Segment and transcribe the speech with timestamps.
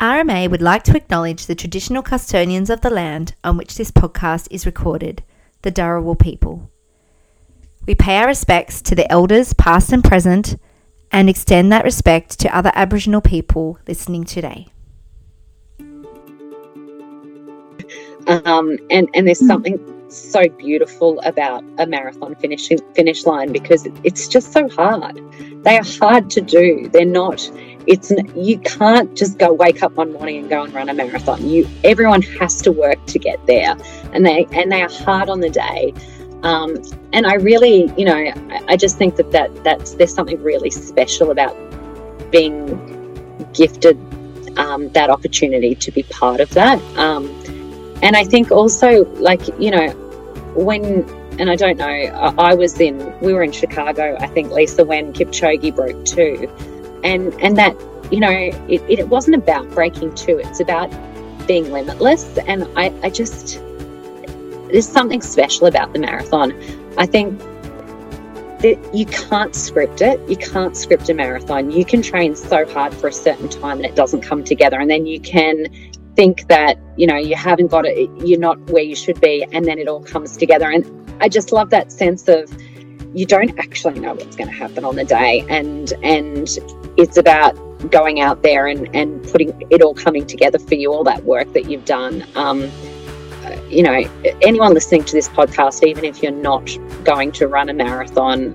[0.00, 4.46] RMA would like to acknowledge the traditional custodians of the land on which this podcast
[4.48, 5.24] is recorded,
[5.62, 6.70] the Dharawal people.
[7.84, 10.56] We pay our respects to the elders, past and present,
[11.10, 14.68] and extend that respect to other Aboriginal people listening today.
[18.28, 24.28] Um, and, and there's something so beautiful about a marathon finish finish line because it's
[24.28, 25.20] just so hard.
[25.64, 26.88] They are hard to do.
[26.92, 27.50] They're not.
[27.88, 31.48] It's you can't just go wake up one morning and go and run a marathon.
[31.48, 33.76] You everyone has to work to get there,
[34.12, 35.94] and they and they are hard on the day.
[36.42, 36.76] Um,
[37.12, 38.32] and I really, you know,
[38.68, 41.56] I, just think that, that that's there's something really special about
[42.30, 42.78] being
[43.52, 43.98] gifted
[44.58, 46.80] um, that opportunity to be part of that.
[46.96, 47.26] Um,
[48.02, 49.88] and I think also, like, you know,
[50.54, 51.08] when,
[51.40, 54.84] and I don't know, I, I was in, we were in Chicago, I think, Lisa,
[54.84, 56.48] when Kipchoge broke two.
[57.04, 57.76] And, and that,
[58.10, 60.90] you know, it, it wasn't about breaking two, it's about
[61.46, 62.38] being limitless.
[62.38, 63.60] And I, I just,
[64.70, 66.52] there's something special about the marathon.
[66.98, 67.38] I think
[68.60, 70.20] that you can't script it.
[70.28, 71.70] You can't script a marathon.
[71.70, 74.80] You can train so hard for a certain time and it doesn't come together.
[74.80, 75.68] And then you can
[76.16, 79.64] think that, you know, you haven't got it, you're not where you should be, and
[79.66, 80.68] then it all comes together.
[80.68, 80.84] And
[81.20, 82.52] I just love that sense of
[83.14, 85.44] you don't actually know what's going to happen on the day.
[85.48, 86.48] And and
[86.96, 87.52] it's about
[87.90, 91.52] going out there and, and putting it all coming together for you, all that work
[91.52, 92.24] that you've done.
[92.34, 92.70] Um,
[93.68, 94.02] you know,
[94.42, 96.68] anyone listening to this podcast, even if you're not
[97.04, 98.52] going to run a marathon,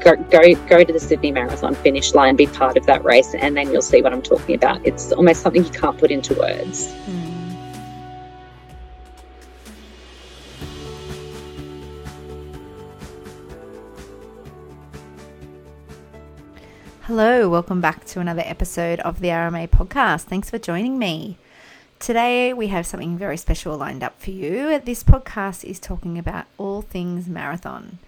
[0.00, 3.56] go, go go to the Sydney Marathon finish line, be part of that race, and
[3.56, 4.84] then you'll see what I'm talking about.
[4.86, 6.88] It's almost something you can't put into words.
[6.88, 7.21] Mm.
[17.06, 20.22] Hello, welcome back to another episode of the RMA podcast.
[20.22, 21.36] Thanks for joining me.
[21.98, 24.78] Today, we have something very special lined up for you.
[24.78, 27.98] This podcast is talking about all things marathon.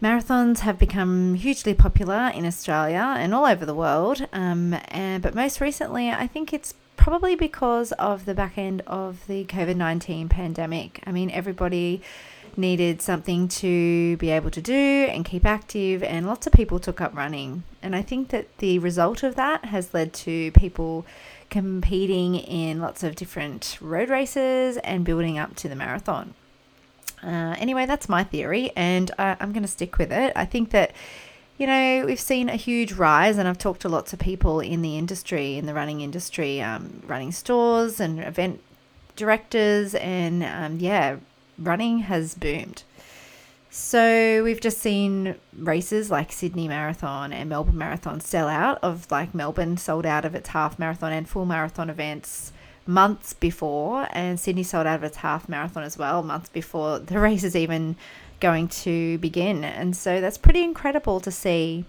[0.00, 5.34] Marathons have become hugely popular in Australia and all over the world, um, and, but
[5.34, 10.28] most recently, I think it's probably because of the back end of the COVID 19
[10.28, 11.02] pandemic.
[11.04, 12.02] I mean, everybody
[12.56, 17.00] needed something to be able to do and keep active, and lots of people took
[17.00, 17.64] up running.
[17.82, 21.04] And I think that the result of that has led to people
[21.50, 26.34] competing in lots of different road races and building up to the marathon.
[27.22, 30.32] Uh, anyway, that's my theory, and uh, I'm going to stick with it.
[30.34, 30.92] I think that,
[31.58, 34.82] you know, we've seen a huge rise, and I've talked to lots of people in
[34.82, 38.60] the industry, in the running industry, um, running stores and event
[39.14, 41.16] directors, and um, yeah,
[41.64, 42.82] running has boomed.
[43.70, 49.34] So we've just seen races like Sydney Marathon and Melbourne Marathon sell out of like
[49.34, 52.52] Melbourne sold out of its half marathon and full marathon events
[52.86, 57.18] months before, and Sydney sold out of its half marathon as well months before the
[57.18, 57.96] race is even
[58.40, 59.64] going to begin.
[59.64, 61.84] And so that's pretty incredible to see.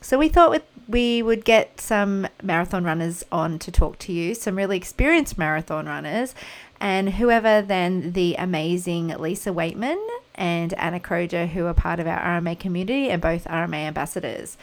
[0.00, 4.56] So we thought we would get some marathon runners on to talk to you, some
[4.56, 6.34] really experienced marathon runners,
[6.80, 10.04] and whoever then the amazing Lisa Weightman
[10.34, 14.56] and Ana Croger, who are part of our RMA community and both RMA ambassadors.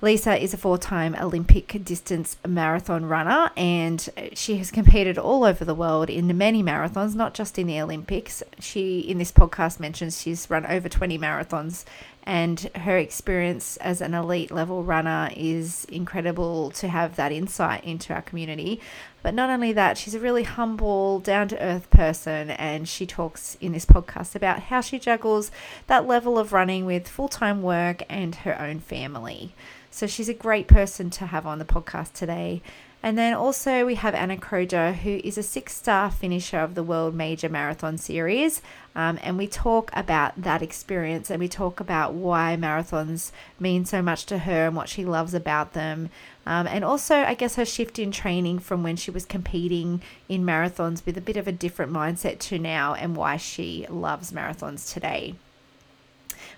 [0.00, 5.64] Lisa is a four time Olympic distance marathon runner and she has competed all over
[5.64, 8.42] the world in many marathons, not just in the Olympics.
[8.60, 11.84] She, in this podcast, mentions she's run over 20 marathons
[12.28, 18.12] and her experience as an elite level runner is incredible to have that insight into
[18.12, 18.82] our community.
[19.22, 23.56] But not only that, she's a really humble, down to earth person, and she talks
[23.62, 25.50] in this podcast about how she juggles
[25.86, 29.54] that level of running with full time work and her own family.
[29.90, 32.60] So she's a great person to have on the podcast today.
[33.02, 37.14] And then also we have Ana Croger, who is a six-star finisher of the World
[37.14, 38.60] Major Marathon Series,
[38.98, 44.02] um, and we talk about that experience and we talk about why marathons mean so
[44.02, 46.10] much to her and what she loves about them,
[46.44, 50.44] um, and also I guess her shift in training from when she was competing in
[50.44, 54.92] marathons with a bit of a different mindset to now, and why she loves marathons
[54.92, 55.36] today.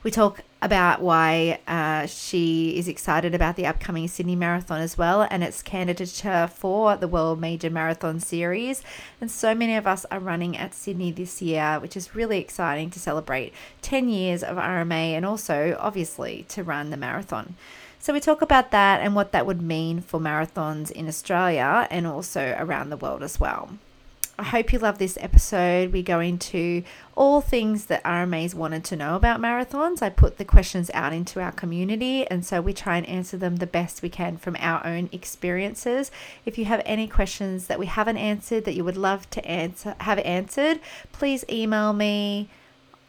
[0.02, 5.26] We talk about why uh, she is excited about the upcoming Sydney Marathon as well
[5.30, 8.82] and its candidature for the World Major Marathon Series.
[9.20, 12.90] And so many of us are running at Sydney this year, which is really exciting
[12.90, 17.54] to celebrate 10 years of RMA and also, obviously, to run the marathon.
[17.98, 22.06] So, we talk about that and what that would mean for marathons in Australia and
[22.06, 23.70] also around the world as well.
[24.40, 25.92] I hope you love this episode.
[25.92, 26.82] We go into
[27.14, 30.00] all things that RMAs wanted to know about marathons.
[30.00, 33.56] I put the questions out into our community, and so we try and answer them
[33.56, 36.10] the best we can from our own experiences.
[36.46, 39.94] If you have any questions that we haven't answered that you would love to answer
[40.00, 40.80] have answered,
[41.12, 42.48] please email me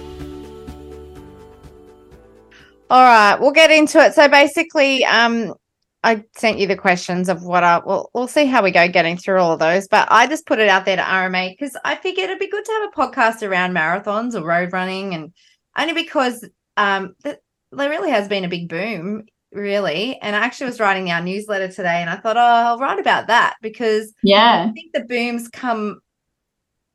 [2.91, 4.15] All right, we'll get into it.
[4.15, 5.55] So basically, um,
[6.03, 9.17] I sent you the questions of what I well, we'll see how we go getting
[9.17, 9.87] through all of those.
[9.87, 12.65] But I just put it out there to RMA because I figured it'd be good
[12.65, 15.33] to have a podcast around marathons or road running, and
[15.79, 16.45] only because
[16.77, 17.39] um, th-
[17.71, 19.23] there really has been a big boom,
[19.53, 20.19] really.
[20.21, 23.29] And I actually was writing our newsletter today, and I thought, oh, I'll write about
[23.29, 26.01] that because yeah, I think the booms come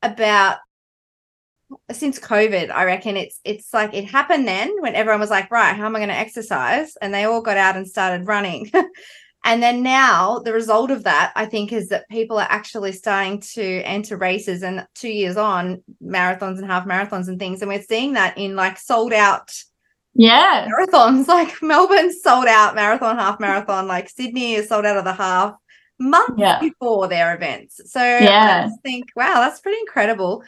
[0.01, 0.57] about
[1.91, 5.75] since COVID, I reckon it's it's like it happened then when everyone was like, right,
[5.75, 6.95] how am I going to exercise?
[7.01, 8.71] And they all got out and started running.
[9.45, 13.41] and then now the result of that, I think, is that people are actually starting
[13.53, 17.61] to enter races and two years on marathons and half marathons and things.
[17.61, 19.51] And we're seeing that in like sold out
[20.13, 21.27] yeah marathons.
[21.27, 25.55] Like Melbourne sold out marathon, half marathon, like Sydney is sold out of the half
[25.99, 26.59] months yeah.
[26.59, 27.81] before their events.
[27.85, 28.63] So yeah.
[28.63, 30.43] I just think, wow, that's pretty incredible.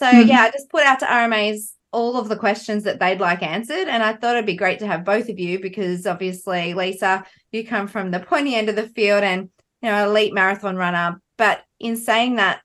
[0.00, 0.28] So mm-hmm.
[0.28, 3.86] yeah, I just put out to RMAs all of the questions that they'd like answered.
[3.86, 7.66] And I thought it'd be great to have both of you because obviously, Lisa, you
[7.66, 9.50] come from the pointy end of the field and
[9.82, 11.20] you know, elite marathon runner.
[11.36, 12.62] But in saying that,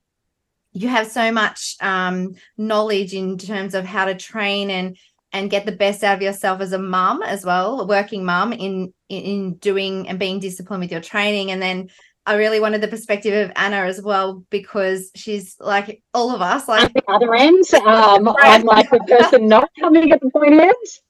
[0.71, 4.97] you have so much um, knowledge in terms of how to train and
[5.33, 8.53] and get the best out of yourself as a mum as well, a working mum
[8.53, 11.89] in in doing and being disciplined with your training, and then
[12.27, 16.67] I really wanted the perspective of Ana as well because she's like all of us.
[16.67, 20.53] Like at the other end, um, I'm like the person not coming at the point
[20.53, 20.73] end.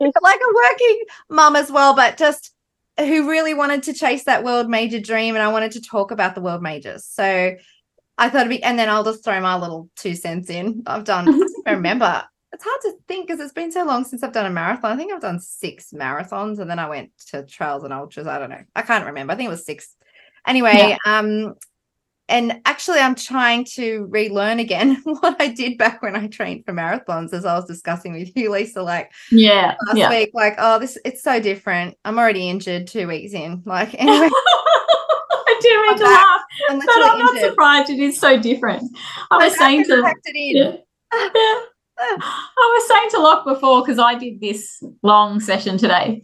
[0.00, 2.52] like a working mum as well, but just
[2.98, 6.34] who really wanted to chase that world major dream, and I wanted to talk about
[6.34, 7.04] the world majors.
[7.04, 7.54] So
[8.18, 10.82] I thought it'd be, and then I'll just throw my little two cents in.
[10.86, 11.28] I've done.
[11.66, 12.24] I remember.
[12.50, 14.90] It's hard to think because it's been so long since I've done a marathon.
[14.90, 18.26] I think I've done six marathons, and then I went to trails and ultras.
[18.26, 18.64] I don't know.
[18.74, 19.32] I can't remember.
[19.32, 19.94] I think it was six
[20.46, 21.18] Anyway, yeah.
[21.18, 21.54] um,
[22.30, 26.74] and actually, I'm trying to relearn again what I did back when I trained for
[26.74, 28.82] marathons, as I was discussing with you, Lisa.
[28.82, 30.10] Like, yeah, last yeah.
[30.10, 31.96] week, like, oh, this it's so different.
[32.04, 33.62] I'm already injured two weeks in.
[33.64, 34.28] Like, anyway.
[34.30, 36.40] I do mean to laugh,
[36.70, 37.90] I'm but I'm not surprised.
[37.90, 38.96] It is so different.
[39.30, 40.76] I was saying to, yeah,
[41.12, 41.56] yeah.
[41.98, 46.22] I was saying to Locke before because I did this long session today,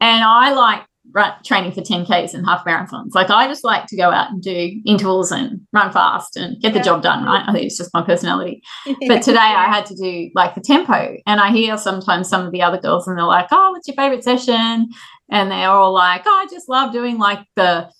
[0.00, 3.14] and I like run, training for 10Ks and half marathons.
[3.14, 6.72] Like I just like to go out and do intervals and run fast and get
[6.72, 6.84] the yeah.
[6.84, 7.44] job done, right?
[7.46, 8.62] I think it's just my personality.
[9.08, 11.16] but today I had to do like the tempo.
[11.26, 13.96] And I hear sometimes some of the other girls and they're like, oh, what's your
[13.96, 14.88] favorite session?
[15.30, 17.90] And they're all like, oh, I just love doing like the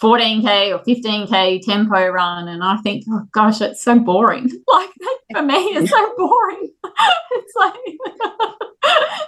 [0.00, 5.18] 14k or 15k tempo run and i think oh gosh it's so boring like that
[5.32, 6.72] for me it's so boring
[7.32, 7.74] it's like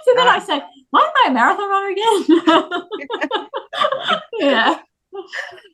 [0.05, 0.61] so then i say
[0.91, 3.47] why am I a marathon runner again?
[4.39, 4.79] yeah.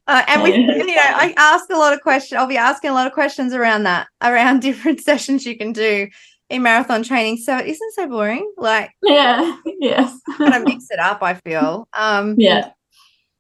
[0.08, 2.38] Uh, and we, you know, I ask a lot of questions.
[2.40, 6.08] I'll be asking a lot of questions around that, around different sessions you can do
[6.50, 7.38] in marathon training.
[7.38, 8.52] So it isn't so boring.
[8.58, 11.22] Like, yeah, yes, kind of mix it up.
[11.22, 11.88] I feel.
[11.94, 12.72] Um, yeah.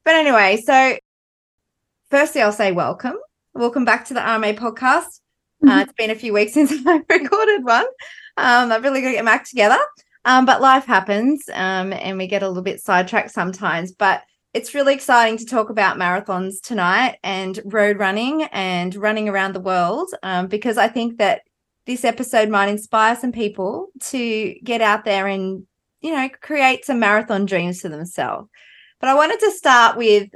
[0.03, 0.97] But anyway, so
[2.09, 3.17] firstly, I'll say welcome,
[3.53, 5.19] welcome back to the RMA podcast.
[5.63, 5.79] Uh, mm-hmm.
[5.79, 7.85] It's been a few weeks since I recorded one.
[8.37, 9.79] Um, I've really got to get back together.
[10.27, 13.93] Um, but life happens um, and we get a little bit sidetracked sometimes.
[13.93, 19.53] But it's really exciting to talk about marathons tonight and road running and running around
[19.53, 21.43] the world um, because I think that
[21.85, 25.65] this episode might inspire some people to get out there and,
[26.01, 28.49] you know, create some marathon dreams for themselves.
[28.99, 30.29] But I wanted to start with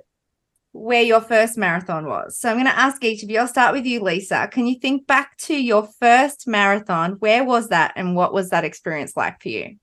[0.74, 2.38] where your first marathon was.
[2.38, 3.40] So I'm going to ask each of you.
[3.40, 4.48] I'll start with you, Lisa.
[4.52, 7.14] Can you think back to your first marathon?
[7.20, 9.76] Where was that and what was that experience like for you?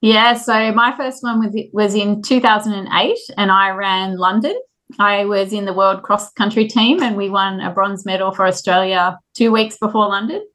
[0.00, 4.54] Yeah, so my first one was in 2008 and I ran London.
[4.98, 8.46] I was in the world cross country team and we won a bronze medal for
[8.46, 10.46] Australia 2 weeks before London.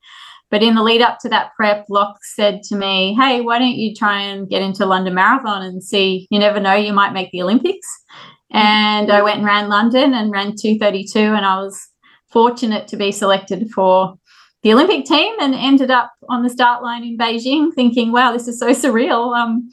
[0.52, 3.76] But in the lead up to that prep, Locke said to me, Hey, why don't
[3.76, 6.28] you try and get into London Marathon and see?
[6.32, 7.88] You never know, you might make the Olympics.
[8.52, 11.20] And I went and ran London and ran 232.
[11.20, 11.80] And I was
[12.32, 14.16] fortunate to be selected for
[14.64, 18.48] the Olympic team and ended up on the start line in Beijing thinking, wow, this
[18.48, 19.36] is so surreal.
[19.36, 19.70] Um,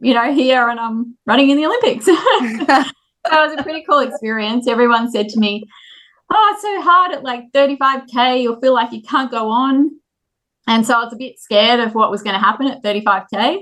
[0.00, 2.06] you know, here and I'm running in the Olympics.
[2.08, 2.86] it
[3.30, 4.66] was a pretty cool experience.
[4.66, 5.64] Everyone said to me,
[6.32, 8.42] Oh, it's so hard at like 35K.
[8.42, 9.90] You'll feel like you can't go on.
[10.66, 13.58] And so I was a bit scared of what was going to happen at 35K.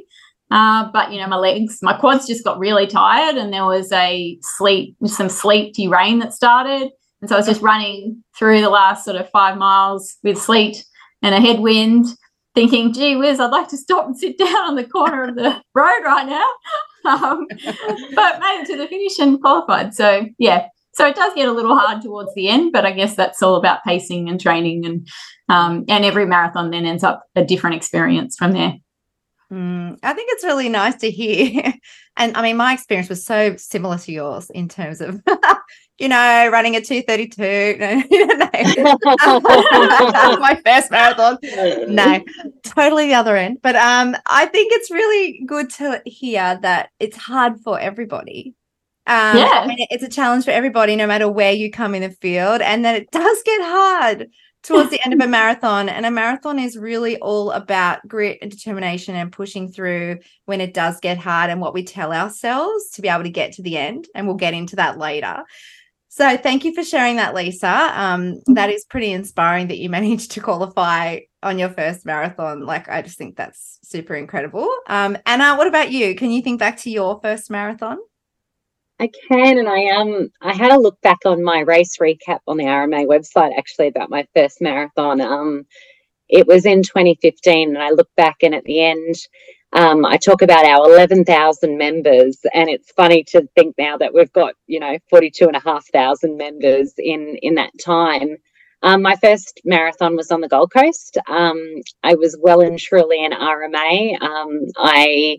[0.53, 3.91] Uh, but you know, my legs, my quads just got really tired, and there was
[3.91, 6.91] a sleet, some sleety rain that started,
[7.23, 10.85] and so I was just running through the last sort of five miles with sleet
[11.23, 12.05] and a headwind,
[12.55, 15.63] thinking, "Gee whiz, I'd like to stop and sit down on the corner of the
[15.75, 16.47] road right now."
[17.05, 17.49] Um,
[18.15, 19.93] but made it to the finish and qualified.
[19.93, 23.17] So yeah, so it does get a little hard towards the end, but I guess
[23.17, 25.09] that's all about pacing and training, and
[25.49, 28.77] um, and every marathon then ends up a different experience from there.
[29.53, 31.75] Mm, I think it's really nice to hear.
[32.19, 35.23] And I mean, my experience was so similar to yours in terms of,
[35.99, 37.41] you know, running a 232.
[40.39, 41.39] my first marathon.
[41.89, 42.23] No,
[42.65, 43.61] totally the other end.
[43.63, 48.55] But um, I think it's really good to hear that it's hard for everybody.
[49.07, 49.61] Um, yeah.
[49.63, 52.61] I mean, it's a challenge for everybody, no matter where you come in the field,
[52.61, 54.29] and that it does get hard
[54.63, 55.89] towards the end of a marathon.
[55.89, 60.75] And a marathon is really all about grit and determination and pushing through when it
[60.75, 63.77] does get hard and what we tell ourselves to be able to get to the
[63.77, 64.09] end.
[64.15, 65.45] And we'll get into that later.
[66.09, 67.91] So thank you for sharing that, Lisa.
[67.95, 72.67] Um, that is pretty inspiring that you managed to qualify on your first marathon.
[72.67, 74.71] Like, I just think that's super incredible.
[74.89, 76.15] Um, Ana, what about you?
[76.15, 77.97] Can you think back to your first marathon?
[79.03, 82.59] I can, and I um I had a look back on my race recap on
[82.59, 85.21] the RMA website actually about my first marathon.
[85.23, 85.67] Um,
[86.29, 89.17] it was in 2015, and I look back, and at the end,
[89.75, 94.33] um, I talk about our 11,000 members, and it's funny to think now that we've
[94.33, 98.39] got you know 42 and a half thousand members in in that time.
[98.85, 101.19] Um, my first marathon was on the Gold Coast.
[101.29, 101.59] Um,
[102.05, 104.23] I was well and truly an RMA.
[104.23, 105.39] Um, I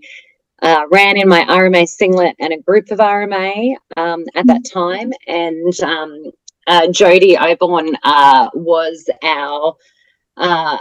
[0.63, 5.11] uh, ran in my RMA singlet and a group of RMA um, at that time.
[5.27, 6.31] And um,
[6.65, 9.75] uh, Jody Oborn uh, was our
[10.37, 10.77] uh,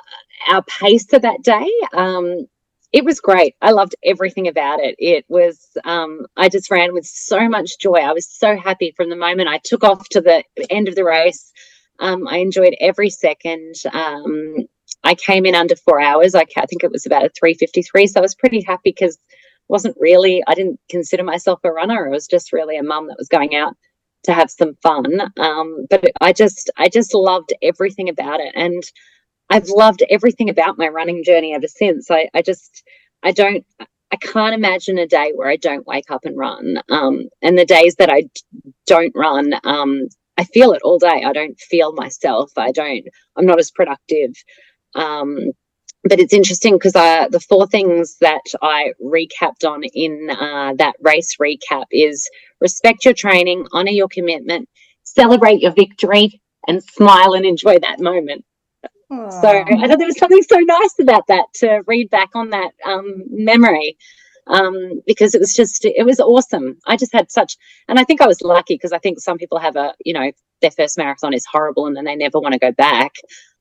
[0.49, 1.69] our pacer that day.
[1.93, 2.47] Um,
[2.93, 3.57] it was great.
[3.61, 4.95] I loved everything about it.
[4.99, 7.95] It was, um, I just ran with so much joy.
[7.95, 11.05] I was so happy from the moment I took off to the end of the
[11.05, 11.53] race.
[12.01, 13.77] Um, I enjoyed every second.
[13.93, 14.57] Um,
[15.05, 16.35] I came in under four hours.
[16.35, 18.07] I, I think it was about a 353.
[18.09, 19.19] So I was pretty happy because
[19.69, 22.07] wasn't really, I didn't consider myself a runner.
[22.07, 23.75] I was just really a mum that was going out
[24.25, 25.21] to have some fun.
[25.38, 28.52] Um, but I just, I just loved everything about it.
[28.54, 28.83] And
[29.50, 32.11] I've loved everything about my running journey ever since.
[32.11, 32.83] I, I just,
[33.23, 33.64] I don't,
[34.12, 36.76] I can't imagine a day where I don't wake up and run.
[36.90, 38.25] Um, and the days that I
[38.87, 41.25] don't run, um, I feel it all day.
[41.25, 42.52] I don't feel myself.
[42.57, 44.33] I don't, I'm not as productive.
[44.95, 45.52] Um,
[46.04, 50.94] but it's interesting because uh, the four things that I recapped on in uh, that
[51.00, 52.28] race recap is
[52.61, 54.68] respect your training, honor your commitment,
[55.04, 58.44] celebrate your victory, and smile and enjoy that moment.
[59.12, 59.30] Aww.
[59.42, 62.73] So I thought there was something so nice about that to read back on that
[62.87, 63.97] um, memory
[64.47, 66.78] um, because it was just it was awesome.
[66.87, 67.56] I just had such,
[67.88, 70.32] and I think I was lucky because I think some people have a you know
[70.61, 73.12] their first marathon is horrible and then they never want to go back.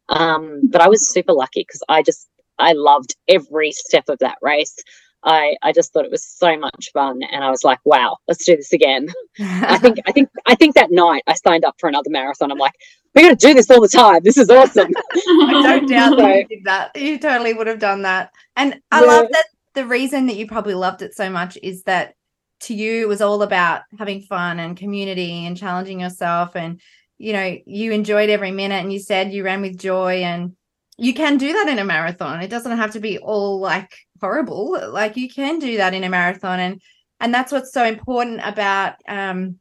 [0.10, 2.28] Um, but I was super lucky because I just
[2.60, 4.76] I loved every step of that race.
[5.24, 8.44] I, I just thought it was so much fun and I was like, wow, let's
[8.44, 9.08] do this again.
[9.40, 12.52] I think I think I think that night I signed up for another marathon.
[12.52, 12.74] I'm like,
[13.14, 14.22] we're gonna do this all the time.
[14.24, 14.92] This is awesome.
[15.16, 16.96] I don't doubt that you did that.
[16.96, 18.32] You totally would have done that.
[18.56, 19.08] And I yeah.
[19.08, 22.16] love that the reason that you probably loved it so much is that
[22.62, 26.80] to you it was all about having fun and community and challenging yourself and
[27.22, 30.56] you know you enjoyed every minute and you said you ran with joy and
[30.98, 32.42] you can do that in a marathon.
[32.42, 34.78] It doesn't have to be all like horrible.
[34.92, 36.60] Like you can do that in a marathon.
[36.60, 36.82] And
[37.20, 39.60] and that's what's so important about um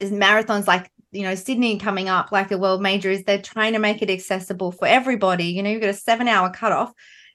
[0.00, 3.72] is marathons like you know Sydney coming up like the world major is they're trying
[3.72, 5.46] to make it accessible for everybody.
[5.46, 6.92] You know, you've got a seven hour cutoff.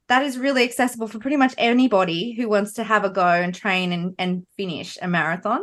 [0.08, 3.54] That is really accessible for pretty much anybody who wants to have a go and
[3.54, 5.62] train and, and finish a marathon.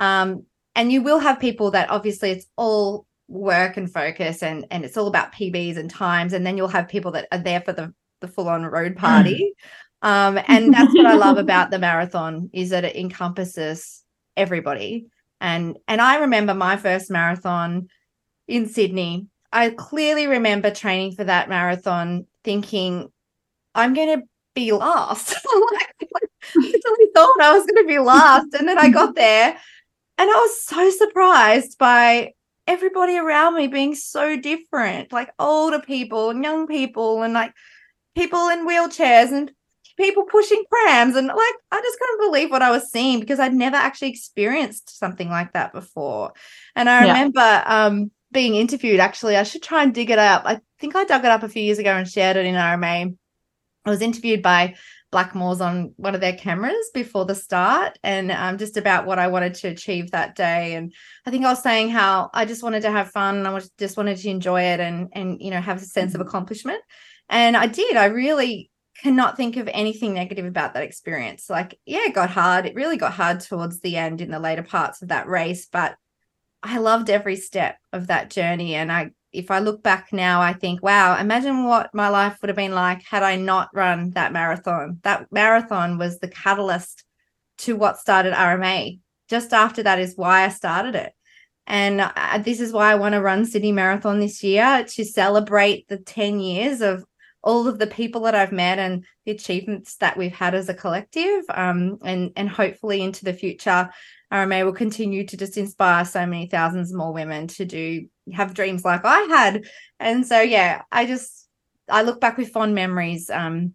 [0.00, 0.44] Um,
[0.76, 4.96] and you will have people that obviously it's all work and focus and and it's
[4.96, 6.32] all about PBs and times.
[6.32, 8.98] And then you'll have people that are there for the the full on road mm.
[8.98, 9.54] party.
[10.02, 14.04] Um and that's what I love about the marathon is that it encompasses
[14.36, 15.06] everybody.
[15.40, 17.88] And and I remember my first marathon
[18.46, 19.26] in Sydney.
[19.52, 23.10] I clearly remember training for that marathon thinking
[23.74, 25.34] I'm going to be last.
[25.72, 28.54] Like, I literally thought I was going to be last.
[28.54, 29.58] And then I got there
[30.18, 32.32] and I was so surprised by
[32.66, 37.52] everybody around me being so different, like older people and young people, and like
[38.14, 39.52] people in wheelchairs and
[39.96, 41.16] people pushing prams.
[41.16, 44.98] And like, I just couldn't believe what I was seeing because I'd never actually experienced
[44.98, 46.32] something like that before.
[46.74, 47.64] And I remember yeah.
[47.66, 50.42] um, being interviewed, actually, I should try and dig it up.
[50.44, 53.16] I think I dug it up a few years ago and shared it in RMA.
[53.84, 54.74] I was interviewed by
[55.12, 59.28] Blackmores on one of their cameras before the start and um, just about what I
[59.28, 60.74] wanted to achieve that day.
[60.74, 60.92] And
[61.24, 63.46] I think I was saying how I just wanted to have fun.
[63.46, 66.28] I just wanted to enjoy it and, and, you know, have a sense of mm-hmm.
[66.28, 66.82] accomplishment.
[67.28, 67.96] And I did.
[67.96, 68.70] I really
[69.02, 71.48] cannot think of anything negative about that experience.
[71.48, 72.66] Like, yeah, it got hard.
[72.66, 75.96] It really got hard towards the end in the later parts of that race, but
[76.62, 78.74] I loved every step of that journey.
[78.74, 82.48] And I if I look back now, I think, wow, imagine what my life would
[82.48, 84.98] have been like had I not run that marathon.
[85.02, 87.04] That marathon was the catalyst
[87.58, 88.98] to what started RMA.
[89.28, 91.12] Just after that is why I started it.
[91.66, 95.88] And uh, this is why I want to run Sydney Marathon this year to celebrate
[95.88, 97.04] the 10 years of
[97.42, 100.74] all of the people that I've met and the achievements that we've had as a
[100.74, 101.44] collective.
[101.48, 103.90] Um, and, and hopefully into the future,
[104.36, 108.84] RMA will continue to just inspire so many thousands more women to do have dreams
[108.84, 109.64] like I had.
[109.98, 111.48] And so yeah, I just
[111.88, 113.30] I look back with fond memories.
[113.30, 113.74] Um,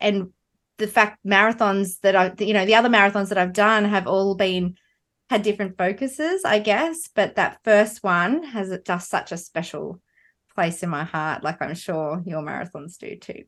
[0.00, 0.32] and
[0.78, 4.34] the fact marathons that I you know, the other marathons that I've done have all
[4.34, 4.76] been
[5.28, 10.00] had different focuses, I guess, but that first one has just such a special
[10.54, 13.44] place in my heart, like I'm sure your marathons do too.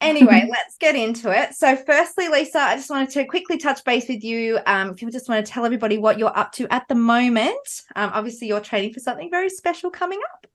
[0.00, 1.54] Anyway, let's get into it.
[1.54, 4.58] So, firstly, Lisa, I just wanted to quickly touch base with you.
[4.66, 7.82] Um, if you just want to tell everybody what you're up to at the moment.
[7.96, 10.46] Um, obviously, you're training for something very special coming up.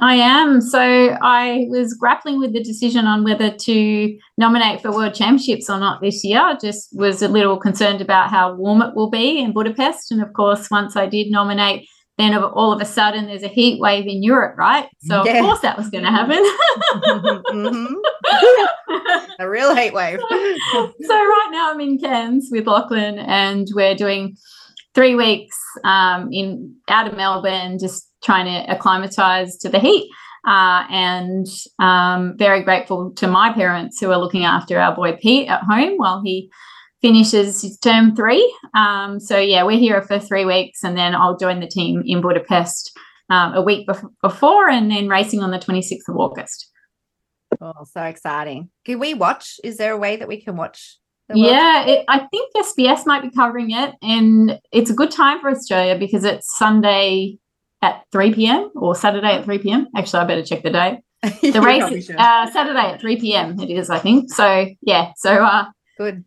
[0.00, 0.60] I am.
[0.60, 5.78] So, I was grappling with the decision on whether to nominate for World Championships or
[5.78, 6.40] not this year.
[6.40, 10.10] I just was a little concerned about how warm it will be in Budapest.
[10.10, 13.80] And of course, once I did nominate, then all of a sudden there's a heat
[13.80, 14.88] wave in Europe, right?
[15.00, 15.38] So yeah.
[15.38, 16.38] of course that was going to happen.
[17.52, 17.94] mm-hmm.
[19.38, 20.20] a real heat wave.
[20.30, 24.36] so right now I'm in Cairns with Lachlan, and we're doing
[24.94, 30.10] three weeks um, in out of Melbourne, just trying to acclimatise to the heat.
[30.46, 31.46] Uh, and
[31.78, 35.96] um, very grateful to my parents who are looking after our boy Pete at home
[35.96, 36.50] while he
[37.00, 38.54] finishes his term three.
[38.74, 42.20] Um, so yeah, we're here for three weeks, and then I'll join the team in
[42.20, 42.96] Budapest
[43.30, 46.70] um, a week bef- before, and then racing on the 26th of August.
[47.64, 48.70] Oh, so exciting!
[48.84, 49.58] Can we watch?
[49.64, 50.98] Is there a way that we can watch?
[51.34, 55.48] Yeah, it, I think SBS might be covering it, and it's a good time for
[55.48, 57.38] Australia because it's Sunday
[57.80, 58.70] at 3 p.m.
[58.76, 59.88] or Saturday at 3 p.m.
[59.96, 60.98] Actually, I better check the date.
[61.52, 63.58] The race is uh, Saturday at 3 p.m.
[63.58, 64.30] It is, I think.
[64.30, 65.64] So yeah, so uh,
[65.96, 66.24] good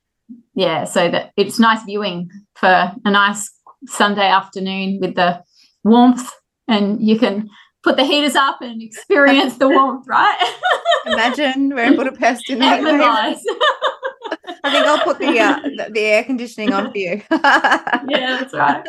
[0.56, 2.68] yeah, so that it's nice viewing for
[3.06, 3.52] a nice
[3.86, 5.44] Sunday afternoon with the
[5.84, 6.30] warmth,
[6.68, 7.50] and you can
[7.84, 10.56] put the heaters up and experience the warmth, right?
[11.06, 12.82] Imagine we're in Budapest in that.
[14.64, 17.22] I think I'll put the, uh, the, the air conditioning on for you.
[17.32, 18.84] yeah, that's right.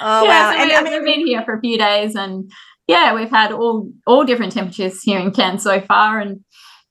[0.00, 0.52] Oh yeah, wow!
[0.52, 2.50] So and we, I mean, we've been here for a few days, and
[2.86, 6.44] yeah, we've had all all different temperatures here in Cairns so far, and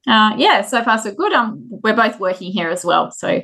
[0.07, 1.33] uh, yeah, so far so good.
[1.33, 3.41] Um, we're both working here as well, so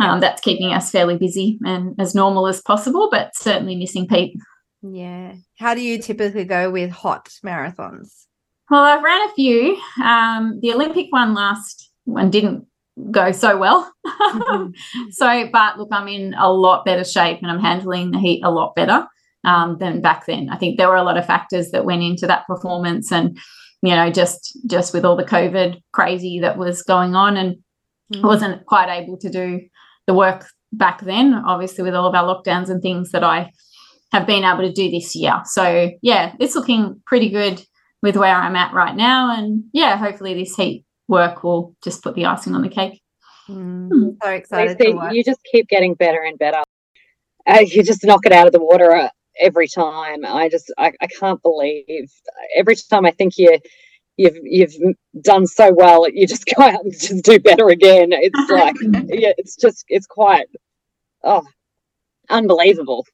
[0.00, 4.36] um, that's keeping us fairly busy and as normal as possible, but certainly missing Pete.
[4.86, 5.34] Yeah.
[5.58, 8.26] How do you typically go with hot marathons?
[8.70, 9.80] Well, I've ran a few.
[10.02, 12.66] Um, the Olympic one last one didn't
[13.10, 13.90] go so well.
[14.06, 15.08] Mm-hmm.
[15.10, 18.50] so, but look, I'm in a lot better shape and I'm handling the heat a
[18.50, 19.06] lot better
[19.44, 20.50] um, than back then.
[20.50, 23.38] I think there were a lot of factors that went into that performance and
[23.84, 27.56] you know just just with all the covid crazy that was going on and
[28.12, 28.22] mm.
[28.22, 29.60] wasn't quite able to do
[30.06, 33.50] the work back then obviously with all of our lockdowns and things that i
[34.14, 37.62] have been able to do this year so yeah it's looking pretty good
[38.02, 42.14] with where i'm at right now and yeah hopefully this heat work will just put
[42.14, 43.02] the icing on the cake
[43.48, 43.88] mm.
[43.88, 44.16] Mm.
[44.22, 44.76] so excited
[45.12, 46.62] you just keep getting better and better
[47.46, 49.08] uh, you just knock it out of the water uh,
[49.40, 50.24] every time.
[50.24, 52.10] I just I, I can't believe
[52.56, 53.58] every time I think you
[54.16, 54.74] you've you've
[55.20, 58.10] done so well, you just go out and just do better again.
[58.12, 58.76] It's like
[59.08, 60.46] yeah, it's just it's quite
[61.22, 61.44] oh
[62.30, 63.06] unbelievable.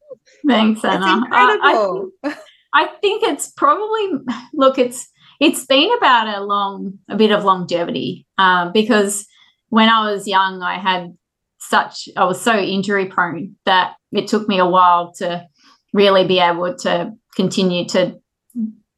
[0.47, 1.19] Thanks, Ana.
[1.19, 2.11] incredible.
[2.25, 2.37] I, I,
[2.73, 4.13] I think it's probably
[4.55, 5.09] look, it's
[5.41, 9.27] it's been about a long, a bit of longevity um, because
[9.71, 11.17] when I was young, I had
[11.59, 15.47] such, I was so injury prone that it took me a while to
[15.93, 18.21] really be able to continue to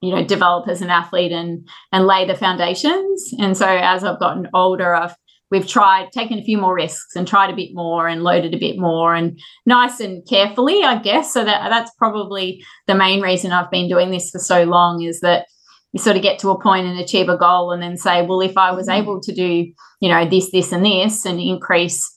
[0.01, 4.19] you know develop as an athlete and and lay the foundations and so as i've
[4.19, 5.15] gotten older i've
[5.53, 8.59] we've tried taken a few more risks and tried a bit more and loaded a
[8.59, 13.53] bit more and nice and carefully i guess so that that's probably the main reason
[13.53, 15.47] i've been doing this for so long is that
[15.93, 18.41] you sort of get to a point and achieve a goal and then say well
[18.41, 19.03] if i was mm-hmm.
[19.03, 22.11] able to do you know this this and this and increase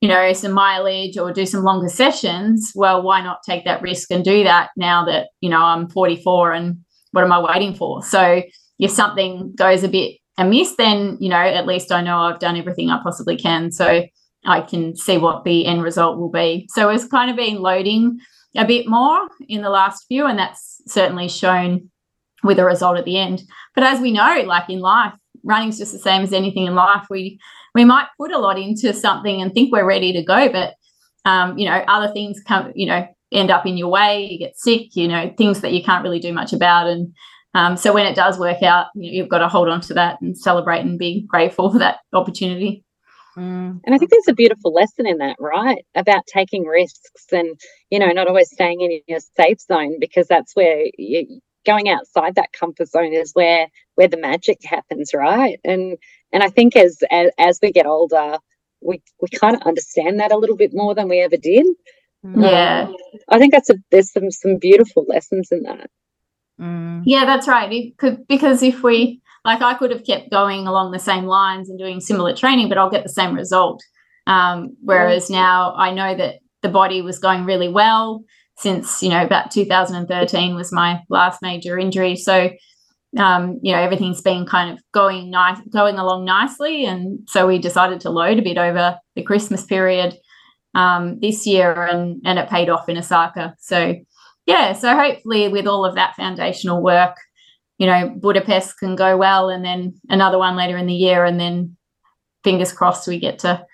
[0.00, 4.10] you know some mileage or do some longer sessions well why not take that risk
[4.10, 6.78] and do that now that you know i'm 44 and
[7.12, 8.42] what am i waiting for so
[8.78, 12.56] if something goes a bit amiss then you know at least i know i've done
[12.56, 14.02] everything i possibly can so
[14.46, 18.18] i can see what the end result will be so it's kind of been loading
[18.56, 21.88] a bit more in the last few and that's certainly shown
[22.42, 23.42] with a result at the end
[23.74, 25.12] but as we know like in life
[25.44, 27.38] running's just the same as anything in life we
[27.74, 30.74] we might put a lot into something and think we're ready to go, but
[31.24, 34.26] um, you know, other things come, you know, end up in your way.
[34.30, 36.86] You get sick, you know, things that you can't really do much about.
[36.86, 37.14] And
[37.54, 40.20] um, so when it does work out, you have got to hold on to that
[40.20, 42.84] and celebrate and be grateful for that opportunity.
[43.36, 43.80] Mm.
[43.84, 45.84] And I think there's a beautiful lesson in that, right?
[45.94, 47.58] About taking risks and,
[47.90, 52.34] you know, not always staying in your safe zone because that's where you, going outside
[52.34, 55.58] that comfort zone is where where the magic happens, right?
[55.64, 55.96] And
[56.32, 58.38] and I think as as, as we get older,
[58.80, 61.66] we we kind of understand that a little bit more than we ever did.
[62.22, 62.96] Yeah, um,
[63.28, 65.90] I think that's a there's some some beautiful lessons in that.
[66.60, 67.02] Mm.
[67.06, 67.72] Yeah, that's right.
[67.72, 71.70] It could because if we like, I could have kept going along the same lines
[71.70, 73.82] and doing similar training, but I'll get the same result.
[74.26, 75.40] Um, whereas yeah.
[75.40, 78.22] now I know that the body was going really well
[78.58, 82.16] since you know about 2013 was my last major injury.
[82.16, 82.50] So
[83.16, 87.58] um, you know everything's been kind of going nice going along nicely and so we
[87.58, 90.16] decided to load a bit over the christmas period
[90.74, 93.96] um, this year and and it paid off in osaka so
[94.50, 97.16] yeah so hopefully with all of that foundational work
[97.78, 101.40] you know budapest can go well and then another one later in the year and
[101.40, 101.76] then
[102.44, 103.64] fingers crossed we get to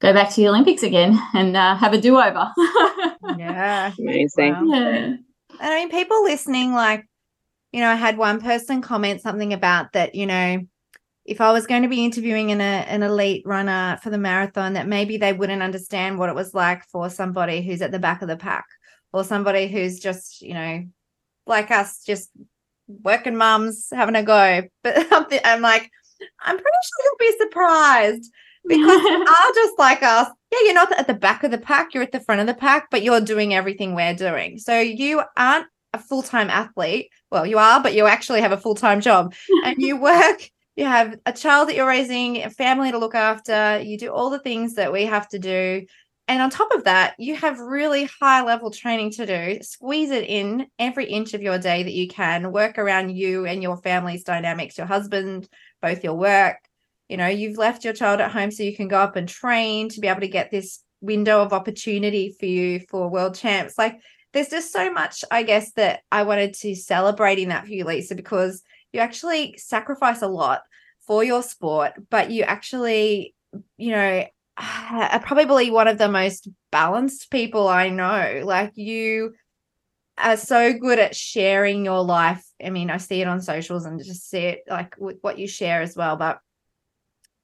[0.00, 2.50] go back to the olympics again and uh, have a do-over
[3.38, 4.64] yeah amazing wow.
[4.66, 5.16] yeah.
[5.60, 7.06] i mean people listening like
[7.72, 10.60] you know, I had one person comment something about that, you know,
[11.24, 14.88] if I was going to be interviewing an, an elite runner for the marathon, that
[14.88, 18.28] maybe they wouldn't understand what it was like for somebody who's at the back of
[18.28, 18.64] the pack
[19.12, 20.84] or somebody who's just, you know,
[21.46, 22.30] like us, just
[22.88, 24.62] working mums having a go.
[24.82, 25.06] But
[25.44, 25.90] I'm like,
[26.40, 28.32] I'm pretty sure you'll be surprised
[28.66, 30.28] because you are just like us.
[30.52, 32.54] Yeah, you're not at the back of the pack, you're at the front of the
[32.54, 34.58] pack, but you're doing everything we're doing.
[34.58, 39.00] So you aren't a full-time athlete well you are but you actually have a full-time
[39.00, 43.14] job and you work you have a child that you're raising a family to look
[43.14, 45.84] after you do all the things that we have to do
[46.32, 49.62] and on top of that you have really high level training to do.
[49.62, 52.52] Squeeze it in every inch of your day that you can.
[52.52, 55.46] Work around you and your family's dynamics your husband
[55.82, 56.56] both your work.
[57.10, 59.90] You know you've left your child at home so you can go up and train
[59.90, 63.76] to be able to get this window of opportunity for you for world champs.
[63.76, 64.00] Like
[64.32, 67.84] there's just so much, I guess, that I wanted to celebrate in that for you,
[67.84, 70.62] Lisa, because you actually sacrifice a lot
[71.06, 73.34] for your sport, but you actually,
[73.76, 74.24] you know,
[74.58, 78.42] are probably one of the most balanced people I know.
[78.44, 79.34] Like you
[80.18, 82.44] are so good at sharing your life.
[82.62, 85.48] I mean, I see it on socials and just see it like with what you
[85.48, 86.38] share as well, but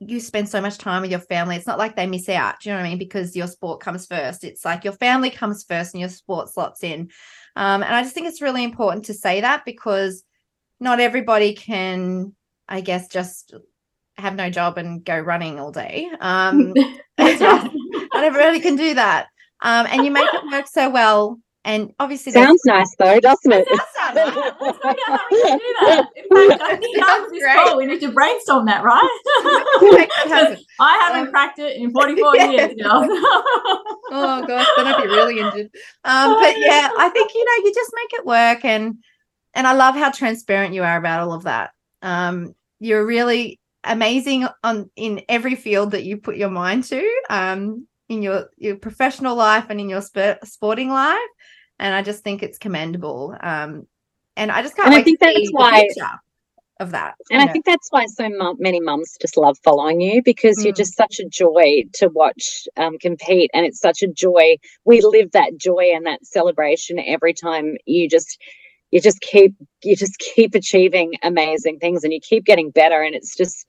[0.00, 1.56] you spend so much time with your family.
[1.56, 2.60] It's not like they miss out.
[2.60, 2.98] Do you know what I mean?
[2.98, 4.44] Because your sport comes first.
[4.44, 7.10] It's like your family comes first and your sport slots in.
[7.56, 10.22] Um, and I just think it's really important to say that because
[10.78, 12.36] not everybody can,
[12.68, 13.54] I guess, just
[14.18, 16.10] have no job and go running all day.
[16.20, 16.74] Um,
[17.18, 17.72] not,
[18.12, 19.26] not everybody can do that.
[19.62, 23.68] Um, and you make it work so well and obviously, sounds nice though, doesn't it?
[23.68, 24.52] Does sound nice.
[24.58, 26.06] Let's figure out how we can do that.
[26.16, 29.02] In fact, I think after this call, we need to brainstorm that, right?
[30.80, 32.50] I haven't um, cracked it in 44 yeah.
[32.50, 33.06] years, girl.
[34.10, 35.68] oh gosh, then I'd be really injured.
[36.04, 38.96] Um, but yeah, I think you know, you just make it work, and
[39.52, 41.72] and I love how transparent you are about all of that.
[42.00, 47.20] Um, you're really amazing on in every field that you put your mind to.
[47.30, 51.18] Um, in your your professional life and in your sp- sporting life
[51.78, 53.36] and I just think it's commendable.
[53.40, 53.86] Um,
[54.36, 54.88] and I just can't.
[54.88, 55.88] And I think that's why.
[56.80, 57.14] of that.
[57.30, 57.52] And I know.
[57.52, 60.64] think that's why so many mums just love following you because mm.
[60.64, 63.50] you're just such a joy to watch um, compete.
[63.52, 64.58] And it's such a joy.
[64.84, 68.40] We live that joy and that celebration every time you just
[68.90, 73.02] you just keep you just keep achieving amazing things and you keep getting better.
[73.02, 73.66] And it's just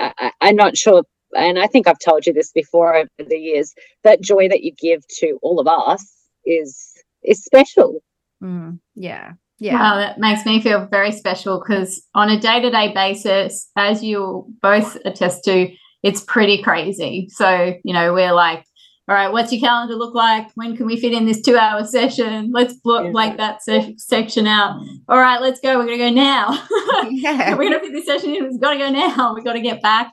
[0.00, 1.02] I, i'm not sure
[1.36, 4.72] and i think i've told you this before over the years that joy that you
[4.72, 6.04] give to all of us
[6.46, 8.02] is is special.
[8.42, 9.74] Mm, yeah yeah.
[9.74, 14.96] Wow, that makes me feel very special because on a day-to-day basis as you both
[15.04, 15.68] attest to
[16.04, 17.28] it's pretty crazy.
[17.30, 18.64] So you know we're like
[19.08, 20.48] all right, what's your calendar look like?
[20.54, 22.50] When can we fit in this two hour session?
[22.52, 23.10] Let's block yeah.
[23.12, 24.82] like that se- section out.
[25.08, 25.78] All right, let's go.
[25.78, 26.66] We're going to go now.
[27.10, 27.54] Yeah.
[27.54, 28.48] We're going to fit this session in.
[28.48, 29.34] We've got to go now.
[29.34, 30.12] We've got to get back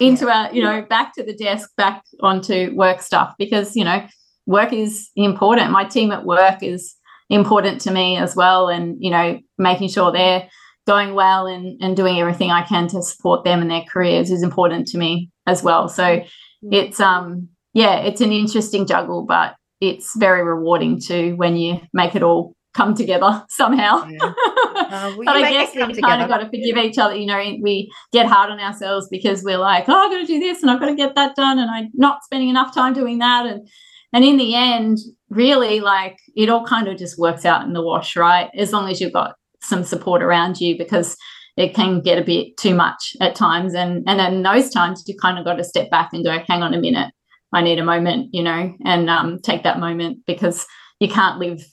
[0.00, 0.46] into yeah.
[0.46, 4.06] our, you know, back to the desk, back onto work stuff because, you know,
[4.46, 5.70] work is important.
[5.72, 6.94] My team at work is
[7.28, 8.68] important to me as well.
[8.68, 10.48] And, you know, making sure they're
[10.86, 14.42] going well and, and doing everything I can to support them and their careers is
[14.42, 15.88] important to me as well.
[15.88, 16.22] So
[16.62, 22.14] it's, um, yeah, it's an interesting juggle, but it's very rewarding too when you make
[22.14, 24.06] it all come together somehow.
[24.06, 24.18] Yeah.
[24.22, 27.14] Uh, but I guess we kind of got to forgive each other.
[27.14, 30.38] You know, we get hard on ourselves because we're like, oh, I've got to do
[30.38, 33.18] this and I've got to get that done, and I'm not spending enough time doing
[33.18, 33.46] that.
[33.46, 33.68] And
[34.12, 34.98] and in the end,
[35.30, 38.50] really, like it all kind of just works out in the wash, right?
[38.56, 41.16] As long as you've got some support around you, because
[41.56, 43.74] it can get a bit too much at times.
[43.74, 46.62] And and in those times, you kind of got to step back and go, hang
[46.62, 47.12] on a minute
[47.52, 50.66] I need a moment, you know, and um, take that moment because
[51.00, 51.64] you can't live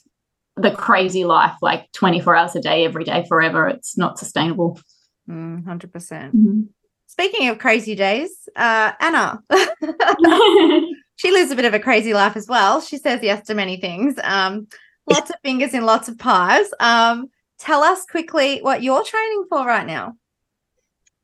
[0.56, 3.68] the crazy life like 24 hours a day, every day, forever.
[3.68, 4.78] It's not sustainable.
[5.28, 5.92] Mm, 100%.
[5.92, 6.60] percent mm hmm
[7.06, 9.42] Speaking of crazy days, uh, Ana,
[11.16, 12.80] she lives a bit of a crazy life as well.
[12.80, 14.14] She says yes to many things.
[14.22, 14.68] Um,
[15.10, 16.68] lots of fingers in lots of pies.
[16.78, 20.14] Um, tell us quickly what you're training for right now.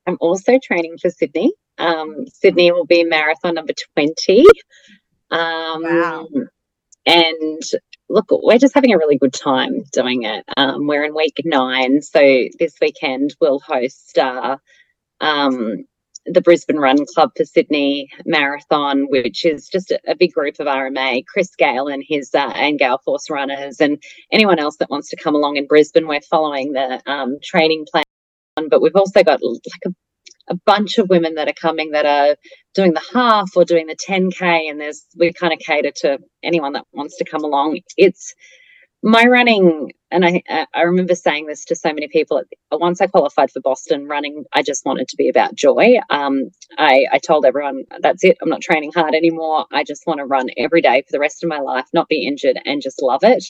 [0.09, 1.53] I'm also training for Sydney.
[1.79, 4.45] Um, Sydney will be marathon number 20.
[5.31, 6.29] Um, wow.
[7.05, 7.63] And
[8.09, 10.45] look, we're just having a really good time doing it.
[10.57, 12.03] Um, we're in week nine.
[12.03, 12.21] So
[12.59, 14.57] this weekend we'll host uh,
[15.21, 15.85] um,
[16.27, 20.67] the Brisbane Run Club for Sydney Marathon, which is just a, a big group of
[20.67, 21.25] RMA.
[21.27, 25.17] Chris Gale and his uh, and Gale Force runners, and anyone else that wants to
[25.17, 26.09] come along in Brisbane.
[26.09, 28.05] We're following the um, training plan,
[28.69, 29.91] but we've also got like a
[30.49, 32.37] a bunch of women that are coming that are
[32.75, 36.75] doing the half or doing the 10k and there's we kind of cater to anyone
[36.75, 37.81] that wants to come along.
[37.97, 38.27] It's
[39.03, 40.43] my running and i
[40.75, 44.63] i remember saying this to so many people once i qualified for boston running i
[44.63, 45.97] just wanted to be about joy.
[46.11, 49.67] Um, i i told everyone that's it i'm not training hard anymore.
[49.73, 52.27] I just want to run every day for the rest of my life not be
[52.29, 53.47] injured and just love it.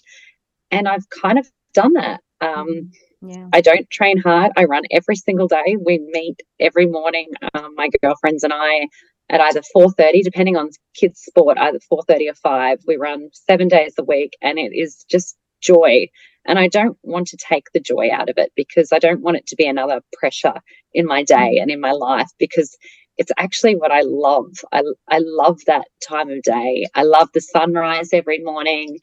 [0.71, 2.90] And i've kind of done that um,
[3.22, 3.49] yeah.
[3.53, 4.53] I don't train hard.
[4.57, 5.77] I run every single day.
[5.85, 8.88] We meet every morning, um, my girlfriends and I,
[9.29, 12.81] at either 4.30, depending on kids' sport, either 4.30 or 5.
[12.87, 16.09] We run seven days a week and it is just joy.
[16.44, 19.38] And I don't want to take the joy out of it because I don't want
[19.38, 20.55] it to be another pressure
[20.94, 21.62] in my day mm.
[21.62, 22.77] and in my life because
[23.18, 24.53] it's actually what I love.
[24.72, 26.87] I, I love that time of day.
[26.94, 28.99] I love the sunrise every morning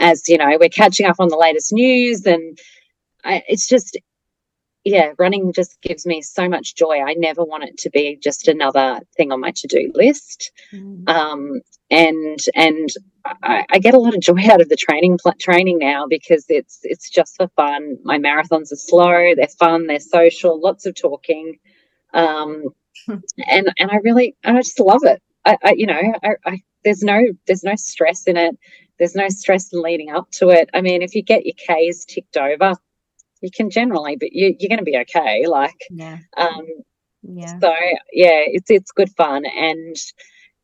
[0.00, 2.58] as, you know, we're catching up on the latest news and
[3.24, 3.98] I, it's just
[4.84, 7.00] yeah running just gives me so much joy.
[7.00, 10.52] I never want it to be just another thing on my to-do list.
[10.72, 11.08] Mm.
[11.08, 12.88] um, and and
[13.42, 16.80] I, I, get a lot of joy out of the training training now because it's
[16.82, 17.96] it's just for fun.
[18.04, 21.58] My marathons are slow they're fun they're social lots of talking.
[22.14, 22.64] Um,
[23.08, 25.22] and and i really i just love it.
[25.44, 28.56] I, I you know I, I there's no there's no stress in it.
[28.98, 30.70] There's no stress in leading up to it.
[30.74, 32.74] I mean if you get your k's ticked over
[33.40, 35.46] you can generally, but you, you're going to be okay.
[35.46, 36.18] Like, yeah.
[36.36, 36.66] Um,
[37.22, 37.58] yeah.
[37.58, 37.74] So
[38.12, 39.96] yeah, it's it's good fun, and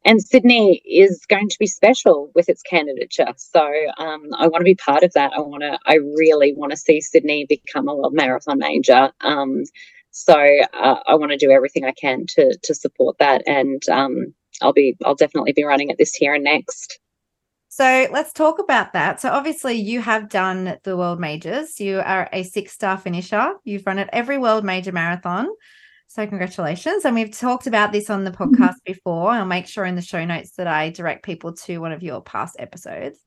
[0.04, 3.32] and Sydney is going to be special with its candidature.
[3.36, 3.66] So
[3.98, 5.32] um, I want to be part of that.
[5.36, 5.78] I want to.
[5.86, 9.10] I really want to see Sydney become a world marathon major.
[9.20, 9.64] Um,
[10.10, 14.34] so uh, I want to do everything I can to to support that, and um,
[14.62, 17.00] I'll be I'll definitely be running it this year and next.
[17.76, 19.20] So let's talk about that.
[19.20, 21.80] So obviously you have done the world majors.
[21.80, 23.54] You are a six-star finisher.
[23.64, 25.48] You've run at every world major marathon.
[26.06, 27.04] So congratulations.
[27.04, 28.62] And we've talked about this on the mm-hmm.
[28.62, 29.30] podcast before.
[29.30, 32.22] I'll make sure in the show notes that I direct people to one of your
[32.22, 33.18] past episodes.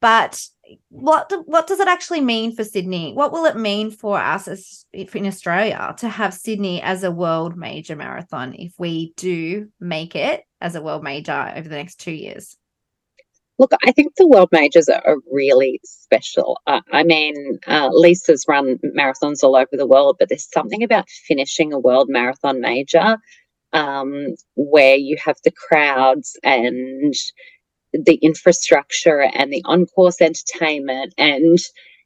[0.00, 0.44] But
[0.88, 3.12] what what does it actually mean for Sydney?
[3.12, 7.56] What will it mean for us as in Australia to have Sydney as a world
[7.56, 12.10] major marathon if we do make it as a world major over the next two
[12.10, 12.56] years?
[13.58, 16.60] Look, I think the world majors are really special.
[16.66, 21.08] Uh, I mean, uh, Lisa's run marathons all over the world, but there's something about
[21.08, 23.18] finishing a world marathon major
[23.72, 27.14] um, where you have the crowds and
[27.92, 31.58] the infrastructure and the on course entertainment and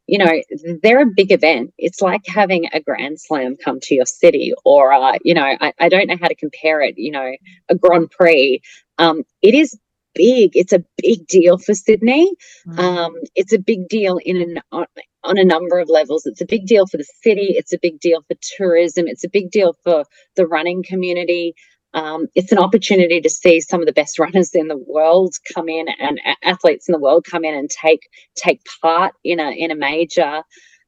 [0.08, 0.40] you know,
[0.82, 1.74] they're a big event.
[1.76, 5.74] It's like having a Grand Slam come to your city, or, uh, you know, I,
[5.78, 7.30] I, don't know how to compare it, you know,
[7.68, 8.62] a Grand Prix.
[8.96, 9.78] Um, it is
[10.18, 10.50] big.
[10.54, 12.30] It's a big deal for Sydney.
[12.66, 12.78] Mm.
[12.78, 14.86] Um, it's a big deal in an, on,
[15.24, 16.26] on a number of levels.
[16.26, 17.54] It's a big deal for the city.
[17.56, 19.06] It's a big deal for tourism.
[19.06, 20.04] It's a big deal for
[20.36, 21.54] the running community.
[21.94, 25.68] Um, it's an opportunity to see some of the best runners in the world come
[25.68, 28.02] in and athletes in the world come in and take
[28.36, 30.42] take part in a in a major.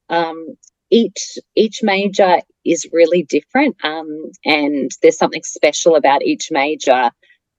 [0.08, 0.56] Um,
[0.90, 4.08] each each major is really different, um,
[4.44, 7.10] and there's something special about each major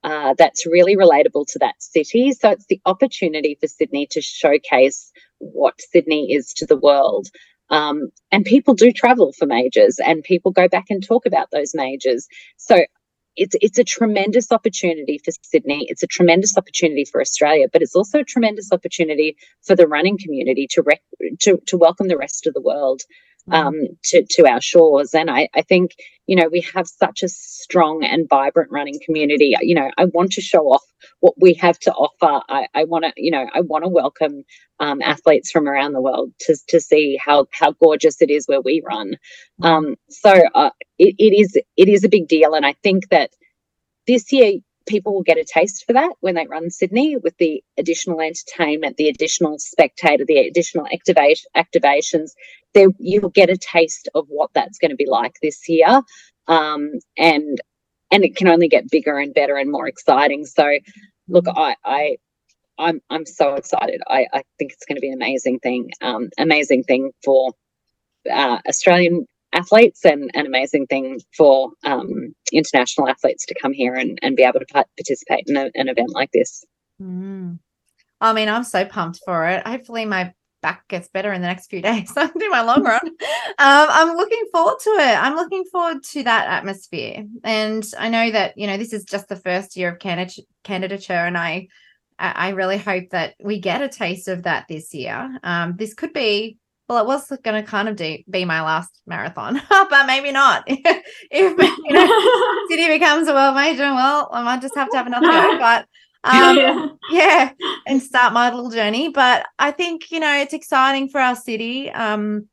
[0.04, 2.32] uh, that's really relatable to that city.
[2.32, 7.28] So it's the opportunity for Sydney to showcase what Sydney is to the world.
[7.70, 11.72] Um, and people do travel for majors and people go back and talk about those
[11.74, 12.26] majors.
[12.56, 12.84] So
[13.36, 15.86] it's it's a tremendous opportunity for Sydney.
[15.88, 20.18] It's a tremendous opportunity for Australia, but it's also a tremendous opportunity for the running
[20.18, 21.02] community to rec-
[21.40, 23.00] to to welcome the rest of the world.
[23.50, 23.74] Um,
[24.04, 25.14] to to our shores.
[25.14, 25.92] And I I think
[26.26, 29.54] you know we have such a strong and vibrant running community.
[29.60, 30.84] You know I want to show off
[31.20, 32.44] what we have to offer.
[32.48, 34.44] I, I want to you know I want to welcome
[34.80, 38.60] um, athletes from around the world to to see how how gorgeous it is where
[38.60, 39.16] we run.
[39.60, 39.66] Mm.
[39.66, 43.30] Um, so uh, it, it is it is a big deal, and I think that
[44.06, 44.54] this year
[44.86, 48.96] people will get a taste for that when they run Sydney with the additional entertainment,
[48.96, 52.32] the additional spectator, the additional activation activations.
[52.74, 56.02] There you'll get a taste of what that's going to be like this year,
[56.48, 57.60] um, and
[58.10, 60.46] and it can only get bigger and better and more exciting.
[60.46, 60.78] So,
[61.28, 62.16] look, I I
[62.78, 64.02] I'm I'm so excited.
[64.06, 67.52] I, I think it's going to be an amazing thing, um, amazing thing for
[68.30, 74.18] uh, Australian athletes and an amazing thing for um, international athletes to come here and,
[74.22, 76.64] and be able to participate in a, an event like this.
[77.00, 77.58] Mm.
[78.20, 79.66] I mean, I'm so pumped for it.
[79.66, 82.12] Hopefully, my back gets better in the next few days.
[82.16, 83.00] I can do my long run.
[83.06, 83.16] um,
[83.58, 85.22] I'm looking forward to it.
[85.22, 87.24] I'm looking forward to that atmosphere.
[87.44, 91.36] And I know that, you know, this is just the first year of candidature, and
[91.36, 91.68] I
[92.18, 95.38] I really hope that we get a taste of that this year.
[95.42, 96.58] Um, this could be,
[96.92, 100.64] well, it was going to kind of be my last marathon, but maybe not.
[100.66, 105.06] if you know, City becomes a world major, well, I might just have to have
[105.06, 105.58] another go.
[105.58, 105.86] But
[106.24, 106.88] um, yeah.
[107.10, 107.50] yeah,
[107.86, 109.08] and start my little journey.
[109.08, 111.90] But I think you know it's exciting for our city.
[111.90, 112.48] Um,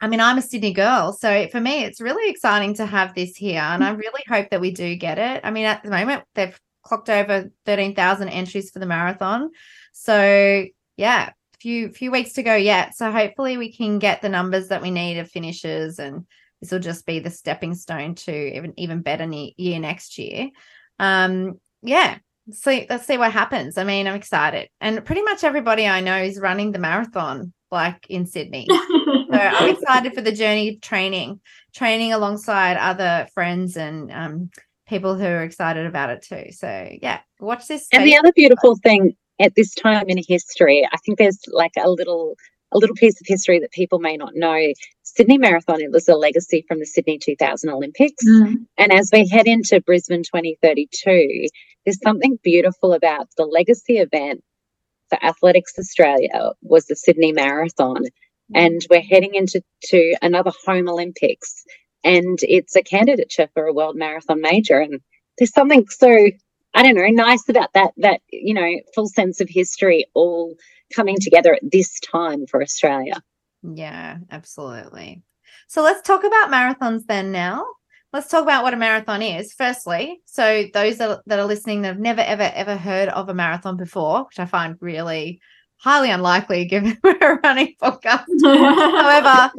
[0.00, 3.36] I mean, I'm a Sydney girl, so for me, it's really exciting to have this
[3.36, 5.40] here, and I really hope that we do get it.
[5.44, 9.50] I mean, at the moment, they've clocked over 13,000 entries for the marathon.
[9.92, 11.30] So, yeah,
[11.64, 12.94] few few weeks to go yet.
[12.94, 16.26] So hopefully we can get the numbers that we need of finishes and
[16.60, 20.50] this will just be the stepping stone to even even better year next year.
[20.98, 22.18] Um yeah,
[22.52, 23.78] so let's see what happens.
[23.78, 24.68] I mean, I'm excited.
[24.82, 28.66] And pretty much everybody I know is running the marathon like in Sydney.
[28.68, 31.40] so I'm excited for the journey training,
[31.74, 34.50] training alongside other friends and um
[34.86, 36.52] people who are excited about it too.
[36.52, 37.88] So yeah, watch this.
[37.90, 41.90] And the other beautiful thing at this time in history, I think there's like a
[41.90, 42.36] little
[42.72, 44.72] a little piece of history that people may not know.
[45.02, 48.24] Sydney Marathon, it was a legacy from the Sydney 2000 Olympics.
[48.26, 48.66] Mm.
[48.76, 51.46] And as we head into Brisbane 2032,
[51.84, 54.42] there's something beautiful about the legacy event
[55.08, 58.02] for Athletics Australia was the Sydney Marathon.
[58.02, 58.08] Mm.
[58.54, 61.64] And we're heading into to another home Olympics
[62.04, 64.78] and it's a candidature for a world marathon major.
[64.78, 65.00] And
[65.38, 66.28] there's something so
[66.74, 70.54] I don't know nice about that that you know full sense of history all
[70.94, 73.22] coming together at this time for Australia.
[73.62, 75.22] Yeah, absolutely.
[75.68, 77.64] So let's talk about marathons then now.
[78.12, 79.52] Let's talk about what a marathon is.
[79.52, 83.34] Firstly, so those that, that are listening that have never, ever, ever heard of a
[83.34, 85.40] marathon before, which I find really
[85.78, 88.24] highly unlikely given we're a running podcast.
[88.44, 89.52] However,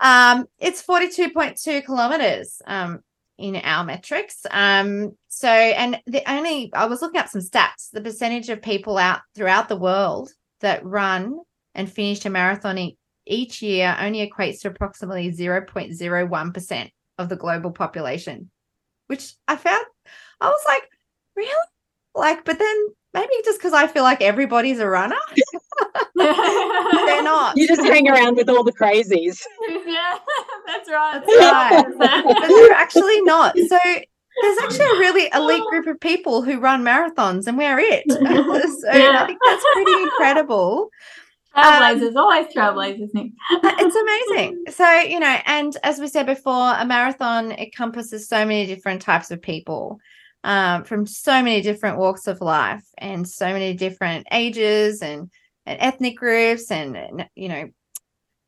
[0.00, 3.00] um, it's 42.2 kilometers um,
[3.38, 4.46] in our metrics.
[4.50, 8.98] Um, so, and the only, I was looking up some stats, the percentage of people
[8.98, 11.40] out throughout the world that run
[11.74, 12.92] and finish a marathon
[13.26, 18.50] each year only equates to approximately 0.01% of the global population,
[19.08, 19.84] which I found,
[20.40, 20.88] I was like,
[21.34, 21.52] really?
[22.14, 25.16] Like, but then maybe just because I feel like everybody's a runner.
[26.14, 27.56] They're not.
[27.56, 29.42] You just hang around with all the crazies.
[29.68, 30.18] Yeah,
[30.66, 31.22] that's right.
[31.26, 32.24] That's right.
[32.24, 33.56] but they're actually not.
[33.58, 33.78] So
[34.42, 38.04] there's actually a really elite group of people who run marathons and we're it.
[38.10, 39.22] so yeah.
[39.22, 40.90] I think that's pretty incredible.
[41.56, 43.32] Trailblazers, um, always trailblazers, Nick.
[43.50, 44.64] it's amazing.
[44.68, 49.30] So, you know, and as we said before, a marathon encompasses so many different types
[49.30, 49.98] of people
[50.44, 55.30] um, from so many different walks of life and so many different ages and,
[55.66, 57.68] and ethnic groups and, you know,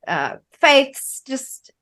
[0.06, 1.72] uh, faiths, just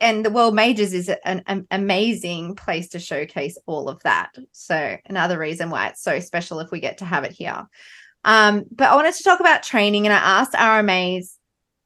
[0.00, 4.34] and the World Majors is an, an, amazing place to showcase all of that.
[4.52, 7.68] So another reason why it's so special if we get to have it here.
[8.24, 11.36] Um, but I wanted to talk about training, and I asked RMAs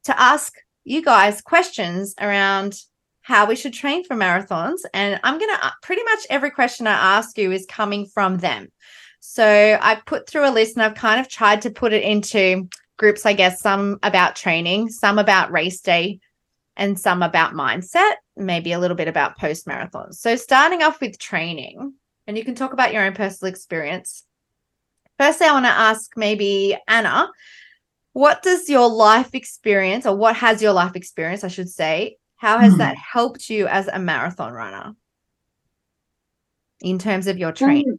[0.04, 2.78] to ask you guys questions around
[3.22, 4.80] how we should train for marathons.
[4.92, 8.38] And I'm going to uh, pretty much every question I ask you is coming from
[8.38, 8.68] them.
[9.20, 12.68] So I put through a list and I've kind of tried to put it into
[12.96, 16.20] groups, I guess, some about training, some about race day,
[16.76, 20.12] and some about mindset, maybe a little bit about post marathon.
[20.12, 21.94] So starting off with training,
[22.26, 24.24] and you can talk about your own personal experience.
[25.18, 27.28] Firstly, I want to ask maybe Ana,
[28.12, 32.58] what does your life experience, or what has your life experience, I should say, how
[32.58, 32.78] has mm.
[32.78, 34.94] that helped you as a marathon runner
[36.80, 37.90] in terms of your training?
[37.90, 37.98] Um,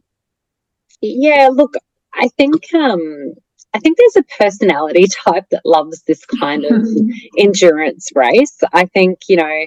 [1.00, 1.74] yeah, look,
[2.14, 3.34] I think um,
[3.76, 6.86] I think there's a personality type that loves this kind of
[7.38, 8.58] endurance race.
[8.72, 9.66] I think, you know,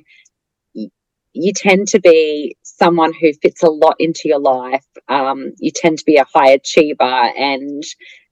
[1.34, 4.86] you tend to be someone who fits a lot into your life.
[5.10, 7.84] Um, you tend to be a high achiever and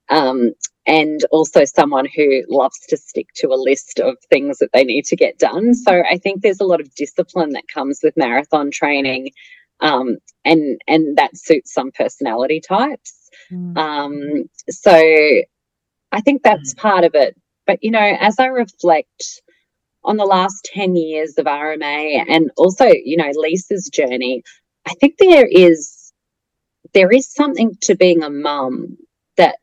[0.10, 0.52] um,
[0.88, 5.04] and also someone who loves to stick to a list of things that they need
[5.04, 5.74] to get done.
[5.76, 9.32] So I think there's a lot of discipline that comes with marathon training,
[9.82, 13.30] um, and and that suits some personality types.
[13.52, 13.78] Mm.
[13.78, 15.44] Um, so
[16.12, 16.78] I think that's mm.
[16.78, 17.36] part of it.
[17.66, 19.42] But you know, as I reflect
[20.04, 24.44] on the last 10 years of RMA and also, you know, Lisa's journey,
[24.88, 26.14] I think there is
[26.94, 28.98] there is something to being a mum
[29.36, 29.58] that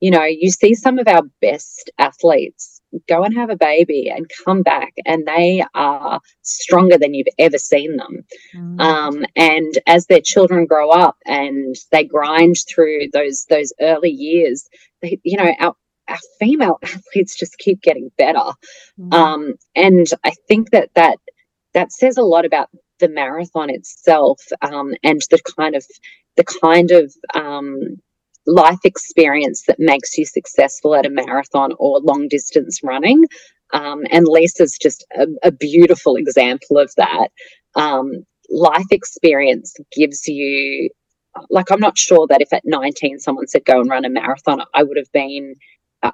[0.00, 2.77] you know, you see some of our best athletes
[3.08, 7.58] go and have a baby and come back and they are stronger than you've ever
[7.58, 8.24] seen them.
[8.54, 8.80] Mm.
[8.80, 14.68] Um, and as their children grow up and they grind through those those early years,
[15.02, 15.74] they, you know, our
[16.08, 18.52] our female athletes just keep getting better.
[18.98, 19.14] Mm.
[19.14, 21.18] Um, and I think that that
[21.74, 25.84] that says a lot about the marathon itself um, and the kind of
[26.36, 28.00] the kind of um,
[28.48, 33.24] life experience that makes you successful at a marathon or long distance running.
[33.74, 37.28] Um, and Lisa's just a, a, beautiful example of that.
[37.74, 40.88] Um, life experience gives you,
[41.50, 44.62] like, I'm not sure that if at 19 someone said go and run a marathon,
[44.72, 45.54] I would have been,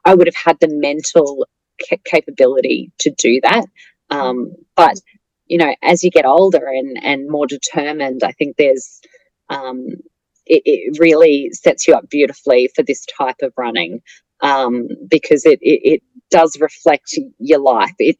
[0.04, 1.46] I would have had the mental
[1.88, 3.66] ca- capability to do that.
[4.10, 5.00] Um, but
[5.46, 9.00] you know, as you get older and and more determined, I think there's
[9.50, 9.88] um,
[10.46, 14.02] it, it really sets you up beautifully for this type of running
[14.40, 17.94] um, because it, it, it does reflect your life.
[17.98, 18.16] It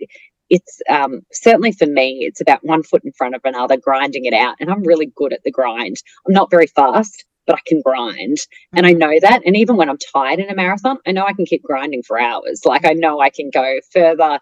[0.51, 4.35] it's um, certainly for me, it's about one foot in front of another, grinding it
[4.35, 4.57] out.
[4.61, 5.97] And I'm really good at the grind.
[6.27, 8.39] I'm not very fast, but I can grind.
[8.75, 8.99] And I mm-hmm.
[8.99, 9.43] know that.
[9.45, 12.21] And even when I'm tired in a marathon, I know I can keep grinding for
[12.21, 12.63] hours.
[12.65, 14.39] Like I know I can go further.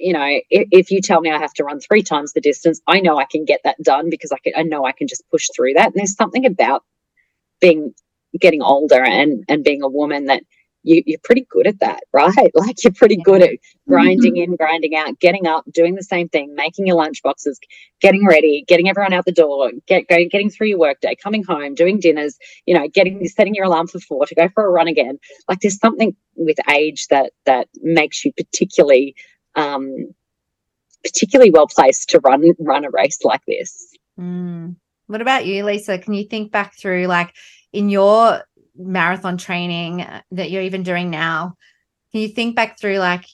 [0.00, 2.80] You know, if, if you tell me I have to run three times the distance,
[2.86, 4.52] I know I can get that done because I can.
[4.56, 5.86] I know I can just push through that.
[5.86, 6.84] And there's something about
[7.60, 7.94] being
[8.38, 10.42] getting older and and being a woman that
[10.82, 12.50] you, you're pretty good at that, right?
[12.54, 13.50] Like you're pretty good at
[13.86, 14.54] grinding in, mm-hmm.
[14.56, 17.58] grinding out, getting up, doing the same thing, making your lunch boxes,
[18.00, 21.74] getting ready, getting everyone out the door, get going, getting through your workday, coming home,
[21.74, 24.88] doing dinners, you know, getting setting your alarm for four to go for a run
[24.88, 25.18] again.
[25.48, 29.14] Like there's something with age that that makes you particularly
[29.58, 30.14] um
[31.02, 33.94] particularly well placed to run run a race like this.
[34.18, 34.76] Mm.
[35.06, 35.98] What about you, Lisa?
[35.98, 37.34] Can you think back through like
[37.72, 38.42] in your
[38.76, 41.54] marathon training uh, that you're even doing now?
[42.12, 43.24] Can you think back through like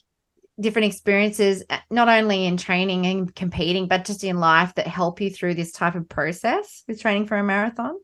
[0.59, 5.19] different experiences, uh, not only in training and competing, but just in life that help
[5.19, 7.95] you through this type of process with training for a marathon?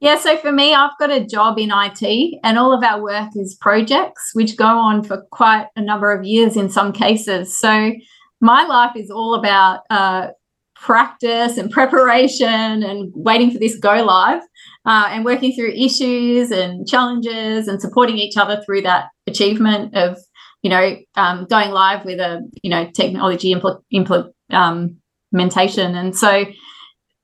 [0.00, 3.30] Yeah, so for me, I've got a job in IT, and all of our work
[3.34, 7.58] is projects, which go on for quite a number of years in some cases.
[7.58, 7.92] So
[8.40, 10.28] my life is all about uh,
[10.76, 14.42] practice and preparation and waiting for this go live
[14.86, 20.16] uh, and working through issues and challenges and supporting each other through that achievement of
[20.62, 26.44] you know um, going live with a you know technology impl- implementation and so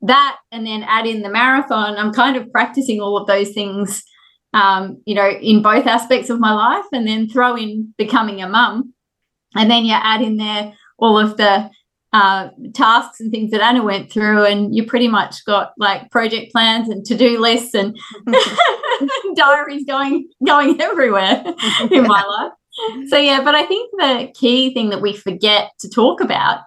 [0.07, 4.03] that and then add in the marathon i'm kind of practicing all of those things
[4.53, 8.49] um, you know in both aspects of my life and then throw in becoming a
[8.49, 8.95] mum
[9.57, 11.71] and then you add in there all of the
[12.15, 16.53] uh, tasks and things that Ana went through, and you pretty much got like project
[16.53, 17.99] plans and to do lists and
[19.35, 21.43] diaries going going everywhere
[21.91, 22.53] in my life.
[23.09, 26.61] So yeah, but I think the key thing that we forget to talk about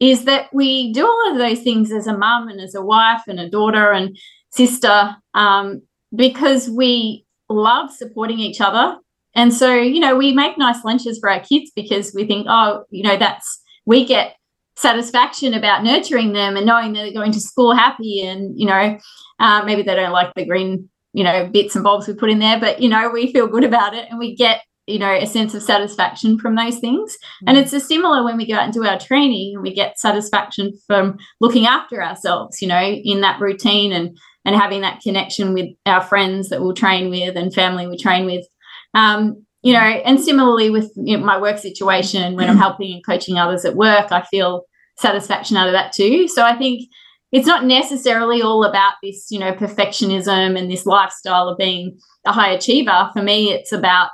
[0.00, 3.22] is that we do all of those things as a mum and as a wife
[3.26, 4.16] and a daughter and
[4.50, 5.82] sister um,
[6.14, 8.98] because we love supporting each other.
[9.34, 12.84] And so, you know, we make nice lunches for our kids because we think, oh,
[12.90, 14.36] you know, that's we get
[14.76, 18.98] satisfaction about nurturing them and knowing they're going to school happy and you know
[19.38, 22.40] uh, maybe they don't like the green you know bits and bobs we put in
[22.40, 25.26] there but you know we feel good about it and we get you know a
[25.26, 27.48] sense of satisfaction from those things mm-hmm.
[27.48, 29.98] and it's a similar when we go out and do our training and we get
[29.98, 34.16] satisfaction from looking after ourselves you know in that routine and
[34.46, 38.26] and having that connection with our friends that we'll train with and family we train
[38.26, 38.46] with
[38.94, 43.04] um, you know, and similarly with you know, my work situation, when I'm helping and
[43.04, 44.66] coaching others at work, I feel
[44.98, 46.28] satisfaction out of that too.
[46.28, 46.88] So I think
[47.32, 52.32] it's not necessarily all about this, you know, perfectionism and this lifestyle of being a
[52.32, 53.10] high achiever.
[53.14, 54.10] For me, it's about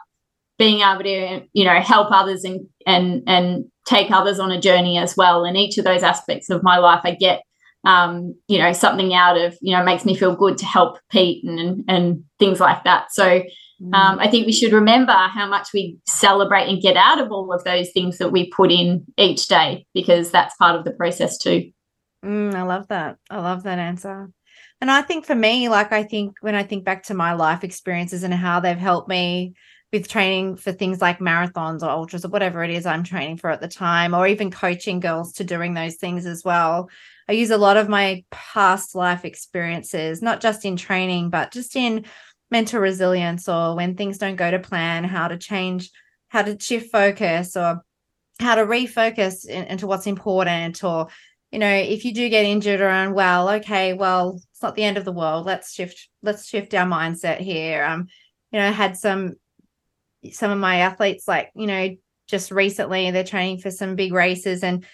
[0.61, 4.97] being able to, you know, help others and and and take others on a journey
[4.99, 5.45] as well.
[5.45, 7.43] And each of those aspects of my life, I get,
[7.85, 11.43] um, you know, something out of, you know, makes me feel good to help Pete
[11.45, 13.07] and and, and things like that.
[13.11, 13.43] So
[13.83, 13.95] Mm.
[13.95, 17.53] Um, I think we should remember how much we celebrate and get out of all
[17.53, 21.39] of those things that we put in each day, because that's part of the process
[21.39, 21.71] too.
[22.25, 23.17] Mm, I love that.
[23.31, 24.31] I love that answer.
[24.83, 27.65] And I think for me, like, I think when I think back to my life
[27.65, 29.55] experiences and how they've helped me
[29.93, 33.51] with training for things like marathons or ultras or whatever it is I'm training for
[33.51, 36.89] at the time, or even coaching girls to doing those things as well.
[37.29, 41.77] I use a lot of my past life experiences, not just in training, but just
[41.77, 42.05] in
[42.51, 45.91] mental resilience or when things don't go to plan, how to change,
[46.29, 47.85] how to shift focus or
[48.41, 51.09] how to refocus in, into what's important or
[51.51, 54.97] you know if you do get injured or unwell okay well it's not the end
[54.97, 58.07] of the world let's shift let's shift our mindset here um
[58.51, 59.35] you know I had some
[60.33, 61.97] some of my athletes like you know
[62.29, 64.85] just recently they're training for some big races and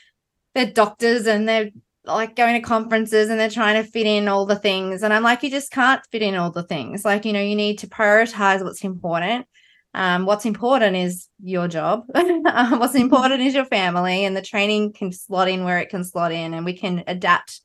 [0.54, 1.70] they're doctors and they're
[2.06, 5.02] like going to conferences and they're trying to fit in all the things.
[5.02, 7.04] And I'm like, you just can't fit in all the things.
[7.04, 9.46] Like, you know, you need to prioritize what's important.
[9.92, 12.04] Um, what's important is your job.
[12.14, 16.04] um, what's important is your family, and the training can slot in where it can
[16.04, 17.62] slot in, and we can adapt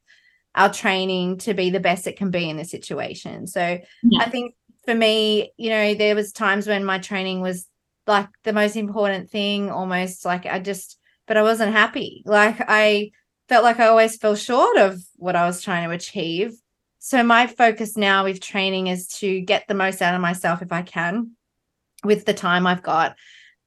[0.55, 3.47] our training to be the best it can be in the situation.
[3.47, 4.21] So yeah.
[4.21, 4.55] I think
[4.85, 7.67] for me, you know, there was times when my training was
[8.07, 12.23] like the most important thing, almost like I just, but I wasn't happy.
[12.25, 13.11] Like I
[13.47, 16.53] felt like I always fell short of what I was trying to achieve.
[16.99, 20.71] So my focus now with training is to get the most out of myself if
[20.71, 21.31] I can
[22.03, 23.15] with the time I've got.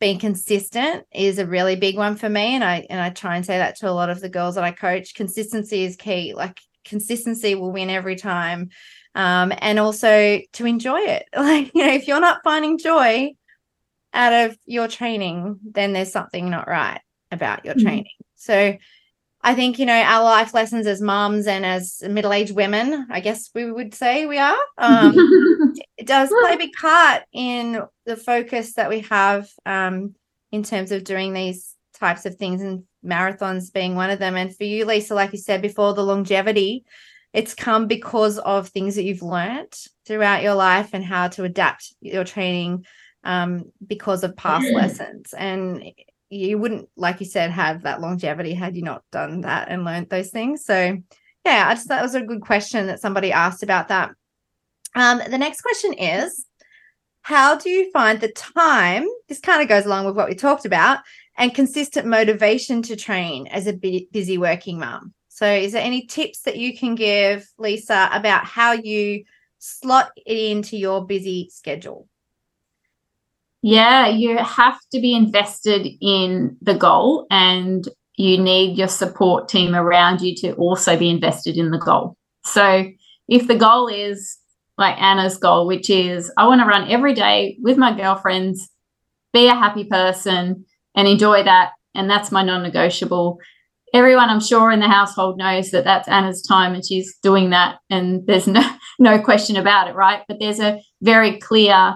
[0.00, 3.46] Being consistent is a really big one for me and I and I try and
[3.46, 5.14] say that to a lot of the girls that I coach.
[5.14, 6.34] Consistency is key.
[6.34, 8.70] Like consistency will win every time.
[9.14, 11.26] Um, and also to enjoy it.
[11.36, 13.34] Like, you know, if you're not finding joy
[14.12, 17.00] out of your training, then there's something not right
[17.30, 17.86] about your mm-hmm.
[17.86, 18.10] training.
[18.34, 18.76] So
[19.42, 23.20] I think, you know, our life lessons as moms and as middle aged women, I
[23.20, 25.14] guess we would say we are, um,
[25.98, 30.14] it does play a big part in the focus that we have um,
[30.50, 34.34] in terms of doing these types of things and marathons being one of them.
[34.34, 36.84] And for you, Lisa, like you said before, the longevity,
[37.34, 39.74] it's come because of things that you've learned
[40.06, 42.86] throughout your life and how to adapt your training
[43.24, 45.34] um, because of past lessons.
[45.36, 45.84] And
[46.30, 50.10] you wouldn't, like you said, have that longevity had you not done that and learned
[50.10, 50.64] those things.
[50.64, 50.96] So,
[51.44, 54.12] yeah, I just thought that was a good question that somebody asked about that.
[54.94, 56.46] Um, the next question is
[57.22, 59.08] How do you find the time?
[59.28, 61.00] This kind of goes along with what we talked about
[61.36, 63.72] and consistent motivation to train as a
[64.12, 65.12] busy working mum.
[65.34, 69.24] So, is there any tips that you can give, Lisa, about how you
[69.58, 72.06] slot it into your busy schedule?
[73.60, 79.74] Yeah, you have to be invested in the goal and you need your support team
[79.74, 82.16] around you to also be invested in the goal.
[82.44, 82.84] So
[83.26, 84.38] if the goal is
[84.78, 88.70] like Ana's goal, which is I want to run every day with my girlfriends,
[89.32, 90.64] be a happy person
[90.94, 91.72] and enjoy that.
[91.92, 93.40] And that's my non negotiable.
[93.94, 97.78] Everyone, I'm sure, in the household knows that that's Ana's time and she's doing that.
[97.88, 98.68] And there's no,
[98.98, 100.22] no question about it, right?
[100.26, 101.94] But there's a very clear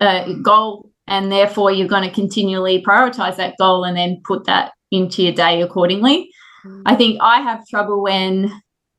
[0.00, 4.72] uh, goal and therefore you're going to continually prioritize that goal and then put that
[4.92, 6.30] into your day accordingly.
[6.64, 6.82] Mm.
[6.86, 8.52] I think I have trouble when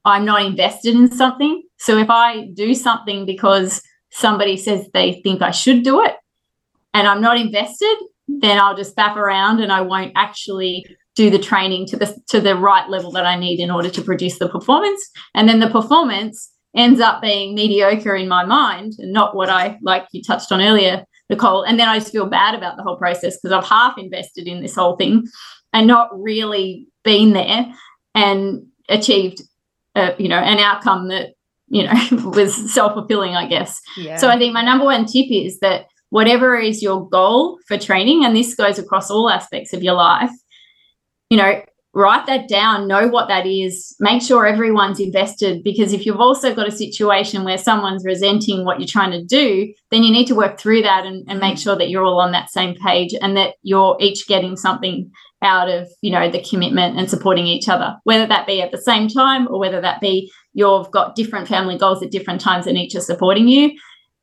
[0.03, 1.63] I'm not invested in something.
[1.77, 3.81] So if I do something because
[4.11, 6.15] somebody says they think I should do it
[6.93, 7.95] and I'm not invested,
[8.27, 12.41] then I'll just faff around and I won't actually do the training to the to
[12.41, 15.09] the right level that I need in order to produce the performance.
[15.33, 19.77] And then the performance ends up being mediocre in my mind and not what I
[19.81, 21.63] like you touched on earlier, Nicole.
[21.63, 24.61] And then I just feel bad about the whole process because I've half invested in
[24.61, 25.25] this whole thing
[25.71, 27.65] and not really been there
[28.15, 29.41] and achieved
[29.95, 31.33] uh, you know an outcome that
[31.67, 31.93] you know
[32.31, 34.17] was self-fulfilling i guess yeah.
[34.17, 38.23] so i think my number one tip is that whatever is your goal for training
[38.23, 40.31] and this goes across all aspects of your life
[41.35, 41.61] you know
[41.93, 46.55] write that down know what that is make sure everyone's invested because if you've also
[46.55, 50.35] got a situation where someone's resenting what you're trying to do then you need to
[50.35, 53.35] work through that and, and make sure that you're all on that same page and
[53.35, 55.11] that you're each getting something
[55.41, 58.81] out of you know the commitment and supporting each other whether that be at the
[58.81, 62.77] same time or whether that be you've got different family goals at different times and
[62.77, 63.71] each are supporting you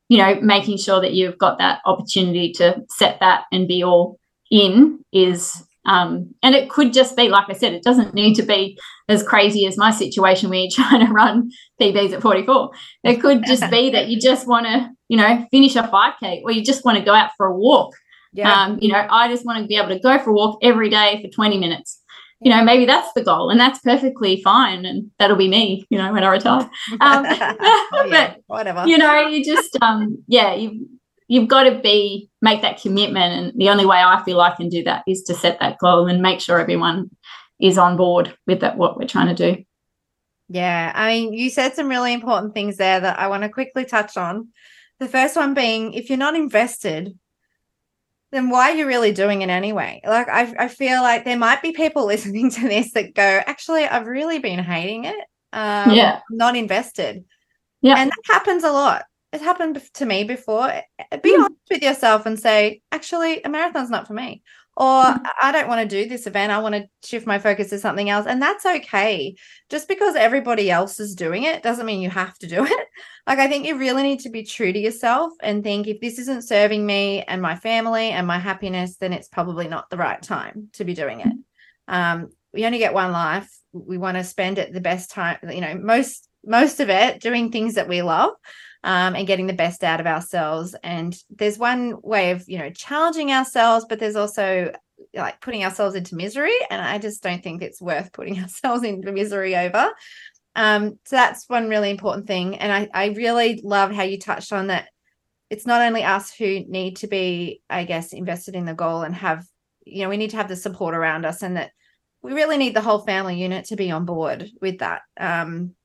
[0.09, 4.17] you know making sure that you've got that opportunity to set that and be all
[4.49, 8.43] in is um, and it could just be like i said it doesn't need to
[8.43, 8.77] be
[9.09, 11.49] as crazy as my situation where you're trying to run
[11.81, 12.71] pbs at 44
[13.03, 16.51] it could just be that you just want to you know finish a 5k or
[16.51, 17.93] you just want to go out for a walk
[18.33, 18.63] yeah.
[18.63, 20.89] Um, you know, I just want to be able to go for a walk every
[20.89, 22.01] day for 20 minutes.
[22.41, 25.85] You know, maybe that's the goal, and that's perfectly fine, and that'll be me.
[25.89, 26.69] You know, when I retire.
[26.99, 28.85] Um, oh, yeah, but whatever.
[28.85, 30.89] You know, you just um, yeah, you
[31.33, 34.69] you've got to be make that commitment, and the only way I feel I can
[34.69, 37.09] do that is to set that goal and make sure everyone
[37.59, 39.63] is on board with that what we're trying to do.
[40.47, 43.83] Yeah, I mean, you said some really important things there that I want to quickly
[43.83, 44.49] touch on.
[44.99, 47.17] The first one being if you're not invested,
[48.31, 50.01] then why are you really doing it anyway?
[50.05, 53.85] Like, I, I feel like there might be people listening to this that go, actually,
[53.85, 55.25] I've really been hating it.
[55.51, 56.19] Um, yeah.
[56.29, 57.25] Not invested.
[57.81, 57.95] Yeah.
[57.97, 59.05] And that happens a lot.
[59.33, 60.71] It happened to me before.
[61.21, 61.39] Be mm.
[61.39, 64.43] honest with yourself and say, actually, a marathon's not for me
[64.75, 65.23] or mm-hmm.
[65.41, 66.51] I don't want to do this event.
[66.51, 68.25] I want to shift my focus to something else.
[68.25, 69.35] And that's okay.
[69.69, 72.87] Just because everybody else is doing it doesn't mean you have to do it.
[73.25, 76.19] Like, I think you really need to be true to yourself and think if this
[76.19, 80.21] isn't serving me and my family and my happiness, then it's probably not the right
[80.21, 81.31] time to be doing it.
[81.87, 83.49] Um, we only get one life.
[83.71, 87.49] We want to spend it the best time, you know, most most of it doing
[87.49, 88.33] things that we love
[88.83, 90.75] um, and getting the best out of ourselves.
[90.83, 94.71] And there's one way of, you know, challenging ourselves, but there's also
[95.13, 96.55] like putting ourselves into misery.
[96.69, 99.91] And I just don't think it's worth putting ourselves into misery over.
[100.55, 102.57] Um, so that's one really important thing.
[102.57, 104.89] And I, I really love how you touched on that.
[105.49, 109.15] It's not only us who need to be, I guess, invested in the goal and
[109.15, 109.45] have,
[109.85, 111.71] you know, we need to have the support around us and that
[112.21, 115.01] we really need the whole family unit to be on board with that.
[115.19, 115.75] Um,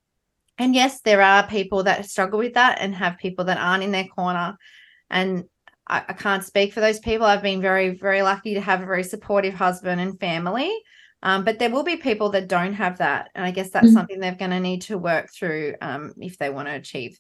[0.59, 3.93] and yes, there are people that struggle with that and have people that aren't in
[3.93, 4.57] their corner.
[5.09, 5.45] And
[5.87, 7.27] I, I can't speak for those people.
[7.27, 10.73] I've been very, very lucky to have a very supportive husband and family.
[11.23, 13.31] Um, but there will be people that don't have that.
[13.35, 13.97] And I guess that's mm-hmm.
[13.97, 17.19] something they're going to need to work through um, if they want to achieve,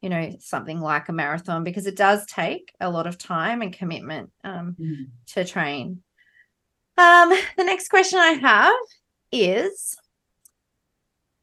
[0.00, 3.72] you know, something like a marathon, because it does take a lot of time and
[3.72, 5.02] commitment um, mm-hmm.
[5.26, 6.02] to train.
[6.96, 8.74] Um, the next question I have
[9.32, 9.96] is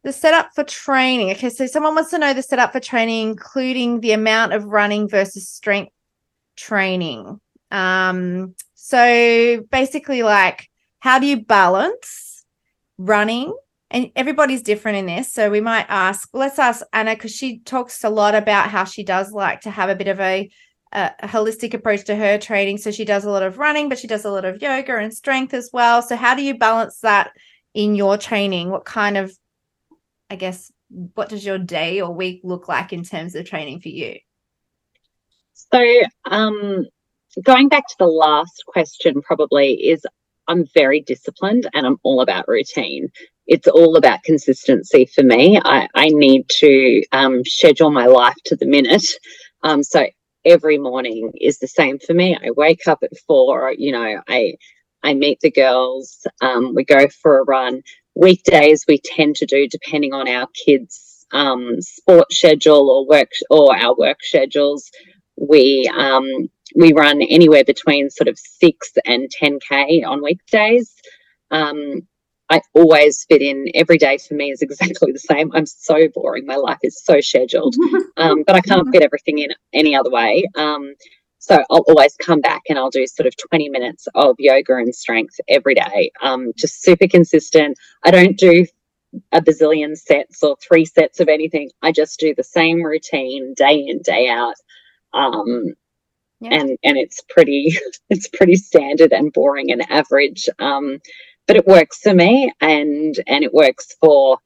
[0.08, 1.32] the setup for training.
[1.32, 5.10] Okay, so someone wants to know the setup for training, including the amount of running
[5.10, 5.92] versus strength
[6.56, 7.42] training.
[7.72, 12.46] Um, so basically, like, how do you balance
[12.98, 13.54] running?
[13.92, 15.34] And everybody's different in this.
[15.34, 19.04] So we might ask, let's ask Ana, because she talks a lot about how she
[19.04, 20.50] does like to have a bit of a,
[20.94, 22.78] a, a holistic approach to her training.
[22.78, 25.14] So she does a lot of running, but she does a lot of yoga and
[25.14, 26.02] strength as well.
[26.02, 27.32] So how do you balance that
[27.74, 28.70] in your training?
[28.70, 29.38] What kind of
[30.30, 33.90] I guess, what does your day or week look like in terms of training for
[33.90, 34.18] you?
[35.54, 35.84] So,
[36.26, 36.86] um,
[37.44, 40.06] going back to the last question, probably is
[40.48, 43.10] I'm very disciplined and I'm all about routine.
[43.48, 45.60] It's all about consistency for me.
[45.64, 49.06] I, I need to um, schedule my life to the minute.
[49.64, 50.08] Um, so
[50.46, 52.36] every morning is the same for me.
[52.36, 54.56] I wake up at four, you know, I
[55.04, 57.84] I meet the girls, um, we go for a run
[58.20, 63.76] weekdays we tend to do depending on our kids um, sport schedule or work or
[63.76, 64.90] our work schedules
[65.38, 66.26] we um,
[66.76, 70.94] we run anywhere between sort of six and 10k on weekdays
[71.52, 72.02] um,
[72.50, 75.52] I always fit in every day for me is exactly the same.
[75.54, 76.46] I'm so boring.
[76.46, 77.76] My life is so scheduled,
[78.18, 80.46] um, but I can't fit everything in any other way.
[80.56, 80.94] Um,
[81.48, 84.94] so I'll always come back and I'll do sort of 20 minutes of yoga and
[84.96, 86.12] strength every day.
[86.22, 87.78] Um, just super consistent.
[88.06, 88.66] I don't do
[89.32, 91.72] a bazillion sets or three sets of anything.
[91.82, 94.56] I just do the same routine day in, day out.
[95.14, 95.76] Um,
[96.42, 96.52] yeah.
[96.54, 97.78] and and it's pretty
[98.10, 100.50] it's pretty standard and boring and average.
[100.60, 101.00] Um,
[101.48, 104.40] but it works for me and and it works for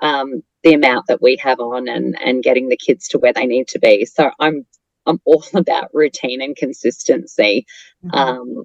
[0.00, 3.46] um, the amount that we have on and and getting the kids to where they
[3.46, 4.66] need to be so i'm
[5.06, 7.66] i'm all about routine and consistency
[8.04, 8.16] mm-hmm.
[8.16, 8.64] um,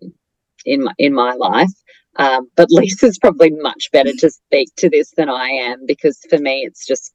[0.66, 1.72] in my in my life
[2.18, 6.38] um, but lisa's probably much better to speak to this than i am because for
[6.38, 7.14] me it's just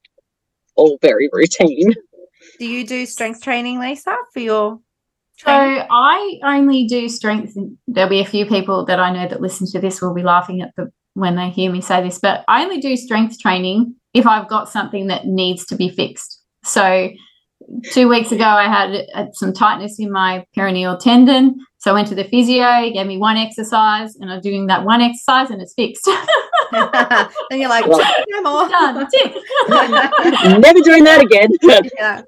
[0.76, 1.92] all very routine
[2.58, 4.80] do you do strength training lisa for your
[5.38, 7.58] so I only do strength.
[7.86, 10.62] There'll be a few people that I know that listen to this will be laughing
[10.62, 14.26] at the when they hear me say this, but I only do strength training if
[14.26, 16.42] I've got something that needs to be fixed.
[16.62, 17.10] So
[17.92, 21.58] two weeks ago, I had some tightness in my peroneal tendon.
[21.78, 24.84] So I went to the physio, he gave me one exercise, and I'm doing that
[24.84, 26.08] one exercise, and it's fixed.
[26.72, 28.00] and you're like, well,
[28.42, 28.68] more.
[28.68, 29.06] done.
[30.60, 31.50] Never doing that again.
[31.96, 32.22] yeah.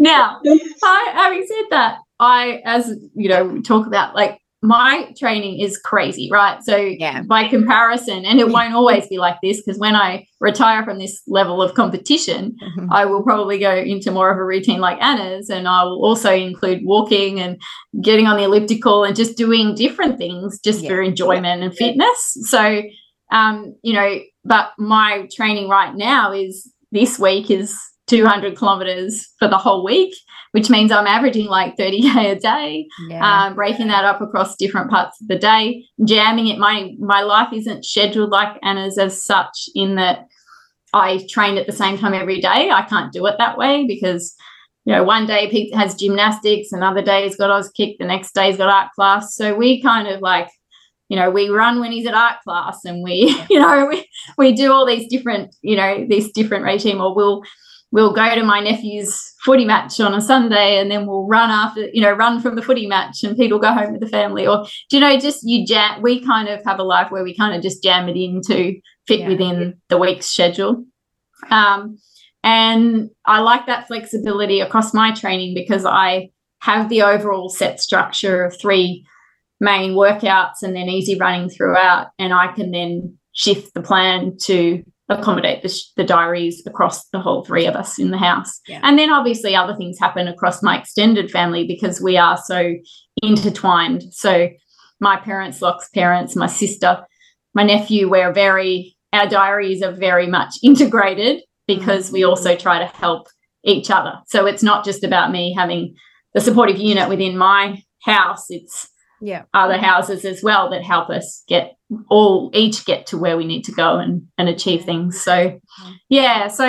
[0.00, 0.40] now,
[1.14, 6.62] having said that, I, as you know, talk about like my training is crazy, right?
[6.62, 7.22] So yeah.
[7.22, 11.20] by comparison, and it won't always be like this because when I retire from this
[11.26, 12.92] level of competition, mm-hmm.
[12.92, 16.32] I will probably go into more of a routine like Ana's, and I will also
[16.32, 17.60] include walking and
[18.00, 20.90] getting on the elliptical and just doing different things just yeah.
[20.90, 21.66] for enjoyment yeah.
[21.66, 22.36] and fitness.
[22.42, 22.82] So,
[23.32, 29.48] um, you know, but my training right now is this week is 200 kilometers for
[29.48, 30.14] the whole week,
[30.52, 33.46] which means I'm averaging like 30k a day, yeah.
[33.46, 36.58] um, breaking that up across different parts of the day, jamming it.
[36.58, 40.26] My my life isn't scheduled like Ana's as such in that
[40.92, 42.70] I train at the same time every day.
[42.70, 44.34] I can't do it that way because
[44.84, 48.48] you know one day Pete has gymnastics, another day he's got Auskick, the next day
[48.48, 49.34] he's got art class.
[49.34, 50.48] So we kind of like
[51.08, 54.52] you know we run when he's at art class and we you know we, we
[54.52, 57.42] do all these different you know this different regime or we'll
[57.92, 61.88] we'll go to my nephew's footy match on a Sunday and then we'll run after,
[61.92, 64.46] you know, run from the footy match and Pete will go home with the family.
[64.46, 67.36] Or, do you know, just you jam, we kind of have a life where we
[67.36, 69.28] kind of just jam it in to fit yeah.
[69.28, 70.84] within the week's schedule.
[71.50, 71.98] Um,
[72.42, 76.30] and I like that flexibility across my training because I
[76.60, 79.04] have the overall set structure of three
[79.60, 82.08] main workouts and then easy running throughout.
[82.18, 84.82] And I can then shift the plan to
[85.18, 88.60] accommodate the, the, diaries across the whole three of us in the house.
[88.66, 88.80] Yeah.
[88.82, 92.74] And then obviously other things happen across my extended family because we are so
[93.22, 94.04] intertwined.
[94.12, 94.48] So
[95.00, 97.04] my parents, Locke's parents, my sister,
[97.54, 102.14] my nephew, we're very, our diaries are very much integrated because mm-hmm.
[102.14, 103.28] we also try to help
[103.64, 104.14] each other.
[104.26, 105.94] So it's not just about me having
[106.34, 108.88] the supportive unit within my house, it's
[109.22, 109.44] yeah.
[109.54, 111.76] other houses as well that help us get
[112.08, 115.20] all each get to where we need to go and and achieve things.
[115.20, 115.60] So
[116.08, 116.64] yeah so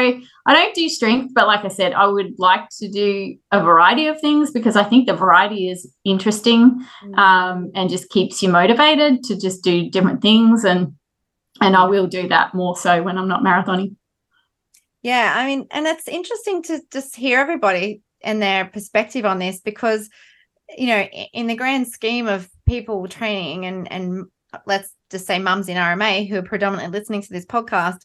[0.45, 4.08] i don't do strength but like i said i would like to do a variety
[4.08, 7.18] of things because i think the variety is interesting mm.
[7.18, 10.64] um, and just keeps you motivated to just do different things.
[10.64, 10.93] And
[11.62, 13.95] and i will do that more so when i'm not marathoning.
[15.01, 19.60] Yeah i mean and it's interesting to just hear everybody and their perspective on this
[19.60, 20.10] because
[20.78, 24.26] you know, in the grand scheme of people training and and
[24.65, 28.01] let's just say mums in RMA who are predominantly listening to this podcast,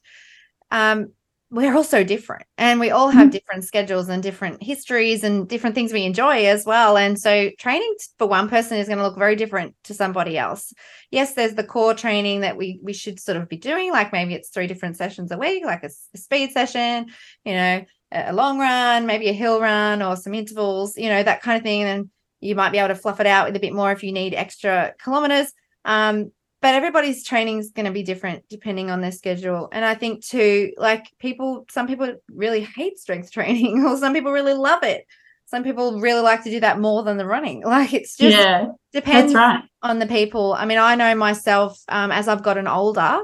[0.70, 1.12] um,
[1.50, 3.30] we're all so different and we all have mm-hmm.
[3.30, 6.98] different schedules and different histories and different things we enjoy as well.
[6.98, 10.74] And so training for one person is going to look very different to somebody else.
[11.10, 14.34] Yes, there's the core training that we we should sort of be doing, like maybe
[14.34, 17.06] it's three different sessions a week, like a, a speed session,
[17.44, 21.42] you know, a long run, maybe a hill run or some intervals, you know, that
[21.42, 21.82] kind of thing.
[21.84, 22.10] And
[22.40, 24.34] you might be able to fluff it out with a bit more if you need
[24.34, 25.52] extra kilometers.
[25.84, 29.68] Um, but everybody's training is going to be different depending on their schedule.
[29.70, 34.32] And I think too, like people, some people really hate strength training, or some people
[34.32, 35.06] really love it.
[35.46, 37.62] Some people really like to do that more than the running.
[37.66, 39.62] Like it's just yeah, depends right.
[39.82, 40.52] on the people.
[40.52, 43.22] I mean, I know myself um, as I've gotten older.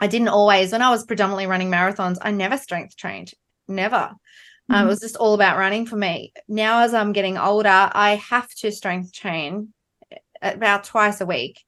[0.00, 3.32] I didn't always, when I was predominantly running marathons, I never strength trained,
[3.66, 4.12] never.
[4.70, 4.88] Um, it mm-hmm.
[4.88, 6.32] was just all about running for me.
[6.46, 9.72] Now, as I'm getting older, I have to strength train
[10.42, 11.64] about twice a week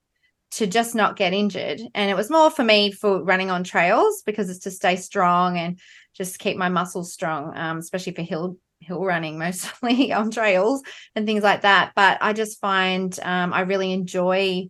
[0.52, 1.80] to just not get injured.
[1.94, 5.56] And it was more for me for running on trails because it's to stay strong
[5.56, 5.78] and
[6.14, 10.82] just keep my muscles strong, um, especially for hill hill running mostly on trails
[11.14, 11.92] and things like that.
[11.94, 14.68] But I just find um, I really enjoy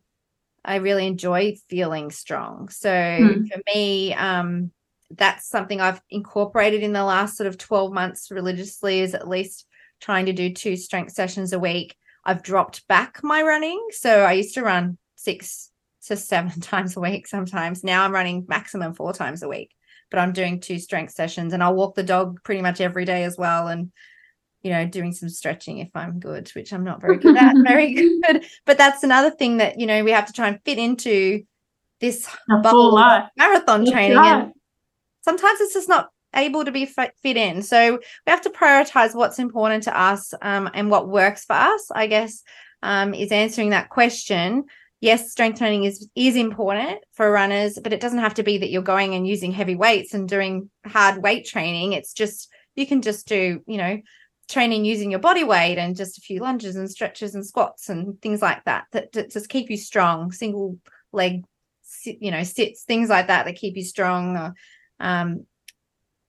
[0.62, 2.68] I really enjoy feeling strong.
[2.68, 3.48] So mm.
[3.50, 4.70] for me, um,
[5.10, 9.66] that's something I've incorporated in the last sort of 12 months religiously is at least
[10.00, 11.96] trying to do two strength sessions a week.
[12.24, 13.88] I've dropped back my running.
[13.90, 15.70] So I used to run six
[16.06, 17.82] to seven times a week sometimes.
[17.82, 19.72] Now I'm running maximum four times a week,
[20.10, 23.24] but I'm doing two strength sessions and I'll walk the dog pretty much every day
[23.24, 23.68] as well.
[23.68, 23.90] And,
[24.62, 27.94] you know, doing some stretching if I'm good, which I'm not very good at, very
[27.94, 28.44] good.
[28.64, 31.42] But that's another thing that, you know, we have to try and fit into
[32.00, 32.28] this
[32.62, 32.92] bubble
[33.36, 34.44] marathon training right.
[34.44, 34.52] and
[35.20, 37.62] sometimes it's just not able to be fit, in.
[37.62, 37.94] So
[38.26, 42.06] we have to prioritize what's important to us um, and what works for us i
[42.06, 42.42] guess
[42.82, 44.64] um, is answering that question.
[45.00, 48.70] Yes strength training is is important for runners but it doesn't have to be that
[48.70, 51.94] you're going and using heavy weights and doing hard weight training.
[51.94, 54.00] It's just you can just do you know
[54.48, 58.20] training using your body weight and just a few lunges and stretches and squats and
[58.20, 60.32] things like that that, that just keep you strong.
[60.32, 60.78] Single
[61.12, 61.44] leg
[62.04, 64.52] you know sits things like that that keep you strong uh,
[65.00, 65.46] um,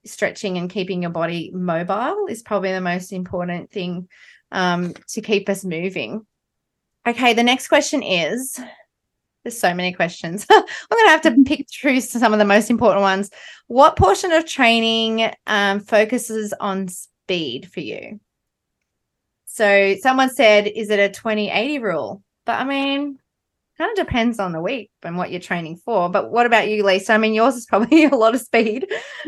[0.04, 4.08] stretching and keeping your body mobile is probably the most important thing
[4.50, 6.26] um, to keep us moving
[7.06, 8.58] okay the next question is
[9.44, 12.70] there's so many questions i'm going to have to pick through some of the most
[12.70, 13.30] important ones
[13.66, 16.88] what portion of training um, focuses on
[17.32, 18.20] speed for you.
[19.46, 22.22] So someone said, is it a 20 80 rule?
[22.44, 23.18] But I mean,
[23.82, 26.08] kind of depends on the week and what you're training for.
[26.08, 27.14] But what about you, Lisa?
[27.14, 28.86] I mean, yours is probably a lot of speed.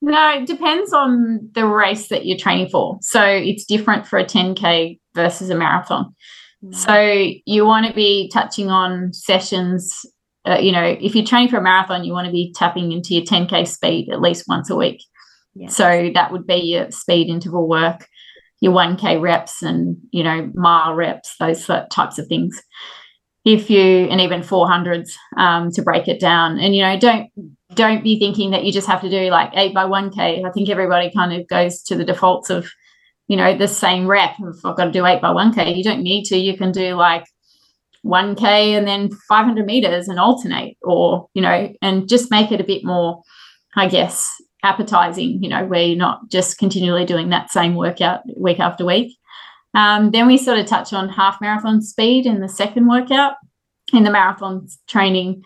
[0.00, 2.98] no, it depends on the race that you're training for.
[3.02, 6.14] So it's different for a 10K versus a marathon.
[6.64, 6.74] Mm.
[6.74, 9.94] So you want to be touching on sessions.
[10.46, 13.14] Uh, you know, if you're training for a marathon, you want to be tapping into
[13.14, 15.02] your 10K speed at least once a week.
[15.68, 18.06] So that would be your speed interval work,
[18.60, 22.62] your 1K reps and, you know, mile reps, those types of things.
[23.44, 27.30] If you and even 400s um, to break it down, and you know, don't
[27.74, 30.44] don't be thinking that you just have to do like eight by 1K.
[30.44, 32.68] I think everybody kind of goes to the defaults of,
[33.28, 34.34] you know, the same rep.
[34.40, 36.36] If I've got to do eight by 1K, you don't need to.
[36.36, 37.24] You can do like
[38.04, 42.64] 1K and then 500 meters and alternate, or, you know, and just make it a
[42.64, 43.22] bit more,
[43.76, 44.28] I guess,
[44.64, 49.16] appetizing, you know, where you're not just continually doing that same workout week after week.
[49.74, 53.34] Um, then we sort of touch on half marathon speed in the second workout.
[53.92, 55.42] In the marathon training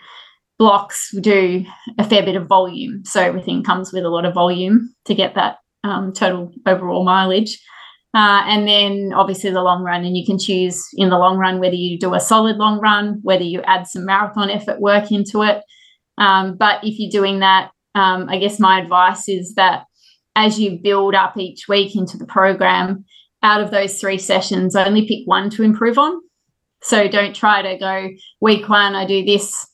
[0.58, 1.64] blocks, we do
[1.98, 3.04] a fair bit of volume.
[3.04, 7.58] So everything comes with a lot of volume to get that um, total overall mileage.
[8.14, 11.58] Uh, and then obviously the long run, and you can choose in the long run
[11.58, 15.42] whether you do a solid long run, whether you add some marathon effort work into
[15.42, 15.62] it.
[16.16, 19.84] Um, but if you're doing that um, I guess my advice is that
[20.36, 23.04] as you build up each week into the program,
[23.44, 26.20] out of those three sessions, only pick one to improve on.
[26.82, 29.66] So don't try to go week one, I do this,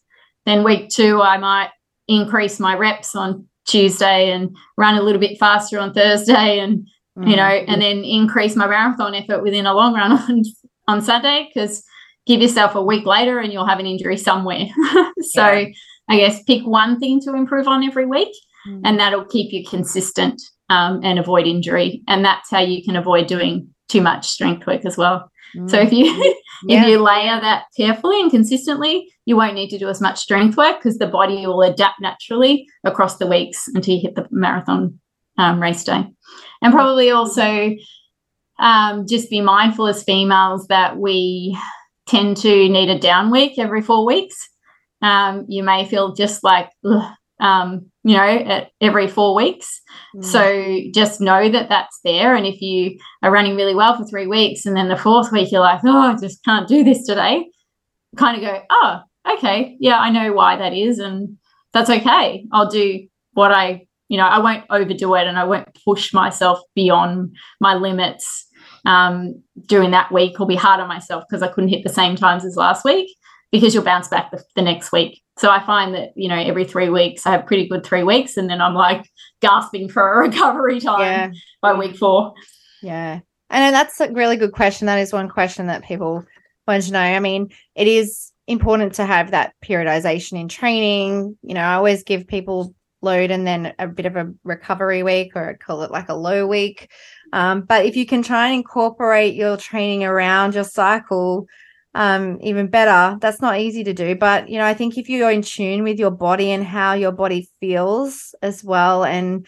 [0.45, 1.71] then week two, I might
[2.09, 7.29] increase my reps on Tuesday and run a little bit faster on Thursday and mm-hmm.
[7.29, 10.43] you know, and then increase my marathon effort within a long run on,
[10.89, 11.83] on Sunday because
[12.27, 14.66] give yourself a week later and you'll have an injury somewhere.
[15.21, 15.68] so yeah.
[16.09, 18.33] I guess pick one thing to improve on every week,
[18.68, 18.81] mm.
[18.85, 22.03] and that'll keep you consistent um, and avoid injury.
[22.09, 25.31] And that's how you can avoid doing too much strength work as well.
[25.55, 25.71] Mm.
[25.71, 26.07] So if you
[26.64, 26.83] yeah.
[26.83, 30.57] if you layer that carefully and consistently, you won't need to do as much strength
[30.57, 34.99] work because the body will adapt naturally across the weeks until you hit the marathon
[35.37, 36.07] um, race day.
[36.62, 37.75] And probably also
[38.59, 41.59] um, just be mindful as females that we
[42.07, 44.51] tend to need a down week every four weeks
[45.03, 46.71] um, you may feel just like,
[47.41, 49.80] um, you know, at every four weeks.
[50.16, 50.24] Mm.
[50.24, 52.34] So just know that that's there.
[52.34, 55.53] And if you are running really well for three weeks and then the fourth week
[55.53, 57.46] you're like, oh, I just can't do this today,
[58.16, 59.01] kind of go, oh,
[59.34, 60.98] okay, yeah, I know why that is.
[60.98, 61.36] And
[61.72, 62.46] that's okay.
[62.53, 66.59] I'll do what I, you know, I won't overdo it and I won't push myself
[66.74, 68.46] beyond my limits
[68.86, 72.16] um, during that week or be hard on myself because I couldn't hit the same
[72.16, 73.14] times as last week
[73.53, 75.22] because you'll bounce back the, the next week.
[75.41, 78.36] So I find that, you know, every three weeks I have pretty good three weeks
[78.36, 79.11] and then I'm like
[79.41, 81.30] gasping for a recovery time yeah.
[81.62, 82.34] by week four.
[82.82, 83.20] Yeah.
[83.49, 84.86] And that's a really good question.
[84.86, 86.26] That is one question that people
[86.68, 87.01] want to know.
[87.01, 91.38] I mean, it is important to have that periodization in training.
[91.41, 95.32] You know, I always give people load and then a bit of a recovery week
[95.36, 96.91] or I call it like a low week.
[97.32, 101.47] Um, but if you can try and incorporate your training around your cycle,
[101.95, 103.18] um, even better.
[103.20, 105.99] That's not easy to do, but you know, I think if you're in tune with
[105.99, 109.47] your body and how your body feels as well, and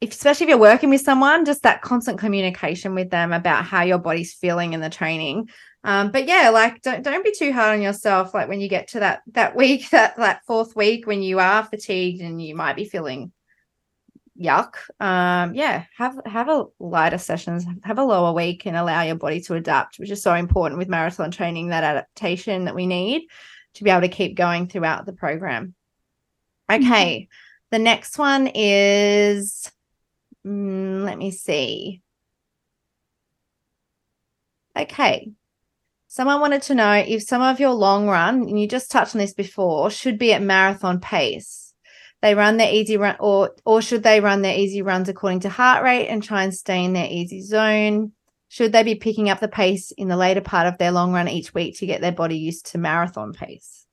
[0.00, 3.82] if, especially if you're working with someone, just that constant communication with them about how
[3.82, 5.48] your body's feeling in the training.
[5.84, 8.34] Um, but yeah, like don't don't be too hard on yourself.
[8.34, 11.64] Like when you get to that that week, that that fourth week, when you are
[11.64, 13.32] fatigued and you might be feeling
[14.40, 19.14] yuck um yeah have have a lighter sessions have a lower week and allow your
[19.14, 23.22] body to adapt which is so important with marathon training that adaptation that we need
[23.74, 25.74] to be able to keep going throughout the program
[26.70, 27.24] okay mm-hmm.
[27.70, 29.70] the next one is
[30.46, 32.02] mm, let me see
[34.76, 35.32] okay
[36.16, 39.18] Someone wanted to know if some of your long run, and you just touched on
[39.18, 41.65] this before, should be at marathon pace.
[42.22, 45.48] They run their easy run, or or should they run their easy runs according to
[45.48, 48.12] heart rate and try and stay in their easy zone?
[48.48, 51.28] Should they be picking up the pace in the later part of their long run
[51.28, 53.86] each week to get their body used to marathon pace?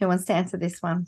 [0.00, 1.06] Who wants to answer this one?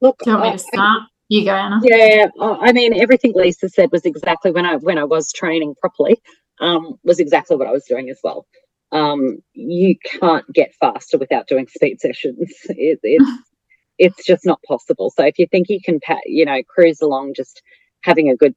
[0.00, 1.02] Look, do you want me to start?
[1.28, 1.80] You go, Ana.
[1.82, 6.18] Yeah, I mean, everything Lisa said was exactly when I when I was training properly,
[6.60, 8.46] um, was exactly what I was doing as well.
[8.92, 12.50] Um, you can't get faster without doing speed sessions.
[12.70, 13.30] It, it's
[13.98, 15.10] it's just not possible.
[15.10, 17.62] So if you think you can, you know, cruise along, just
[18.02, 18.54] having a good,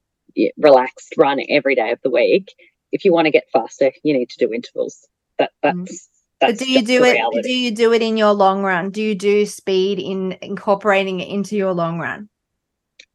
[0.56, 2.54] relaxed run every day of the week,
[2.92, 5.06] if you want to get faster, you need to do intervals.
[5.38, 5.78] That that's.
[5.78, 6.08] Mm.
[6.40, 7.12] But do you do it?
[7.12, 7.42] Reality.
[7.42, 8.90] Do you do it in your long run?
[8.90, 12.28] Do you do speed in incorporating it into your long run?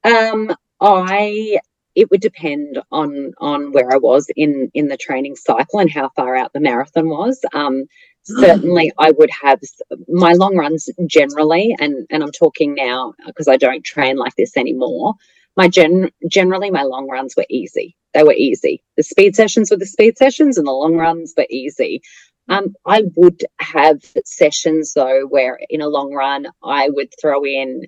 [0.05, 1.59] Um, I
[1.93, 6.09] it would depend on on where I was in in the training cycle and how
[6.15, 7.43] far out the marathon was.
[7.53, 7.85] Um,
[8.27, 9.59] certainly I would have
[10.07, 14.57] my long runs generally, and and I'm talking now because I don't train like this
[14.57, 15.15] anymore.
[15.57, 17.95] My gen generally my long runs were easy.
[18.13, 18.83] They were easy.
[18.97, 22.01] The speed sessions were the speed sessions, and the long runs were easy.
[22.49, 27.83] Um, I would have sessions though where in a long run I would throw in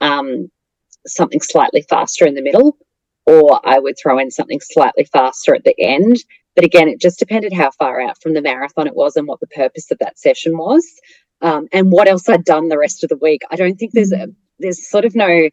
[0.00, 0.50] um,
[1.06, 2.78] something slightly faster in the middle,
[3.26, 6.18] or I would throw in something slightly faster at the end
[6.54, 9.40] but again, it just depended how far out from the marathon it was and what
[9.40, 10.86] the purpose of that session was,
[11.40, 13.42] um, and what else I'd done the rest of the week.
[13.50, 14.34] I don't think there's a mm.
[14.58, 15.48] there's sort of no.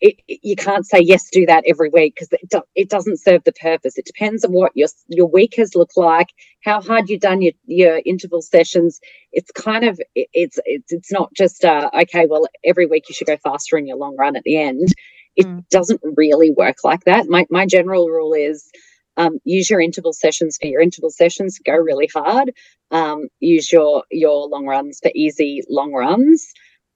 [0.00, 3.42] It, you can't say yes, do that every week because it, do, it doesn't serve
[3.44, 3.96] the purpose.
[3.96, 6.28] It depends on what your your week has looked like,
[6.62, 9.00] how hard you've done your, your interval sessions.
[9.32, 12.26] It's kind of it, it's it's it's not just uh, okay.
[12.26, 14.88] Well, every week you should go faster in your long run at the end.
[15.36, 15.66] It mm.
[15.70, 17.28] doesn't really work like that.
[17.28, 18.70] My my general rule is
[19.16, 21.58] um, use your interval sessions for your interval sessions.
[21.58, 22.52] Go really hard.
[22.90, 26.46] Um, use your your long runs for easy long runs.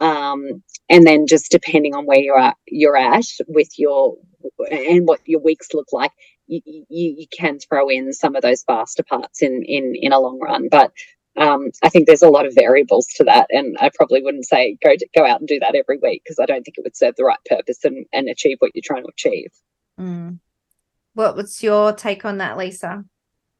[0.00, 4.16] Um, and then just depending on where you're at, you're at with your
[4.70, 6.12] and what your weeks look like,
[6.46, 10.20] you, you, you can throw in some of those faster parts in in in a
[10.20, 10.68] long run.
[10.68, 10.92] But
[11.36, 14.76] um, I think there's a lot of variables to that, and I probably wouldn't say
[14.82, 16.96] go to, go out and do that every week because I don't think it would
[16.96, 19.50] serve the right purpose and, and achieve what you're trying to achieve.
[20.00, 20.38] Mm.
[21.14, 23.04] What what's your take on that, Lisa?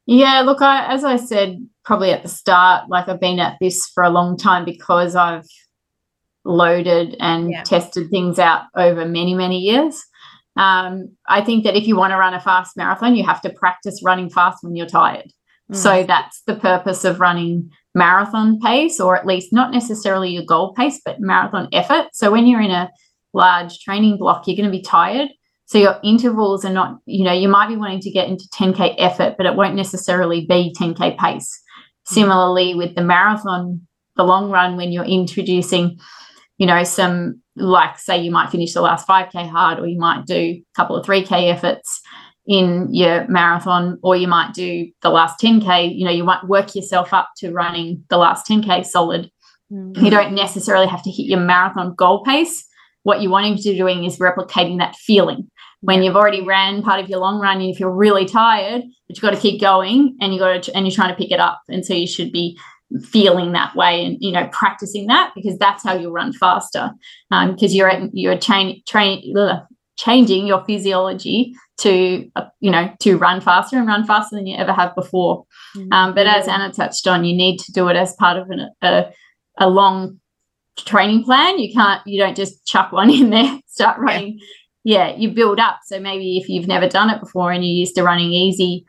[0.07, 3.86] Yeah, look, I as I said probably at the start, like I've been at this
[3.88, 5.46] for a long time because I've
[6.44, 7.62] loaded and yeah.
[7.62, 10.03] tested things out over many, many years.
[10.57, 13.51] Um, I think that if you want to run a fast marathon, you have to
[13.51, 15.30] practice running fast when you're tired.
[15.70, 15.76] Mm.
[15.76, 20.74] So that's the purpose of running marathon pace, or at least not necessarily your goal
[20.74, 22.09] pace, but marathon effort.
[22.12, 22.90] So when you're in a
[23.32, 25.28] large training block, you're going to be tired.
[25.69, 28.95] So your intervals are not, you know, you might be wanting to get into 10K
[28.97, 31.61] effort, but it won't necessarily be 10K pace.
[32.09, 32.14] Mm.
[32.14, 35.99] Similarly, with the marathon, the long run, when you're introducing,
[36.57, 40.25] you know, some like say you might finish the last 5K hard, or you might
[40.25, 42.01] do a couple of 3K efforts
[42.47, 46.75] in your marathon, or you might do the last 10K, you know, you might work
[46.75, 49.31] yourself up to running the last 10K solid.
[49.71, 50.03] Mm-hmm.
[50.03, 52.64] You don't necessarily have to hit your marathon goal pace.
[53.03, 55.51] What you're wanting to be doing is replicating that feeling
[55.81, 59.16] when you've already ran part of your long run and you feel really tired but
[59.16, 61.41] you've got to keep going and you got to and you're trying to pick it
[61.41, 61.62] up.
[61.68, 62.59] And so you should be
[63.03, 66.91] feeling that way and you know practicing that because that's how you'll run faster.
[67.31, 69.35] Because um, you're at, you're train, train,
[69.97, 74.57] changing your physiology to uh, you know to run faster and run faster than you
[74.57, 75.45] ever have before.
[75.76, 75.93] Mm-hmm.
[75.93, 78.70] um, but as Ana touched on you need to do it as part of an,
[78.83, 79.07] a,
[79.59, 80.20] a long
[80.76, 81.59] training plan.
[81.59, 84.45] You can't you don't just chuck one in there start running yeah
[84.85, 85.81] yeah, you build up.
[85.85, 88.87] So maybe if you've never done it before and you're used to running easy,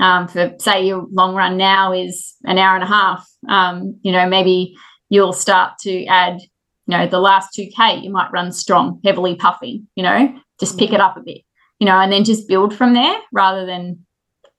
[0.00, 4.12] um, for say your long run now is an hour and a half, um, you
[4.12, 4.74] know, maybe
[5.08, 9.86] you'll start to add, you know, the last 2K, you might run strong, heavily puffing,
[9.94, 11.42] you know, just pick it up a bit,
[11.78, 14.04] you know, and then just build from there rather than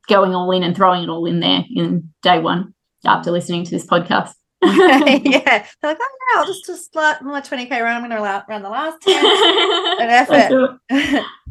[0.08, 2.74] going all in and throwing it all in there in day one
[3.06, 4.34] after listening to this podcast.
[5.26, 5.66] yeah.
[5.82, 8.04] They're like, oh no, I'll just just let my 20k run.
[8.04, 10.80] I'm gonna run the last 10 an effort.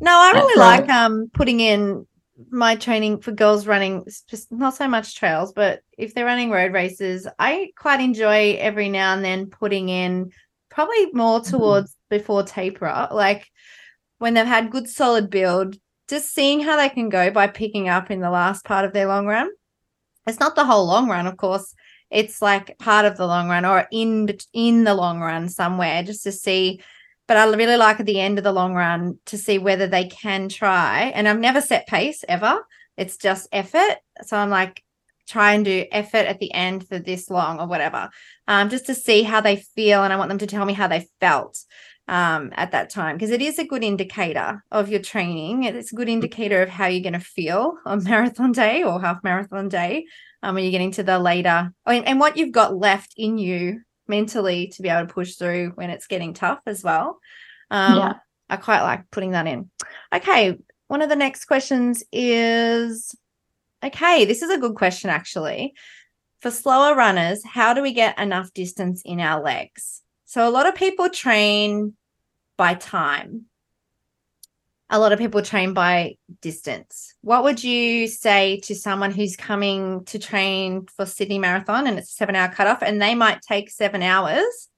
[0.01, 1.05] no, I really That's like right.
[1.05, 2.07] um putting in
[2.51, 6.73] my training for girls running just not so much trails, but if they're running road
[6.73, 10.33] races, I quite enjoy every now and then putting in
[10.71, 11.51] probably more mm-hmm.
[11.51, 12.17] towards mm-hmm.
[12.17, 13.47] before taper, like
[14.19, 15.77] when they've had good solid build,
[16.09, 19.07] just seeing how they can go by picking up in the last part of their
[19.07, 19.51] long run.
[20.27, 21.75] It's not the whole long run, of course
[22.13, 26.23] it's like part of the long run or in in the long run somewhere just
[26.25, 26.81] to see
[27.29, 30.07] but I really like at the end of the long run to see whether they
[30.07, 32.65] can try and I've never set pace ever
[32.97, 34.83] it's just effort so I'm like
[35.29, 38.11] try and do effort at the end for this long or whatever,
[38.49, 40.05] um, just to see how they feel.
[40.05, 41.59] And I want them to tell me how they felt
[42.09, 45.65] um, at that time because it is a good indicator of your training.
[45.65, 49.23] It's a good indicator of how you're going to feel on marathon day or half
[49.23, 50.07] marathon day
[50.43, 53.80] um, when you're getting to the later and, and what you've got left in you
[54.09, 57.18] mentally to be able to push through when it's getting tough as well.
[57.70, 58.12] Um, yeah.
[58.51, 59.70] I quite like putting that in.
[60.14, 60.59] Okay.
[60.88, 63.14] One of the next questions is
[63.84, 65.74] okay, this is a good question actually.
[66.40, 70.03] For slower runners, how do we get enough distance in our legs?
[70.24, 71.95] So, a lot of people train
[72.57, 73.47] by time.
[74.93, 77.14] A lot of people train by distance.
[77.22, 82.11] What would you say to someone who's coming to train for Sydney Marathon and it's
[82.11, 84.68] a seven hour cutoff and they might take seven hours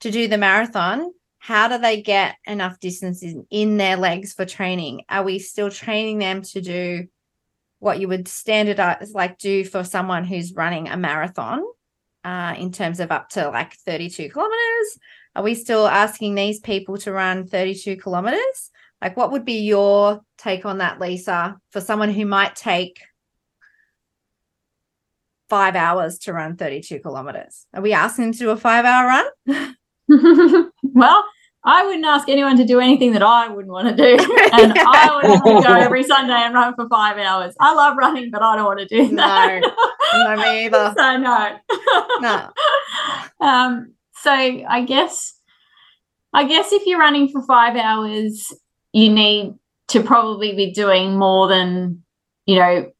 [0.00, 1.12] to do the marathon?
[1.40, 5.02] how do they get enough distance in, in their legs for training?
[5.08, 7.06] Are we still training them to do
[7.78, 11.64] what you would standardize, like do for someone who's running a marathon
[12.24, 14.98] uh, in terms of up to like 32 kilometers?
[15.34, 18.70] Are we still asking these people to run 32 kilometers?
[19.02, 23.00] Like, what would be your take on that, Lisa, for someone who might take
[25.48, 27.66] five hours to run 32 kilometers?
[27.74, 29.06] Are we asking them to do a five hour
[29.46, 29.76] run?
[30.82, 31.24] well,
[31.62, 34.16] I wouldn't ask anyone to do anything that I wouldn't want to do.
[34.52, 37.54] And I would want to go every Sunday and run for five hours.
[37.60, 39.60] I love running, but I don't want to do that.
[40.12, 40.92] No, no me either.
[40.96, 41.56] so no.
[42.20, 42.50] No.
[43.40, 45.34] um, so I guess
[46.32, 48.52] I guess if you're running for five hours,
[48.92, 49.54] you need
[49.88, 52.02] to probably be doing more than,
[52.46, 52.90] you know,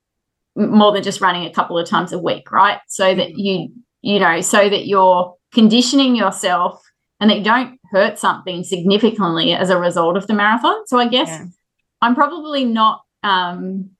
[0.56, 2.80] more than just running a couple of times a week, right?
[2.88, 3.38] So that mm-hmm.
[3.38, 3.72] you,
[4.02, 6.82] you know, so that you're conditioning yourself
[7.20, 10.86] and that you don't hurt something significantly as a result of the marathon.
[10.86, 11.44] So I guess yeah.
[12.00, 13.90] I'm probably not um,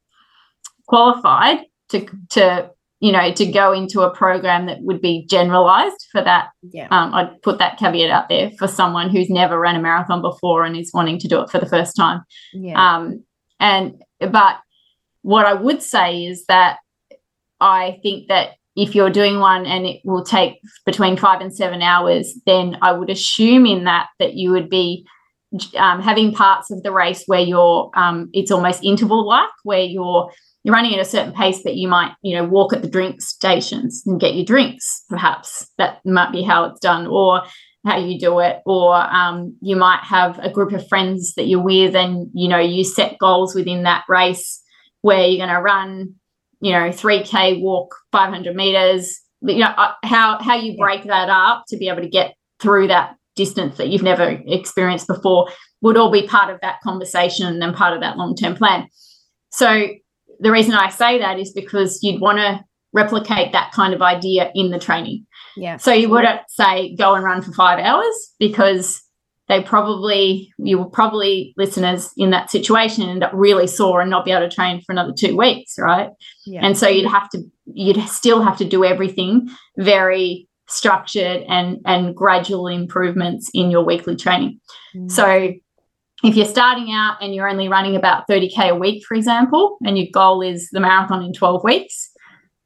[0.89, 1.59] qualified
[1.91, 2.71] to to
[3.01, 6.51] you know to go into a program that would be generalized for that.
[6.63, 10.23] Yeah, um, I'd put that caveat out there for someone who's never ran a marathon
[10.23, 12.23] before and is wanting to do it for the first time.
[12.53, 13.25] Yeah, um,
[13.59, 14.59] and but
[15.23, 16.79] what I would say is that
[17.61, 21.83] I think that if you're doing one and it will take between five and seven
[21.83, 25.07] hours, then I would assume in that that you would be
[25.77, 30.31] um, having parts of the race where you're um, it's almost interval like where you're
[30.63, 33.21] you're running at a certain pace, that you might you know walk at the drink
[33.21, 35.05] stations and get your drinks.
[35.09, 35.69] Perhaps.
[35.79, 37.43] That might be how it's done, or
[37.87, 41.63] how you do it, or um, you might have a group of friends that you're
[41.63, 44.63] with, and you know you set goals within that race
[45.03, 46.15] where you're going to run
[46.61, 49.21] you know 3k walk 500 meters.
[49.43, 52.89] You know uh, how how you break that up to be able to get through
[52.89, 55.49] that distance that you've never experienced before
[55.81, 58.87] would all be part of that conversation and part of that long-term plan.
[59.51, 59.89] So
[60.41, 62.61] the reason i say that is because you'd want to
[62.93, 65.27] replicate that kind of idea in the training
[65.57, 69.03] yeah so you wouldn't say go and run for five hours because
[69.51, 74.25] they probably you will probably listeners in that situation end up really sore and not
[74.25, 76.11] be able to train for another two weeks right
[76.47, 76.61] yeah.
[76.65, 82.15] and so you'd have to you'd still have to do everything very structured and and
[82.15, 84.59] gradual improvements in your weekly training
[84.95, 85.11] mm.
[85.11, 85.53] so
[86.23, 89.99] if you're starting out and you're only running about 30k a week for example and
[89.99, 92.11] your goal is the marathon in 12 weeks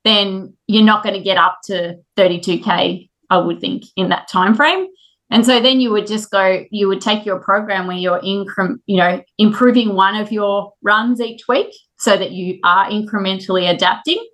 [0.05, 4.55] then you're not going to get up to 32k i would think in that time
[4.55, 4.86] frame
[5.30, 8.78] and so then you would just go, you would take your program where you're incre-
[8.86, 14.24] you know, improving one of your runs each week so that you are incrementally adapting.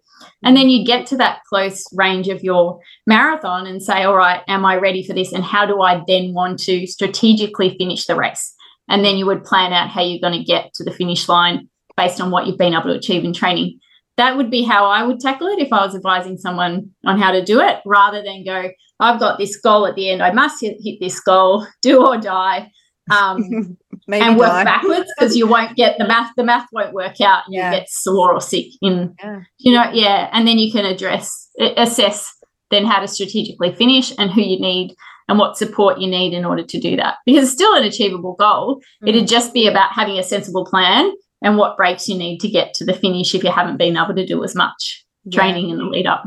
[0.42, 4.42] And then you get to that close range of your marathon and say, all right,
[4.48, 5.32] am I ready for this?
[5.32, 8.54] And how do I then want to strategically finish the race?
[8.91, 11.68] And then you would plan out how you're going to get to the finish line
[11.97, 13.78] based on what you've been able to achieve in training.
[14.16, 17.30] That would be how I would tackle it if I was advising someone on how
[17.30, 20.22] to do it rather than go, I've got this goal at the end.
[20.22, 22.70] I must hit, hit this goal, do or die,
[23.11, 23.78] um,
[24.09, 24.64] and work die.
[24.64, 26.33] backwards because you won't get the math.
[26.37, 27.45] The math won't work out.
[27.49, 27.71] Yeah.
[27.71, 28.67] You get sore or sick.
[28.83, 29.41] In yeah.
[29.58, 32.30] you know, yeah, and then you can address assess
[32.71, 34.95] then how to strategically finish and who you need
[35.30, 37.14] and what support you need in order to do that.
[37.24, 38.76] Because it's still an achievable goal.
[38.76, 39.08] Mm-hmm.
[39.08, 42.74] It'd just be about having a sensible plan and what breaks you need to get
[42.74, 45.84] to the finish if you haven't been able to do as much training in the
[45.84, 46.24] lead up.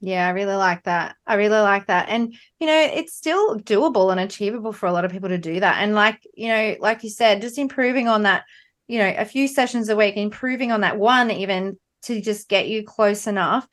[0.00, 1.14] Yeah, I really like that.
[1.24, 2.08] I really like that.
[2.08, 5.60] And, you know, it's still doable and achievable for a lot of people to do
[5.60, 5.76] that.
[5.80, 8.42] And, like, you know, like you said, just improving on that,
[8.88, 12.66] you know, a few sessions a week, improving on that one, even to just get
[12.66, 13.68] you close enough.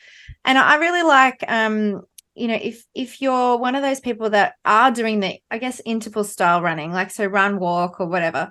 [0.46, 2.04] And I really like, um,
[2.40, 5.82] you know, if if you're one of those people that are doing the, I guess,
[5.86, 8.50] interval style running, like so run, walk, or whatever,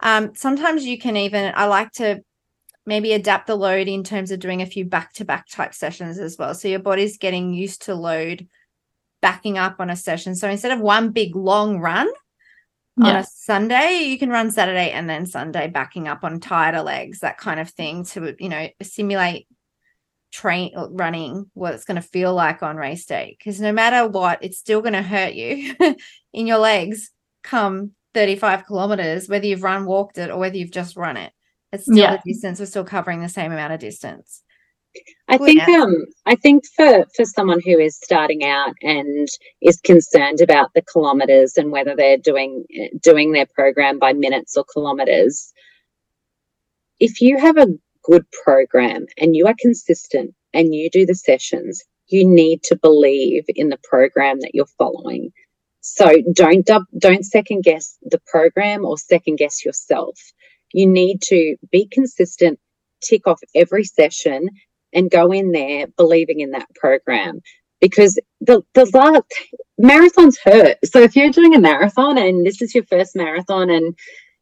[0.00, 2.22] um, sometimes you can even, I like to
[2.86, 6.18] maybe adapt the load in terms of doing a few back to back type sessions
[6.18, 6.54] as well.
[6.54, 8.48] So your body's getting used to load
[9.22, 10.34] backing up on a session.
[10.34, 12.08] So instead of one big long run
[12.96, 13.08] yeah.
[13.08, 17.20] on a Sunday, you can run Saturday and then Sunday backing up on tighter legs,
[17.20, 19.46] that kind of thing to, you know, simulate
[20.30, 24.42] train running what it's going to feel like on race day because no matter what
[24.42, 25.74] it's still going to hurt you
[26.32, 27.10] in your legs
[27.42, 31.32] come 35 kilometers whether you've run walked it or whether you've just run it
[31.72, 32.16] it's still yeah.
[32.16, 34.42] the distance we're still covering the same amount of distance
[35.28, 35.94] I think um
[36.26, 39.28] I think for for someone who is starting out and
[39.62, 42.64] is concerned about the kilometers and whether they're doing
[43.00, 45.52] doing their program by minutes or kilometers
[46.98, 47.68] if you have a
[48.10, 53.44] good program and you are consistent and you do the sessions you need to believe
[53.48, 55.32] in the program that you're following.
[55.80, 60.18] So don't dub, don't second guess the program or second guess yourself.
[60.72, 62.58] You need to be consistent
[63.02, 64.48] tick off every session
[64.92, 67.40] and go in there believing in that program.
[67.80, 69.24] Because the the last
[69.80, 70.76] marathons hurt.
[70.84, 73.96] So if you're doing a marathon and this is your first marathon and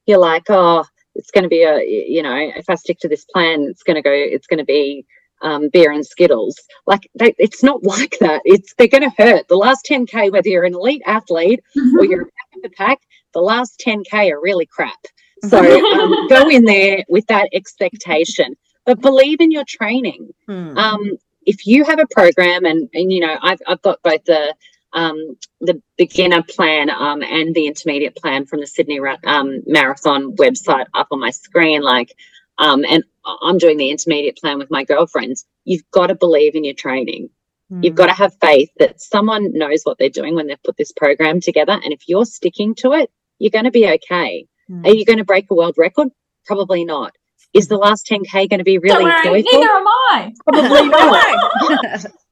[0.07, 0.85] you're like, oh,
[1.19, 3.97] it's going to be a you know, if I stick to this plan, it's going
[3.97, 5.05] to go, it's going to be
[5.43, 6.57] um, beer and skittles.
[6.87, 8.41] Like they, it's not like that.
[8.45, 9.49] It's they're going to hurt.
[9.49, 11.99] The last 10k, whether you're an elite athlete mm-hmm.
[11.99, 12.99] or you're back of the pack,
[13.35, 14.99] the last 10k are really crap.
[15.45, 18.57] So um, go in there with that expectation
[18.89, 20.31] but believe in your training.
[20.47, 20.79] Hmm.
[20.79, 24.55] Um, if you have a program, and and you know, I've I've got both the
[24.99, 30.87] um, the beginner plan um, and the intermediate plan from the Sydney um, Marathon website
[30.93, 31.83] up on my screen.
[31.83, 32.15] Like,
[32.59, 33.05] um, and
[33.43, 35.47] I'm doing the intermediate plan with my girlfriends.
[35.65, 37.31] You've got to believe in your training.
[37.73, 37.85] Mm.
[37.85, 40.91] You've got to have faith that someone knows what they're doing when they've put this
[40.91, 41.73] program together.
[41.73, 44.47] And if you're sticking to it, you're going to be okay.
[44.69, 44.85] Mm.
[44.85, 46.09] Are you going to break a world record?
[46.45, 47.15] Probably not
[47.55, 49.61] is the last 10k going to be really Don't worry, joyful?
[49.61, 50.33] Neither am I.
[50.45, 52.07] Probably not.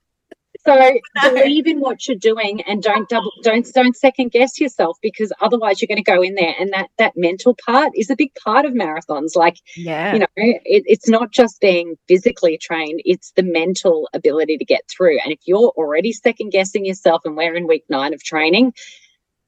[0.66, 0.74] so
[1.22, 1.34] no.
[1.34, 5.80] believe in what you're doing and don't double don't don't second guess yourself because otherwise
[5.80, 8.64] you're going to go in there and that that mental part is a big part
[8.64, 13.42] of marathons like yeah you know it, it's not just being physically trained it's the
[13.42, 17.66] mental ability to get through and if you're already second guessing yourself and we're in
[17.66, 18.72] week nine of training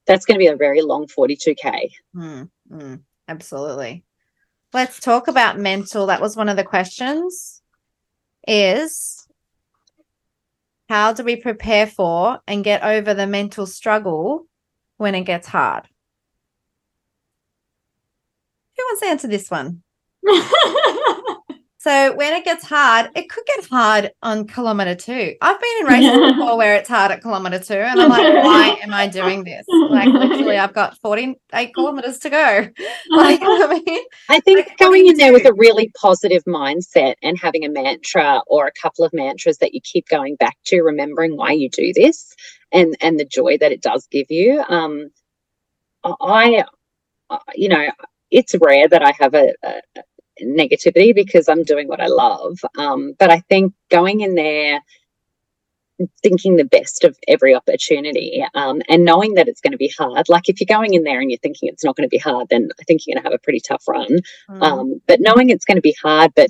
[0.07, 4.03] that's going to be a very long 42k mm, mm, absolutely
[4.73, 6.07] let's talk about mental.
[6.07, 7.61] That was one of the questions.
[8.47, 9.18] Is
[10.89, 14.47] how do we prepare for and get over the mental struggle
[14.97, 15.87] when it gets hard?
[18.75, 19.83] Who wants to answer this one?
[21.89, 25.33] So when it gets hard, it could get hard on kilometer two.
[25.41, 28.77] I've been in races before where it's hard at kilometer two, and I'm like, why
[28.83, 29.65] am I doing this?
[29.89, 32.67] Like literally, I've got 48 kilometers to go.
[33.09, 37.39] Like, I mean, I think like, going in there with a really positive mindset and
[37.39, 41.35] having a mantra or a couple of mantras that you keep going back to, remembering
[41.35, 42.35] why you do this
[42.71, 44.63] and and the joy that it does give you.
[44.69, 45.09] Um,
[46.03, 46.65] I,
[47.55, 47.89] you know,
[48.29, 49.81] it's rare that I have a, a
[50.43, 52.59] negativity because I'm doing what I love.
[52.77, 54.81] Um, but I think going in there,
[56.23, 60.29] thinking the best of every opportunity um, and knowing that it's going to be hard.
[60.29, 62.47] Like if you're going in there and you're thinking it's not going to be hard,
[62.49, 64.19] then I think you're going to have a pretty tough run.
[64.49, 64.61] Mm.
[64.61, 66.49] Um, but knowing it's going to be hard, but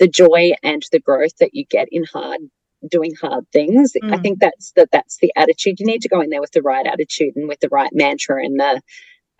[0.00, 2.40] the joy and the growth that you get in hard
[2.90, 4.12] doing hard things mm.
[4.14, 6.62] i think that's that that's the attitude you need to go in there with the
[6.62, 8.80] right attitude and with the right mantra and the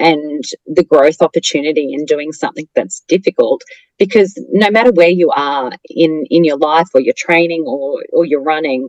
[0.01, 3.62] and the growth opportunity in doing something that's difficult
[3.98, 8.24] because no matter where you are in in your life or your training or or
[8.24, 8.89] your running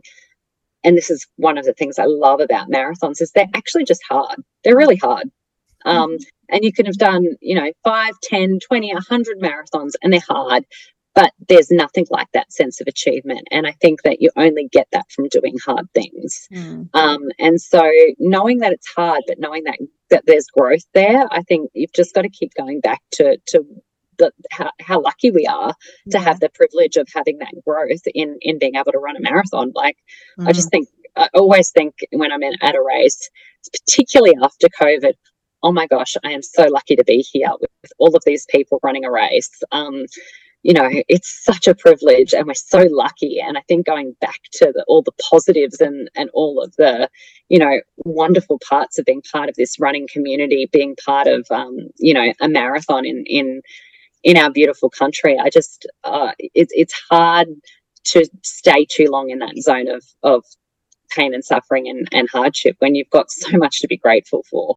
[0.82, 4.02] and this is one of the things i love about marathons is they're actually just
[4.08, 5.30] hard they're really hard
[5.84, 6.22] um, mm-hmm.
[6.48, 10.64] and you can have done you know 5 10 20 100 marathons and they're hard
[11.14, 14.88] but there's nothing like that sense of achievement and i think that you only get
[14.92, 16.88] that from doing hard things mm.
[16.94, 17.82] um, and so
[18.18, 19.78] knowing that it's hard but knowing that
[20.12, 23.64] that there's growth there i think you've just got to keep going back to to
[24.18, 25.74] the, how, how lucky we are
[26.10, 29.20] to have the privilege of having that growth in in being able to run a
[29.20, 29.72] marathon.
[29.74, 29.96] Like
[30.38, 30.46] mm.
[30.46, 33.30] i just think i always think when i'm in, at a race
[33.72, 35.14] particularly after covid
[35.62, 38.46] oh my gosh i am so lucky to be here with, with all of these
[38.50, 39.50] people running a race.
[39.72, 40.04] Um,
[40.62, 43.40] you know, it's such a privilege and we're so lucky.
[43.40, 47.08] And I think going back to the, all the positives and, and all of the,
[47.48, 51.76] you know, wonderful parts of being part of this running community, being part of, um,
[51.98, 53.62] you know, a marathon in, in,
[54.22, 57.48] in our beautiful country, I just, uh, it, it's hard
[58.04, 60.44] to stay too long in that zone of, of
[61.10, 64.76] pain and suffering and, and hardship when you've got so much to be grateful for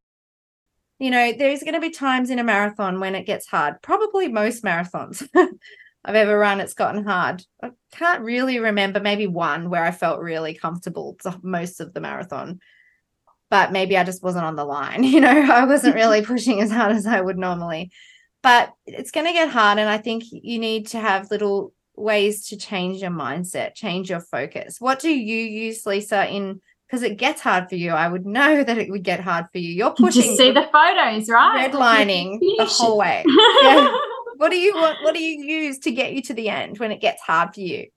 [0.99, 4.27] you know, there's going to be times in a marathon when it gets hard, probably
[4.27, 5.27] most marathons.
[6.05, 7.43] I've ever run, it's gotten hard.
[7.61, 12.59] I can't really remember maybe one where I felt really comfortable most of the marathon.
[13.49, 15.03] But maybe I just wasn't on the line.
[15.03, 17.91] You know, I wasn't really pushing as hard as I would normally.
[18.43, 19.79] But it's going to get hard.
[19.79, 24.19] And I think you need to have little ways to change your mindset, change your
[24.19, 24.79] focus.
[24.79, 26.61] What do you use, Lisa, in
[26.95, 27.91] because it gets hard for you.
[27.91, 29.69] I would know that it would get hard for you.
[29.69, 30.21] You're pushing.
[30.21, 31.71] Just see the photos, right?
[31.71, 33.25] Redlining the whole way.
[33.61, 33.91] Yeah.
[34.37, 34.97] what do you want?
[35.03, 37.61] What do you use to get you to the end when it gets hard for
[37.61, 37.87] you?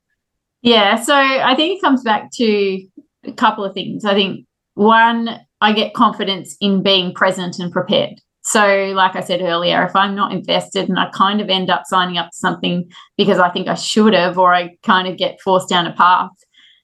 [0.63, 2.87] Yeah, so I think it comes back to
[3.25, 4.05] a couple of things.
[4.05, 8.21] I think one, I get confidence in being present and prepared.
[8.43, 11.83] So, like I said earlier, if I'm not invested and I kind of end up
[11.85, 15.41] signing up to something because I think I should have, or I kind of get
[15.41, 16.31] forced down a path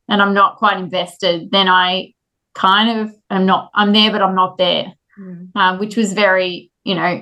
[0.09, 2.12] and I'm not quite invested, then I
[2.55, 5.48] kind of am not, I'm there, but I'm not there, mm.
[5.55, 7.20] uh, which was very, you know,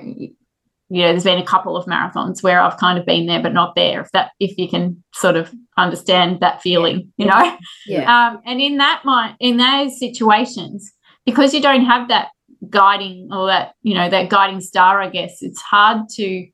[0.89, 3.53] you know, there's been a couple of marathons where I've kind of been there but
[3.53, 4.01] not there.
[4.01, 7.57] If that, if you can sort of understand that feeling, you know,
[7.87, 8.29] yeah.
[8.33, 10.91] Um, and in that mind, in those situations,
[11.25, 12.29] because you don't have that
[12.69, 16.47] guiding or that you know that guiding star i guess it's hard to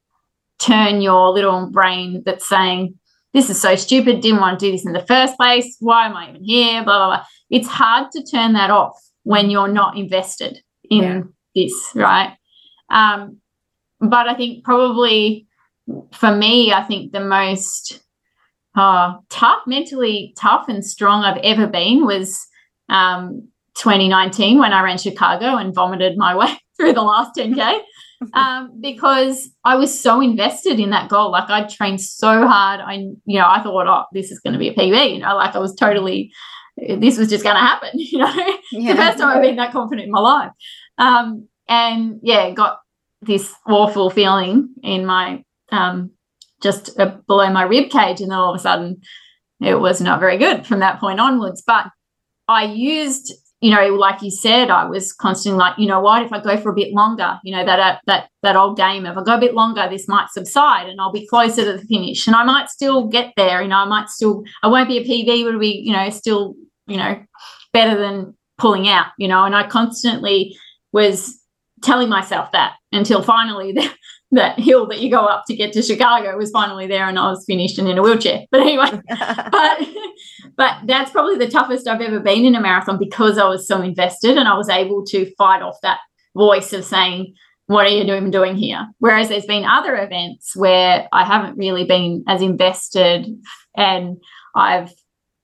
[0.59, 2.97] turn your little brain that's saying
[3.33, 6.15] this is so stupid didn't want to do this in the first place why am
[6.15, 7.25] i even here blah blah blah.
[7.49, 11.21] It's hard to turn that off when you're not invested in yeah.
[11.55, 12.35] this right?
[12.89, 13.37] Um,
[13.99, 15.47] but i think probably
[16.11, 18.01] for me i think the most
[18.75, 22.47] uh, tough mentally tough and strong i've ever been was
[22.89, 23.49] um,
[23.79, 27.79] 2019 when I ran Chicago and vomited my way through the last 10K
[28.33, 31.31] um, because I was so invested in that goal.
[31.31, 32.81] Like I trained so hard.
[32.81, 32.93] I,
[33.25, 35.55] you know, I thought, oh, this is going to be a PB, you know, like
[35.55, 36.31] I was totally,
[36.77, 38.33] this was just going to happen, you know,
[38.71, 38.93] yeah.
[38.93, 40.51] the first time I've been that confident in my life.
[40.97, 42.79] Um, and yeah, got
[43.21, 46.11] this awful feeling in my, um,
[46.61, 48.21] just uh, below my rib cage.
[48.21, 49.01] And then all of a sudden
[49.61, 51.63] it was not very good from that point onwards.
[51.65, 51.85] But
[52.47, 56.31] I used you know, like you said, I was constantly like, you know what, if
[56.31, 59.17] I go for a bit longer, you know, that uh, that that old game, if
[59.17, 62.25] I go a bit longer, this might subside and I'll be closer to the finish.
[62.25, 65.03] And I might still get there, you know, I might still I won't be a
[65.03, 66.55] PB, but it'll be, you know, still,
[66.87, 67.21] you know,
[67.73, 69.43] better than pulling out, you know.
[69.43, 70.57] And I constantly
[70.93, 71.37] was
[71.83, 73.73] telling myself that until finally
[74.31, 77.29] that hill that you go up to get to Chicago was finally there and I
[77.29, 78.45] was finished and in a wheelchair.
[78.51, 79.87] But anyway, but
[80.55, 83.81] but that's probably the toughest I've ever been in a marathon because I was so
[83.81, 85.99] invested and I was able to fight off that
[86.35, 87.33] voice of saying,
[87.65, 88.87] What are you doing doing here?
[88.99, 93.27] Whereas there's been other events where I haven't really been as invested
[93.75, 94.17] and
[94.55, 94.91] I've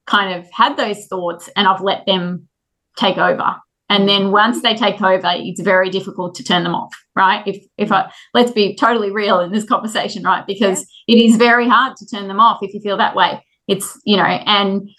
[0.06, 2.48] kind of had those thoughts and I've let them
[2.98, 3.56] take over
[3.90, 7.44] and then once they take over it's very difficult to turn them off right?
[7.48, 10.45] If if i let's be totally real in this conversation right?
[10.45, 11.16] Because yeah.
[11.16, 13.44] it is very hard to turn them off if you feel that way.
[13.68, 14.90] It's you know and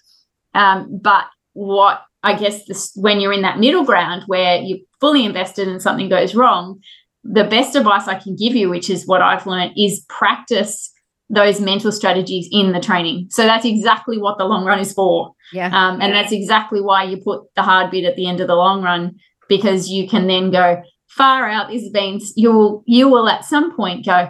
[0.55, 5.25] um but what i guess this when you're in that middle ground where you're fully
[5.25, 6.81] invested and something goes wrong
[7.23, 10.93] the best advice i can give you which is what i've learned is practice
[11.29, 13.29] those mental strategies in the training.
[13.31, 15.33] So that's exactly what the long run is for.
[15.53, 15.67] Yeah.
[15.67, 18.55] Um, and that's exactly why you put the hard bit at the end of the
[18.55, 19.17] long run
[19.49, 21.69] because you can then go far out.
[21.69, 24.29] This means you will you will at some point go,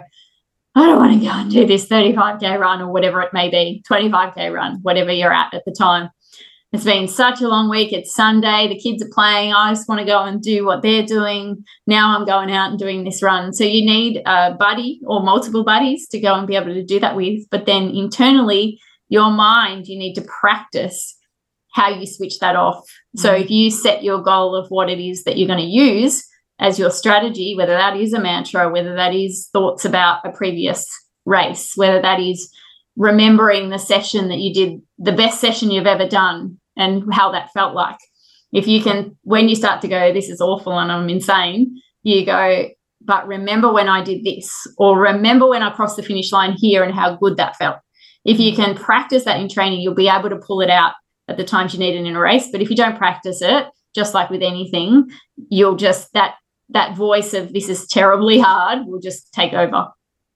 [0.75, 3.83] I don't want to go and do this 35k run or whatever it may be,
[3.89, 6.09] 25k run, whatever you're at at the time.
[6.73, 7.93] It's been such a long week.
[7.93, 8.67] It's Sunday.
[8.67, 9.53] The kids are playing.
[9.53, 11.63] I just want to go and do what they're doing.
[11.87, 13.53] Now I'm going out and doing this run.
[13.53, 16.99] So you need a buddy or multiple buddies to go and be able to do
[16.99, 17.49] that with.
[17.49, 21.17] But then internally, your mind, you need to practice
[21.71, 22.79] how you switch that off.
[22.79, 23.21] Mm-hmm.
[23.21, 26.27] So if you set your goal of what it is that you're going to use
[26.59, 30.85] as your strategy, whether that is a mantra, whether that is thoughts about a previous
[31.25, 32.51] race, whether that is
[32.97, 37.53] remembering the session that you did, the best session you've ever done, and how that
[37.53, 37.97] felt like.
[38.51, 42.25] If you can, when you start to go, this is awful and I'm insane, you
[42.25, 42.69] go,
[43.01, 46.83] but remember when I did this, or remember when I crossed the finish line here
[46.83, 47.77] and how good that felt.
[48.25, 50.93] If you can practice that in training, you'll be able to pull it out
[51.27, 52.49] at the times you need it in a race.
[52.51, 55.09] But if you don't practice it, just like with anything,
[55.49, 56.35] you'll just that
[56.69, 59.87] that voice of this is terribly hard will just take over.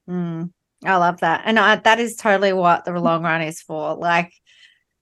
[0.10, 0.52] Mm.
[0.84, 1.44] I love that.
[1.46, 3.96] And I, that is totally what the long run is for.
[3.96, 4.34] Like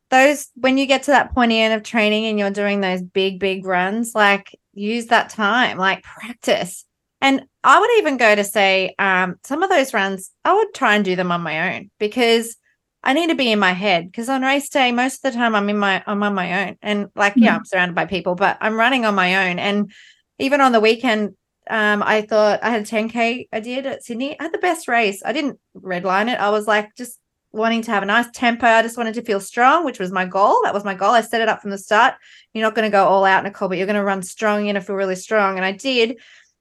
[0.10, 3.40] those, when you get to that pointy end of training and you're doing those big,
[3.40, 6.86] big runs, like use that time, like practice.
[7.22, 10.96] And I would even go to say, um, some of those runs, I would try
[10.96, 12.56] and do them on my own because
[13.04, 14.06] I need to be in my head.
[14.06, 16.78] Because on race day, most of the time I'm in my, I'm on my own.
[16.82, 17.44] And like, mm-hmm.
[17.44, 19.60] yeah, I'm surrounded by people, but I'm running on my own.
[19.60, 19.92] And
[20.38, 21.36] even on the weekend,
[21.70, 24.40] um, I thought I had a 10K I did at Sydney.
[24.40, 25.22] I had the best race.
[25.24, 26.40] I didn't redline it.
[26.40, 27.20] I was like, just
[27.52, 28.66] wanting to have a nice tempo.
[28.66, 30.62] I just wanted to feel strong, which was my goal.
[30.64, 31.12] That was my goal.
[31.12, 32.16] I set it up from the start.
[32.54, 34.60] You're not going to go all out, Nicole, but you're going to run strong.
[34.60, 35.58] You're going to feel really strong.
[35.58, 36.18] And I did.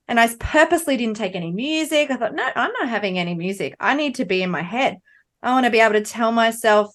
[0.06, 2.10] And I purposely didn't take any music.
[2.10, 3.76] I thought, no, I'm not having any music.
[3.80, 4.98] I need to be in my head.
[5.42, 6.94] I want to be able to tell myself,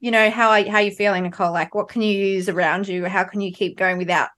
[0.00, 1.52] you know, how I how you feeling, Nicole?
[1.52, 3.04] Like what can you use around you?
[3.06, 4.30] How can you keep going without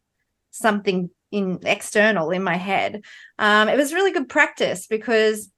[0.50, 3.02] something in external in my head?
[3.38, 5.50] Um, it was really good practice because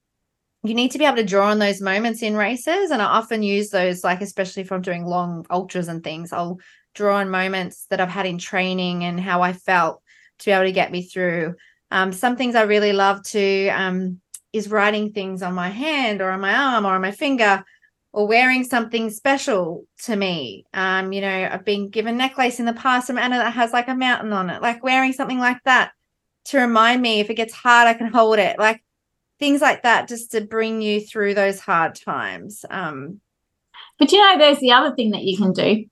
[0.63, 2.89] you need to be able to draw on those moments in races.
[2.89, 6.59] And I often use those, like, especially if I'm doing long ultras and things, I'll
[6.95, 10.01] draw on moments that I've had in training and how I felt
[10.39, 11.55] to be able to get me through.
[11.91, 14.21] Um, some things I really love to um,
[14.53, 17.63] is writing things on my hand or on my arm or on my finger
[18.15, 20.65] or wearing something special to me.
[20.73, 23.89] Um, you know, I've been given necklace in the past from Ana that has like
[23.89, 25.91] a mountain on it, like wearing something like that
[26.45, 28.57] to remind me if it gets hard, I can hold it.
[28.57, 28.81] Like
[29.37, 32.63] things like that just to bring you through those hard times.
[32.69, 33.19] Um,
[33.99, 35.83] but you know, there's the other thing that you can do.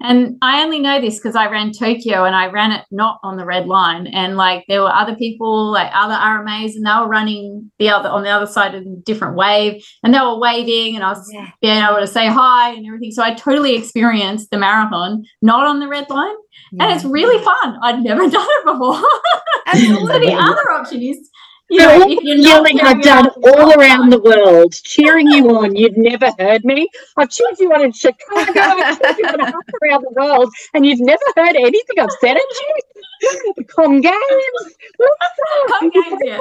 [0.00, 3.36] And I only know this because I ran Tokyo and I ran it not on
[3.36, 4.06] the red line.
[4.06, 8.08] And like there were other people, like other RMAs, and they were running the other
[8.08, 11.28] on the other side of the different wave and they were waving and I was
[11.32, 11.50] yeah.
[11.60, 13.12] being able to say hi and everything.
[13.12, 16.34] So I totally experienced the marathon not on the red line.
[16.72, 16.84] Yeah.
[16.84, 17.78] And it's really fun.
[17.82, 19.00] I'd never done it before.
[19.72, 21.28] so the other option is
[21.68, 25.74] you know, all yelling I've done all around the world, cheering you on.
[25.74, 26.88] You've never heard me.
[27.16, 29.40] I've cheered you on in Chicago, I've cheered you on
[29.82, 32.80] around the world, and you've never heard anything I've said at you.
[33.56, 34.14] The Com Games.
[35.68, 36.40] Com Games, yes.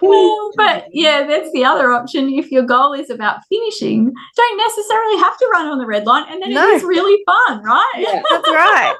[0.56, 2.28] but yeah, that's the other option.
[2.28, 6.26] If your goal is about finishing, don't necessarily have to run on the red line,
[6.28, 6.68] and then no.
[6.68, 7.92] it is really fun, right?
[7.96, 8.96] Yeah, that's right.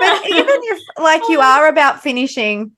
[0.00, 0.18] yeah.
[0.20, 2.75] But even if like you are about finishing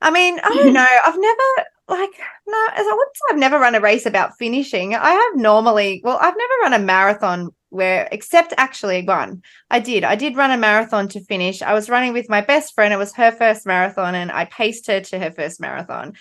[0.00, 0.86] I mean, I don't know.
[1.04, 2.10] I've never like
[2.46, 4.94] no, as I would say, I've never run a race about finishing.
[4.94, 10.04] I have normally, well, I've never run a marathon where, except actually one, I did.
[10.04, 11.62] I did run a marathon to finish.
[11.62, 12.92] I was running with my best friend.
[12.92, 16.14] It was her first marathon, and I paced her to her first marathon,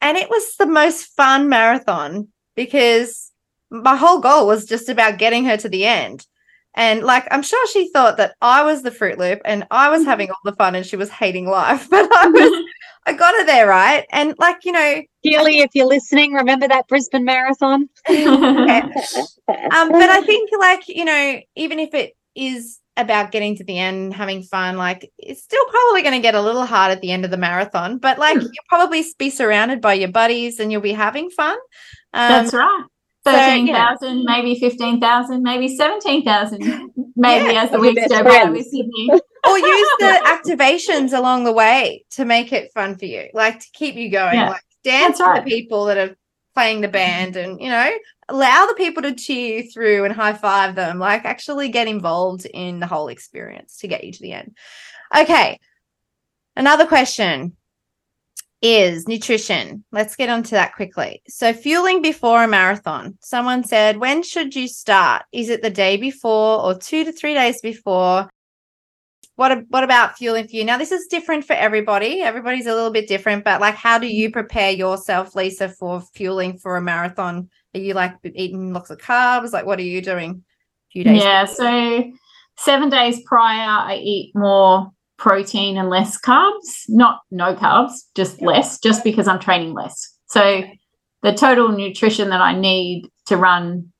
[0.00, 3.30] and it was the most fun marathon because
[3.70, 6.26] my whole goal was just about getting her to the end.
[6.74, 10.04] And like, I'm sure she thought that I was the Fruit Loop and I was
[10.04, 11.88] having all the fun and she was hating life.
[11.90, 12.64] But I was,
[13.06, 14.06] I got her there, right?
[14.10, 17.88] And like, you know, Keely, if you're listening, remember that Brisbane Marathon?
[18.08, 18.88] um,
[19.38, 24.14] but I think, like, you know, even if it is about getting to the end,
[24.14, 27.24] having fun, like, it's still probably going to get a little hard at the end
[27.24, 27.98] of the marathon.
[27.98, 28.42] But like, hmm.
[28.42, 31.58] you'll probably be surrounded by your buddies and you'll be having fun.
[32.14, 32.84] Um, That's right.
[33.24, 34.22] 13,000, so, yeah.
[34.24, 37.62] maybe 15,000, maybe 17,000, maybe yeah.
[37.62, 39.10] as the weeks go by with Sydney.
[39.48, 43.66] or use the activations along the way to make it fun for you, like to
[43.72, 44.34] keep you going.
[44.34, 44.50] Yeah.
[44.50, 45.44] Like dance That's with right.
[45.44, 46.16] the people that are
[46.54, 47.90] playing the band and, you know,
[48.28, 50.98] allow the people to cheer you through and high five them.
[50.98, 54.56] Like actually get involved in the whole experience to get you to the end.
[55.16, 55.58] Okay.
[56.56, 57.56] Another question
[58.62, 59.84] is nutrition.
[59.90, 61.20] Let's get onto that quickly.
[61.28, 63.18] So, fueling before a marathon.
[63.20, 65.24] Someone said, when should you start?
[65.32, 68.30] Is it the day before or two to three days before?
[69.34, 70.64] What, what about fueling for you?
[70.64, 72.20] Now, this is different for everybody.
[72.20, 76.58] Everybody's a little bit different, but like, how do you prepare yourself, Lisa, for fueling
[76.58, 77.48] for a marathon?
[77.74, 79.52] Are you like eating lots of carbs?
[79.52, 80.44] Like, what are you doing?
[80.44, 81.22] A few days.
[81.22, 81.44] Yeah.
[81.44, 81.56] Before?
[81.56, 82.12] So,
[82.58, 84.92] seven days prior, I eat more
[85.22, 90.12] protein and less carbs, not no carbs, just less, just because I'm training less.
[90.26, 90.64] So
[91.22, 93.92] the total nutrition that I need to run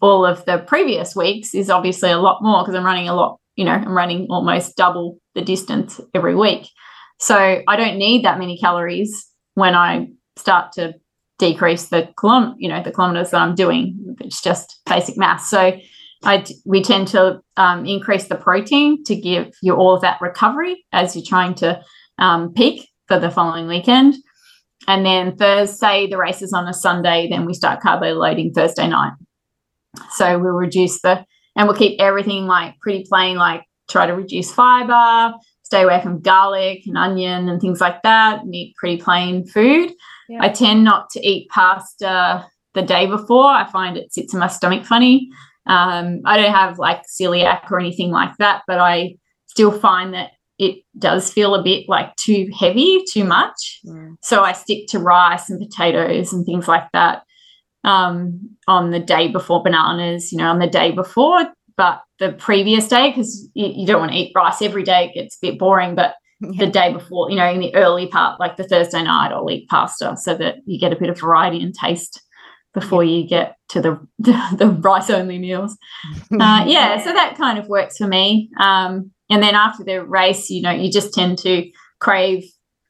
[0.00, 3.38] all of the previous weeks is obviously a lot more because I'm running a lot,
[3.54, 6.66] you know, I'm running almost double the distance every week.
[7.20, 10.94] So I don't need that many calories when I start to
[11.38, 14.16] decrease the kilom- you know, the kilometers that I'm doing.
[14.20, 15.42] It's just basic math.
[15.42, 15.78] So
[16.24, 20.84] I, we tend to um, increase the protein to give you all of that recovery
[20.92, 21.82] as you're trying to
[22.18, 24.14] um, peak for the following weekend.
[24.88, 28.88] And then Thursday, the race is on a Sunday, then we start carbo loading Thursday
[28.88, 29.12] night.
[30.12, 31.24] So we'll reduce the,
[31.56, 36.20] and we'll keep everything like pretty plain, like try to reduce fiber, stay away from
[36.20, 39.92] garlic and onion and things like that, and eat pretty plain food.
[40.28, 40.38] Yeah.
[40.40, 43.46] I tend not to eat pasta the day before.
[43.46, 45.30] I find it sits in my stomach funny.
[45.66, 49.16] Um, I don't have like celiac or anything like that, but I
[49.46, 53.80] still find that it does feel a bit like too heavy, too much.
[53.86, 54.16] Mm.
[54.22, 57.22] So I stick to rice and potatoes and things like that
[57.84, 61.46] um, on the day before bananas, you know, on the day before.
[61.76, 65.14] But the previous day, because you, you, don't want to eat rice every day, it
[65.14, 65.94] gets a bit boring.
[65.94, 66.66] But yeah.
[66.66, 69.68] the day before, you know, in the early part, like the Thursday night, I'll eat
[69.68, 72.22] pasta so that you get a bit of variety and taste
[72.74, 73.16] before yeah.
[73.16, 73.80] you get to
[74.18, 75.76] the the, rice only meals.
[76.32, 78.50] Uh, yeah, so that kind of works for me.
[78.60, 81.70] Um, and then after the race, you know, you just tend to
[82.00, 82.44] crave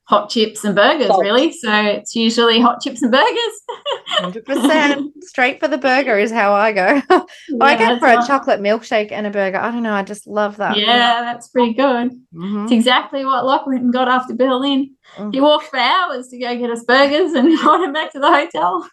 [0.05, 1.51] hot chips and burgers, really.
[1.53, 3.61] So it's usually hot chips and burgers.
[4.07, 7.01] Hundred percent straight for the burger is how I go.
[7.09, 7.23] yeah,
[7.61, 8.27] I go for a right.
[8.27, 9.57] chocolate milkshake and a burger.
[9.57, 9.93] I don't know.
[9.93, 10.77] I just love that.
[10.77, 12.11] Yeah, that's pretty good.
[12.11, 12.63] Mm-hmm.
[12.63, 14.95] It's exactly what Lachlan got after Berlin.
[15.31, 18.31] He walked for hours to go get us burgers and brought him back to the
[18.31, 18.89] hotel.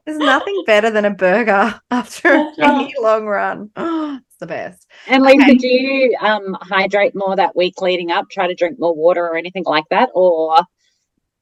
[0.06, 3.70] There's nothing better than a burger after a long run.
[4.28, 4.86] It's the best.
[5.06, 5.54] And Lisa, okay.
[5.54, 8.28] do you um, hydrate more that week leading up?
[8.28, 10.60] Try to drink more water or anything like that, or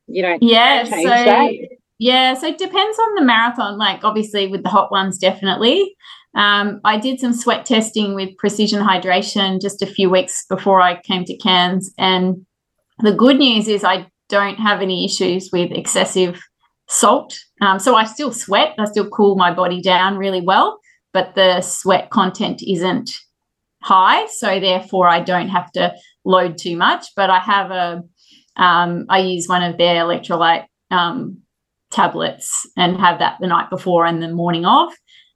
[0.06, 0.40] you don't?
[0.40, 0.84] Yeah.
[0.84, 1.52] so that?
[1.98, 3.78] yeah, so it depends on the marathon.
[3.78, 5.96] Like obviously with the hot ones, definitely.
[6.36, 11.01] Um, I did some sweat testing with precision hydration just a few weeks before I
[11.01, 12.46] came to Cairns, and
[12.98, 16.42] the good news is I don't have any issues with excessive
[16.88, 17.38] salt.
[17.60, 20.78] Um, so I still sweat, I still cool my body down really well,
[21.12, 23.10] but the sweat content isn't
[23.82, 24.26] high.
[24.26, 25.94] So therefore, I don't have to
[26.24, 27.06] load too much.
[27.16, 28.02] But I have a,
[28.56, 31.38] um, I use one of their electrolyte um,
[31.90, 34.88] tablets and have that the night before and the morning of,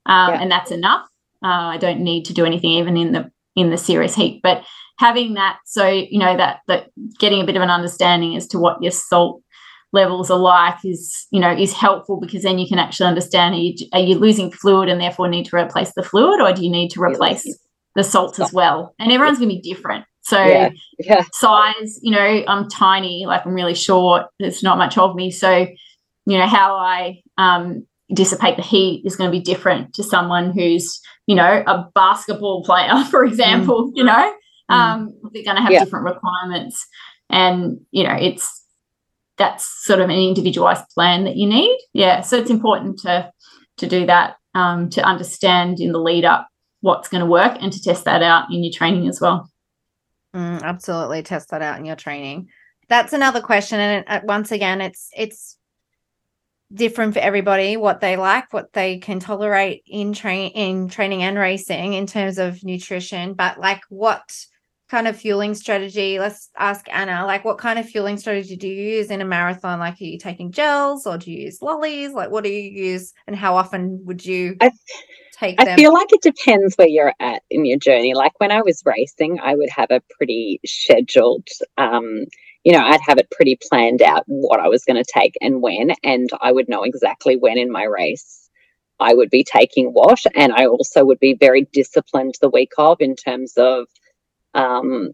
[0.07, 0.41] um, yeah.
[0.41, 1.07] and that's enough.
[1.45, 4.41] Uh, I don't need to do anything even in the in the serious heat.
[4.43, 4.65] But
[4.99, 8.59] having that, so you know that that getting a bit of an understanding as to
[8.59, 9.43] what your salt
[9.93, 13.59] levels are like is you know is helpful because then you can actually understand are
[13.59, 16.71] you, are you losing fluid and therefore need to replace the fluid or do you
[16.71, 17.47] need to replace
[17.95, 20.69] the salt as well and everyone's going to be different so yeah.
[20.99, 21.25] Yeah.
[21.33, 25.67] size you know i'm tiny like i'm really short there's not much of me so
[26.27, 30.53] you know how i um, dissipate the heat is going to be different to someone
[30.53, 33.93] who's you know a basketball player for example mm.
[33.95, 34.35] you know.
[34.69, 35.85] Um, they're going to have yeah.
[35.85, 36.87] different requirements
[37.31, 38.65] and you know it's
[39.37, 41.79] that's sort of an individualized plan that you need.
[41.93, 43.31] Yeah, so it's important to
[43.79, 46.49] to do that um, to understand in the lead up
[46.81, 49.49] what's going to work and to test that out in your training as well.
[50.35, 52.49] Mm, absolutely, test that out in your training.
[52.89, 55.57] That's another question, and it, once again, it's it's
[56.73, 61.39] different for everybody what they like, what they can tolerate in train in training and
[61.39, 63.35] racing in terms of nutrition.
[63.35, 64.29] But like, what
[64.89, 66.19] kind of fueling strategy?
[66.19, 69.79] Let's ask Ana, like what kind of fueling strategy do you use in a marathon?
[69.79, 72.13] Like are you taking gels or do you use lollies?
[72.13, 74.71] Like what do you use and how often would you I,
[75.33, 75.69] take them?
[75.69, 78.15] I feel like it depends where you're at in your journey.
[78.15, 82.25] Like when I was racing, I would have a pretty scheduled um,
[82.65, 85.63] you know, I'd have it pretty planned out what I was going to take and
[85.63, 88.51] when, and I would know exactly when in my race
[89.01, 90.21] I would be taking what.
[90.35, 93.87] And I also would be very disciplined the week of in terms of
[94.55, 95.11] um,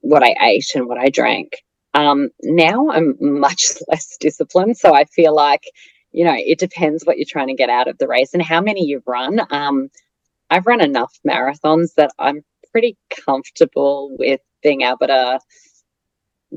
[0.00, 1.56] what I ate and what I drank.
[1.94, 4.76] Um, now I'm much less disciplined.
[4.76, 5.64] So I feel like,
[6.12, 8.60] you know, it depends what you're trying to get out of the race and how
[8.60, 9.40] many you've run.
[9.50, 9.90] Um,
[10.50, 15.40] I've run enough marathons that I'm pretty comfortable with being able to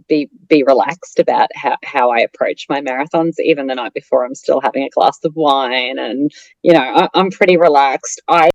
[0.07, 3.39] be be relaxed about how, how I approach my marathons.
[3.39, 6.31] Even the night before, I'm still having a glass of wine, and
[6.61, 8.21] you know, I, I'm pretty relaxed.
[8.27, 8.49] I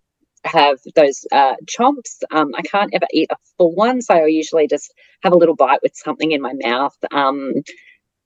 [0.44, 2.22] have those uh, chomps.
[2.30, 4.92] Um, I can't ever eat a full one, so I usually just
[5.22, 6.96] have a little bite with something in my mouth.
[7.10, 7.54] Um,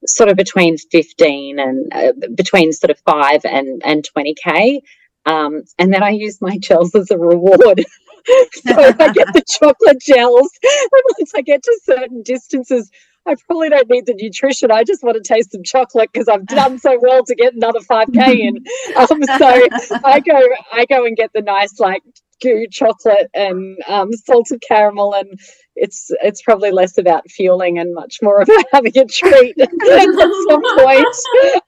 [0.07, 4.81] sort of between 15 and uh, between sort of 5 and and 20k
[5.29, 7.85] um, and then I use my gels as a reward.
[8.53, 12.91] so I get the chocolate gels, and once I get to certain distances,
[13.29, 14.71] I probably don't need the nutrition.
[14.71, 17.81] I just want to taste some chocolate because I've done so well to get another
[17.81, 18.65] 5k in.
[18.97, 19.67] Um, so
[20.05, 22.03] I go, I go and get the nice like
[22.43, 25.39] GU chocolate and um, salted caramel, and
[25.77, 29.71] it's it's probably less about fueling and much more about having a treat at
[30.49, 31.07] some point.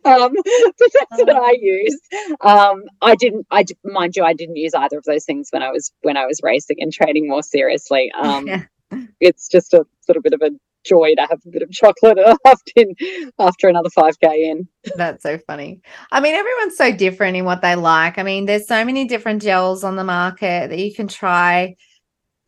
[0.05, 0.32] Um,
[0.78, 2.01] but that's what I use.
[2.41, 5.70] Um, I didn't, I mind you, I didn't use either of those things when I
[5.70, 8.11] was when I was racing and training more seriously.
[8.20, 8.49] Um,
[9.20, 10.51] it's just a sort of bit of a
[10.85, 12.85] joy to have a bit of chocolate after
[13.39, 14.69] after another 5k in.
[14.97, 15.81] That's so funny.
[16.12, 18.19] I mean everyone's so different in what they like.
[18.19, 21.77] I mean there's so many different gels on the market that you can try.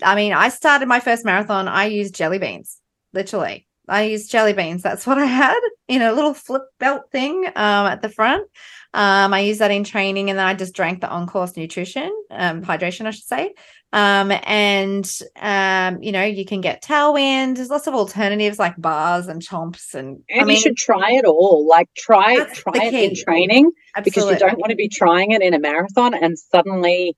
[0.03, 2.81] I mean i started my first marathon i used jelly beans
[3.13, 7.47] literally i used jelly beans that's what i had in a little flip belt thing
[7.57, 8.49] um, at the front
[8.95, 12.13] um, I used that in training, and then I just drank the on course nutrition,
[12.31, 13.55] um, hydration, I should say.
[13.95, 15.11] Um, and
[15.41, 17.57] um, you know, you can get tailwind.
[17.57, 21.13] There's lots of alternatives like bars and chomps, and, and I mean, you should try
[21.13, 21.67] it all.
[21.67, 24.03] Like try try it in training Absolutely.
[24.05, 27.17] because you don't want to be trying it in a marathon and suddenly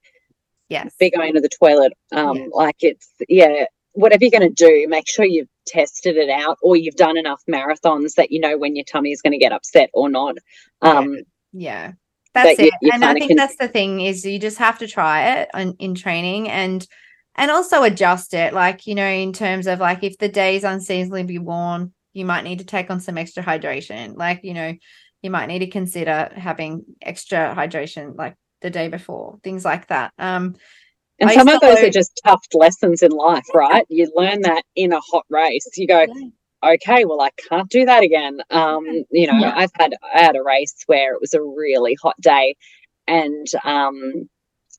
[0.69, 1.91] yes be going to the toilet.
[2.13, 3.65] Um, like it's yeah.
[3.97, 7.41] Whatever you're going to do, make sure you've tested it out or you've done enough
[7.49, 10.37] marathons that you know when your tummy is going to get upset or not.
[10.81, 11.21] Um, yeah.
[11.51, 11.91] yeah
[12.33, 12.73] That's that it.
[12.81, 13.37] You, and I think can...
[13.37, 16.85] that's the thing is you just have to try it in, in training and
[17.35, 18.53] and also adjust it.
[18.53, 22.59] Like, you know, in terms of like if the day's unseasonably warm, you might need
[22.59, 24.15] to take on some extra hydration.
[24.15, 24.73] Like, you know,
[25.21, 30.13] you might need to consider having extra hydration like the day before, things like that.
[30.17, 30.55] Um
[31.19, 33.85] and I some of those are just tough lessons in life, right?
[33.89, 35.67] You learn that in a hot race.
[35.75, 36.73] You go, yeah.
[36.73, 38.39] okay, well, I can't do that again.
[38.49, 39.53] Um, you know, yeah.
[39.55, 42.55] I've had I had a race where it was a really hot day,
[43.07, 44.29] and um,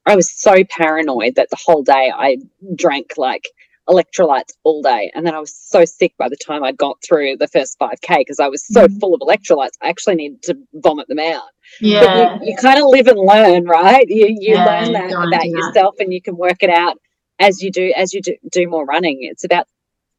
[0.05, 2.39] I was so paranoid that the whole day I
[2.77, 3.45] drank like
[3.89, 5.11] electrolytes all day.
[5.15, 8.19] And then I was so sick by the time I got through the first 5K
[8.19, 9.01] because I was so mm.
[9.01, 9.75] full of electrolytes.
[9.83, 11.43] I actually needed to vomit them out.
[11.81, 12.39] Yeah.
[12.41, 14.07] you, you kind of live and learn, right?
[14.09, 16.05] You, you yeah, learn that about yourself that.
[16.05, 16.99] and you can work it out
[17.39, 19.19] as you do, as you do, do more running.
[19.23, 19.67] It's about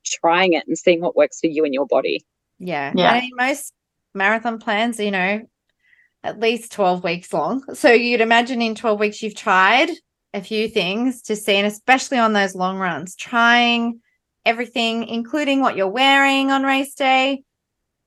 [0.06, 2.26] trying it and seeing what works for you and your body.
[2.60, 2.94] Yeah.
[2.96, 3.12] Yeah.
[3.12, 3.74] I mean, most
[4.14, 5.48] marathon plans, you know,
[6.24, 7.64] at least 12 weeks long.
[7.74, 9.90] So you'd imagine in 12 weeks you've tried
[10.34, 14.02] a few things to see, and especially on those long runs, trying
[14.46, 17.44] everything, including what you're wearing on race day,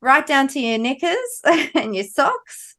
[0.01, 1.41] right down to your knickers
[1.75, 2.70] and your socks,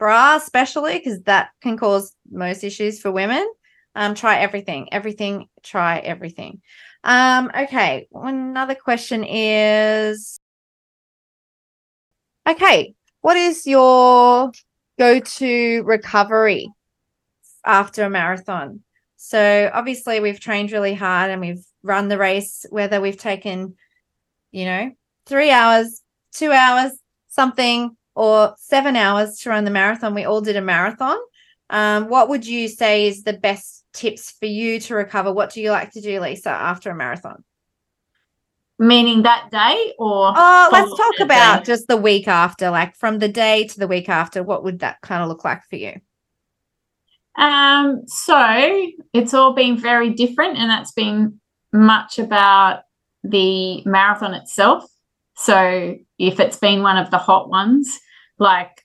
[0.00, 3.46] bra, especially because that can cause most issues for women.
[3.94, 6.62] Um, try everything, everything, try everything.
[7.04, 10.40] Um, okay, another question is
[12.48, 14.50] okay, what is your
[14.98, 16.72] go to recovery
[17.64, 18.80] after a marathon?
[19.16, 23.76] So obviously we've trained really hard and we've run the race, whether we've taken,
[24.50, 24.92] you know,
[25.26, 26.00] three hours,
[26.32, 26.92] two hours,
[27.28, 30.14] something, or seven hours to run the marathon.
[30.14, 31.18] We all did a marathon.
[31.70, 35.32] Um, what would you say is the best tips for you to recover?
[35.32, 37.44] What do you like to do, Lisa, after a marathon?
[38.78, 41.72] Meaning that day or oh let's talk about day?
[41.72, 45.00] just the week after, like from the day to the week after, what would that
[45.02, 46.00] kind of look like for you?
[47.36, 51.40] Um, so it's all been very different, and that's been
[51.72, 52.82] much about
[53.22, 54.89] the marathon itself.
[55.40, 57.98] So if it's been one of the hot ones,
[58.38, 58.84] like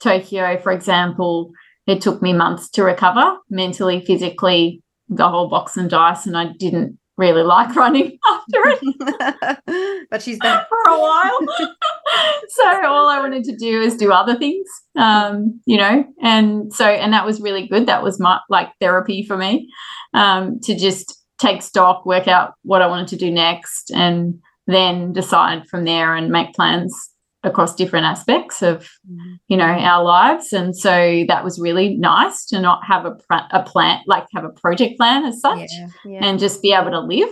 [0.00, 1.52] Tokyo, for example,
[1.86, 6.52] it took me months to recover mentally, physically, the whole box and dice, and I
[6.58, 10.06] didn't really like running after it.
[10.10, 11.38] but she's been for a while.
[12.48, 16.84] so all I wanted to do is do other things, um, you know, and so
[16.84, 17.86] and that was really good.
[17.86, 19.70] That was my like therapy for me
[20.12, 25.12] um, to just take stock, work out what I wanted to do next, and then
[25.12, 27.14] decide from there and make plans
[27.44, 29.34] across different aspects of mm-hmm.
[29.48, 33.16] you know our lives and so that was really nice to not have a,
[33.52, 36.20] a plan like have a project plan as such yeah, yeah.
[36.22, 37.28] and just be able to live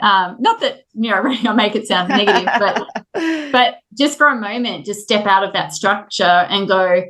[0.00, 2.88] um, not that you know I make it sound negative but
[3.52, 7.04] but just for a moment just step out of that structure and go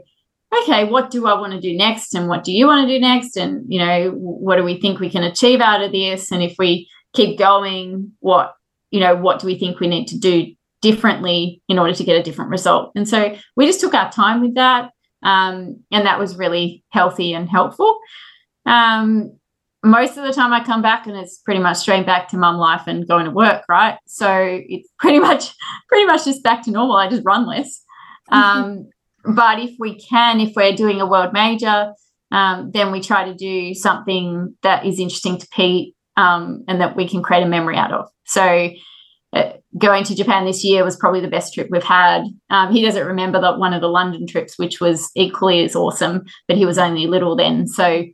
[0.63, 3.01] okay what do I want to do next and what do you want to do
[3.01, 6.43] next and you know what do we think we can achieve out of this and
[6.43, 8.55] if we keep going what
[8.91, 10.47] you know what do we think we need to do
[10.81, 12.93] differently in order to get a different result.
[12.95, 14.91] And so we just took our time with that.
[15.23, 17.99] Um, and that was really healthy and helpful.
[18.65, 19.39] Um,
[19.83, 22.57] most of the time I come back and it's pretty much straight back to mum
[22.57, 23.99] life and going to work, right?
[24.07, 24.31] So
[24.69, 25.53] it's pretty much
[25.89, 26.97] pretty much just back to normal.
[26.97, 27.83] I just run less.
[28.33, 28.89] Um,
[29.25, 31.95] but if we can, if we're doing a world major,
[32.31, 36.97] um, then we try to do something that is interesting to Pete um, and that
[36.97, 38.07] we can create a memory out of.
[38.27, 38.71] So
[39.33, 42.25] uh, going to Japan this year was probably the best trip we've had.
[42.51, 46.25] Um, he doesn't remember that one of the London trips, which was equally as awesome,
[46.47, 47.67] but he was only little then.
[47.67, 48.05] So,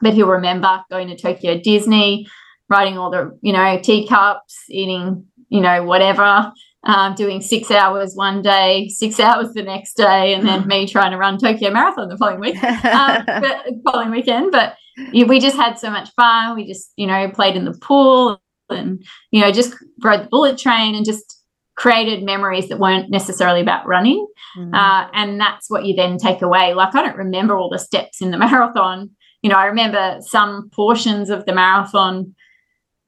[0.00, 2.26] but he'll remember going to Tokyo Disney,
[2.68, 6.52] riding all the, you know, teacups, eating, you know, whatever,
[6.84, 11.12] um, doing six hours one day, six hours the next day, and then me trying
[11.12, 14.52] to run Tokyo Marathon the following week, um, but, following weekend.
[14.52, 14.76] But
[15.12, 16.56] we just had so much fun.
[16.56, 18.40] We just, you know, played in the pool
[18.70, 21.42] and you know just rode the bullet train and just
[21.76, 24.74] created memories that weren't necessarily about running mm.
[24.74, 28.20] uh, and that's what you then take away like i don't remember all the steps
[28.20, 29.10] in the marathon
[29.42, 32.34] you know i remember some portions of the marathon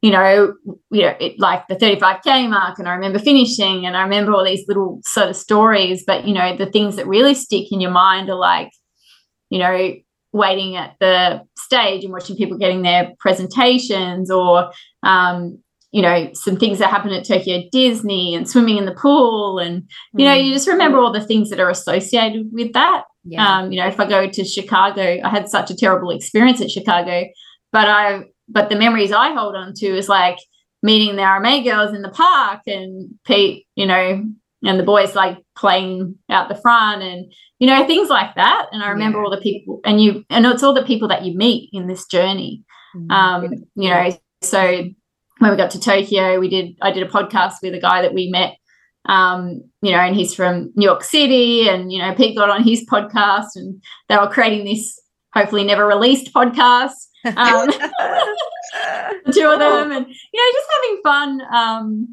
[0.03, 0.55] you know
[0.91, 4.45] you know it, like the 35k mark and i remember finishing and i remember all
[4.45, 7.91] these little sort of stories but you know the things that really stick in your
[7.91, 8.71] mind are like
[9.51, 9.95] you know
[10.33, 14.71] waiting at the stage and watching people getting their presentations or
[15.03, 15.59] um,
[15.91, 19.89] you know some things that happen at tokyo disney and swimming in the pool and
[20.13, 20.55] you know you mm.
[20.55, 23.59] just remember all the things that are associated with that yeah.
[23.61, 26.71] um, you know if i go to chicago i had such a terrible experience at
[26.71, 27.25] chicago
[27.73, 30.37] but i but the memories i hold on to is like
[30.83, 34.25] meeting the RMA girls in the park and Pete, you know,
[34.65, 38.83] and the boys like playing out the front and you know things like that and
[38.83, 39.25] i remember yeah.
[39.25, 42.07] all the people and you and it's all the people that you meet in this
[42.07, 42.65] journey
[42.97, 43.11] mm-hmm.
[43.11, 44.11] um you know
[44.43, 44.85] so
[45.39, 48.15] when we got to tokyo we did i did a podcast with a guy that
[48.15, 48.55] we met
[49.07, 52.63] um you know and he's from new york city and you know pete got on
[52.63, 55.01] his podcast and they were creating this
[55.35, 56.93] hopefully never released podcast
[57.25, 57.69] um,
[59.33, 62.09] two of them and you know just having fun um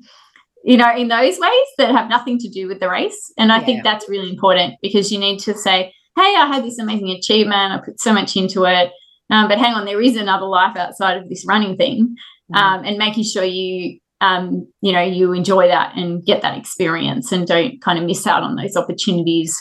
[0.66, 3.32] you know, in those ways that have nothing to do with the race.
[3.38, 3.66] And I yeah.
[3.66, 7.72] think that's really important because you need to say, hey, I had this amazing achievement,
[7.72, 8.92] I put so much into it.
[9.30, 12.16] Um, but hang on, there is another life outside of this running thing.
[12.52, 12.56] Mm-hmm.
[12.56, 17.32] Um, and making sure you um, you know, you enjoy that and get that experience
[17.32, 19.56] and don't kind of miss out on those opportunities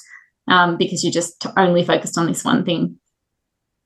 [0.49, 2.99] um, because you're just only focused on this one thing.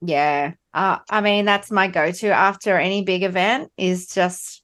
[0.02, 0.52] Yeah.
[0.74, 4.57] Uh, I mean, that's my go to after any big event is just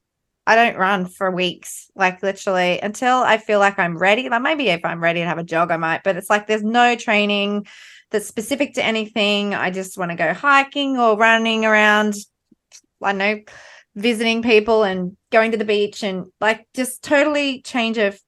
[0.47, 4.29] I don't run for weeks, like literally until I feel like I'm ready.
[4.29, 6.63] Like maybe if I'm ready to have a jog, I might, but it's like there's
[6.63, 7.65] no training
[8.11, 9.55] that's specific to anything.
[9.55, 12.15] I just want to go hiking or running around,
[13.01, 13.39] I know,
[13.95, 18.19] visiting people and going to the beach and like just totally change of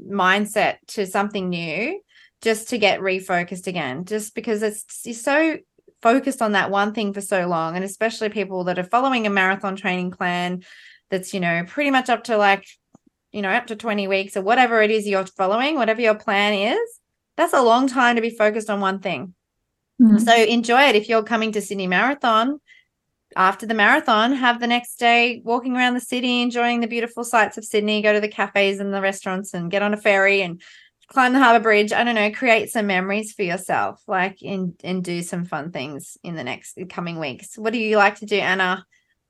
[0.00, 2.00] mindset to something new
[2.40, 5.58] just to get refocused again, just because it's, it's so
[6.00, 7.76] focused on that one thing for so long.
[7.76, 10.62] And especially people that are following a marathon training plan
[11.10, 12.66] that's, you know, pretty much up to like,
[13.32, 16.54] you know, up to 20 weeks or whatever it is you're following, whatever your plan
[16.54, 17.00] is,
[17.36, 19.34] that's a long time to be focused on one thing.
[20.00, 20.18] Mm-hmm.
[20.18, 20.96] So enjoy it.
[20.96, 22.60] If you're coming to Sydney Marathon,
[23.36, 27.58] after the marathon, have the next day walking around the city, enjoying the beautiful sights
[27.58, 30.60] of Sydney, go to the cafes and the restaurants and get on a ferry and
[31.08, 31.92] climb the harbour bridge.
[31.92, 36.16] I don't know, create some memories for yourself, like and and do some fun things
[36.22, 37.58] in the next coming weeks.
[37.58, 38.86] What do you like to do, Ana?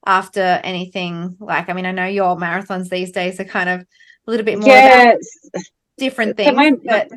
[0.06, 4.31] After anything like i mean i know your marathons these days are kind of a
[4.31, 5.14] little bit more yeah,
[5.98, 7.09] different things but...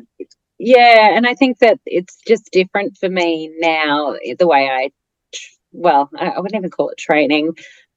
[0.58, 4.90] yeah and i think that it's just different for me now the way i
[5.72, 7.54] well i, I wouldn't even call it training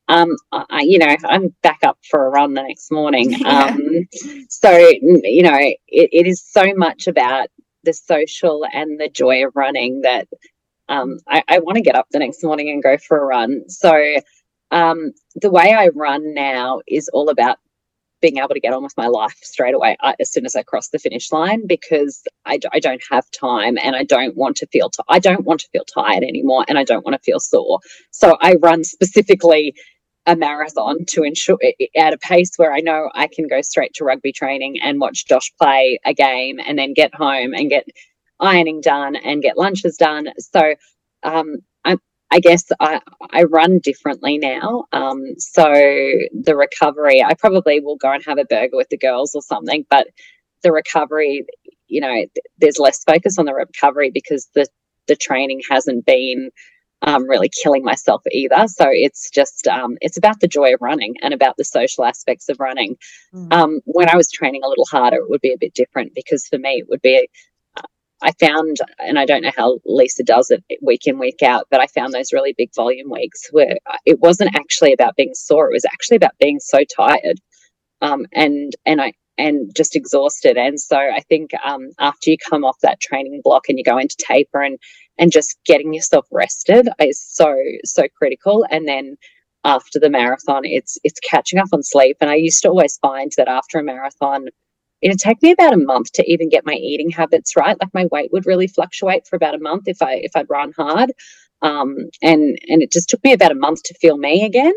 [0.07, 3.75] um I, you know i'm back up for a run the next morning yeah.
[3.75, 4.07] um
[4.49, 7.47] so you know it, it is so much about
[7.83, 10.27] the social and the joy of running that
[10.91, 13.69] um, I, I want to get up the next morning and go for a run.
[13.69, 13.91] So
[14.71, 17.57] um, the way I run now is all about
[18.21, 20.63] being able to get on with my life straight away uh, as soon as I
[20.63, 24.67] cross the finish line because I, I don't have time and I don't want to
[24.67, 27.39] feel t- I don't want to feel tired anymore and I don't want to feel
[27.39, 27.79] sore.
[28.11, 29.75] So I run specifically
[30.27, 31.57] a marathon to ensure
[31.97, 35.25] at a pace where I know I can go straight to rugby training and watch
[35.27, 37.87] Josh play a game and then get home and get
[38.39, 40.27] ironing done and get lunches done.
[40.37, 40.75] So
[41.23, 41.57] um,
[42.31, 43.01] I guess I,
[43.31, 44.85] I run differently now.
[44.93, 49.35] Um, so the recovery, I probably will go and have a burger with the girls
[49.35, 50.07] or something, but
[50.63, 51.45] the recovery,
[51.87, 52.25] you know,
[52.57, 54.67] there's less focus on the recovery because the
[55.07, 56.51] the training hasn't been
[57.01, 58.67] um, really killing myself either.
[58.67, 62.47] So it's just um, it's about the joy of running and about the social aspects
[62.47, 62.95] of running.
[63.33, 63.51] Mm.
[63.51, 66.45] Um, when I was training a little harder, it would be a bit different because
[66.47, 67.27] for me it would be
[68.23, 71.81] I found, and I don't know how Lisa does it week in, week out, but
[71.81, 75.69] I found those really big volume weeks where it wasn't actually about being sore.
[75.69, 77.39] It was actually about being so tired
[78.01, 80.57] um, and, and I, and just exhausted.
[80.57, 83.97] And so I think um, after you come off that training block and you go
[83.97, 84.79] into taper and,
[85.17, 88.65] and just getting yourself rested is so, so critical.
[88.69, 89.17] And then
[89.63, 92.17] after the marathon, it's, it's catching up on sleep.
[92.21, 94.47] And I used to always find that after a marathon,
[95.01, 97.77] it'd take me about a month to even get my eating habits right.
[97.79, 100.73] Like my weight would really fluctuate for about a month if I if I'd run
[100.77, 101.11] hard.
[101.61, 104.73] Um, and and it just took me about a month to feel me again.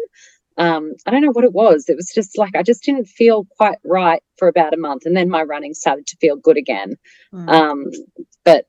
[0.56, 1.88] Um, I don't know what it was.
[1.88, 5.16] It was just like I just didn't feel quite right for about a month, and
[5.16, 6.94] then my running started to feel good again.
[7.32, 7.48] Mm.
[7.48, 7.84] Um,
[8.44, 8.66] but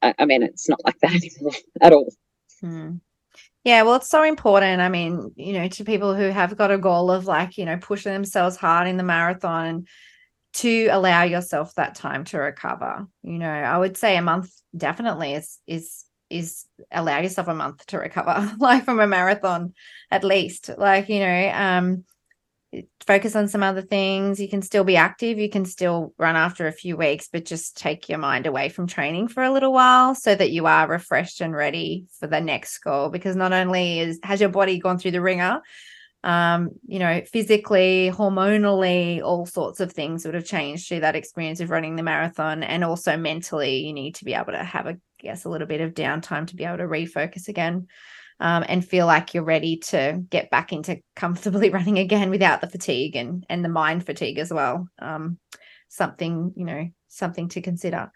[0.00, 2.12] I, I, mean, it's not like that anymore at all.
[2.62, 3.00] Mm.
[3.64, 4.80] Yeah, well, it's so important.
[4.80, 7.76] I mean, you know, to people who have got a goal of like, you know,
[7.76, 9.88] pushing themselves hard in the marathon and
[10.54, 13.06] to allow yourself that time to recover.
[13.22, 17.86] You know, I would say a month definitely is is is allow yourself a month
[17.86, 19.74] to recover, like from a marathon
[20.10, 20.70] at least.
[20.76, 22.04] Like, you know, um
[23.06, 24.38] focus on some other things.
[24.38, 27.76] You can still be active, you can still run after a few weeks, but just
[27.76, 31.40] take your mind away from training for a little while so that you are refreshed
[31.40, 35.12] and ready for the next goal because not only is has your body gone through
[35.12, 35.62] the ringer,
[36.24, 41.60] um, you know, physically, hormonally, all sorts of things would have changed through that experience
[41.60, 42.62] of running the marathon.
[42.62, 45.80] And also mentally, you need to be able to have, I guess, a little bit
[45.80, 47.86] of downtime to be able to refocus again
[48.40, 52.68] um, and feel like you're ready to get back into comfortably running again without the
[52.68, 54.88] fatigue and, and the mind fatigue as well.
[54.98, 55.38] Um,
[55.88, 58.10] something, you know, something to consider.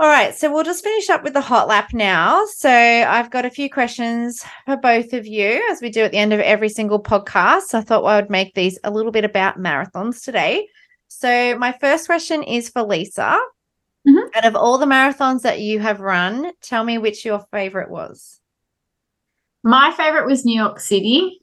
[0.00, 2.46] All right, so we'll just finish up with the hot lap now.
[2.46, 6.16] So I've got a few questions for both of you, as we do at the
[6.16, 7.64] end of every single podcast.
[7.64, 10.66] So I thought I would make these a little bit about marathons today.
[11.08, 13.38] So my first question is for Lisa.
[14.08, 14.28] Mm-hmm.
[14.36, 18.40] Out of all the marathons that you have run, tell me which your favorite was.
[19.62, 21.39] My favorite was New York City.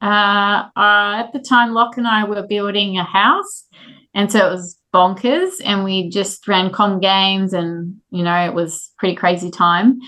[0.00, 3.66] Uh, uh, at the time, Locke and I were building a house,
[4.14, 5.52] and so it was bonkers.
[5.64, 9.98] And we just ran com games, and you know, it was pretty crazy time.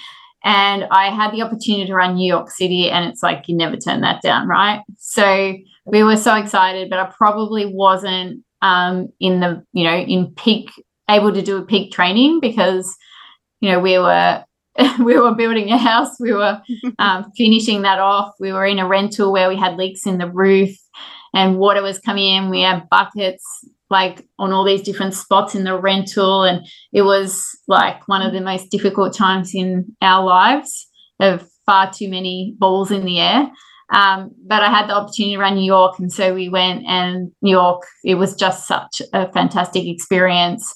[0.45, 3.77] And I had the opportunity to run New York City, and it's like you never
[3.77, 4.81] turn that down, right?
[4.99, 5.55] So
[5.85, 10.71] we were so excited, but I probably wasn't um, in the you know in peak
[11.11, 12.97] able to do a peak training because
[13.61, 14.45] you know we were
[15.05, 16.61] we were building a house we were
[16.99, 20.31] um, finishing that off we were in a rental where we had leaks in the
[20.31, 20.71] roof
[21.35, 23.45] and water was coming in we had buckets
[23.91, 28.33] like on all these different spots in the rental and it was like one of
[28.33, 30.89] the most difficult times in our lives
[31.21, 33.51] of far too many balls in the air
[33.93, 36.83] um, but I had the opportunity to run New York, and so we went.
[36.87, 40.75] And New York, it was just such a fantastic experience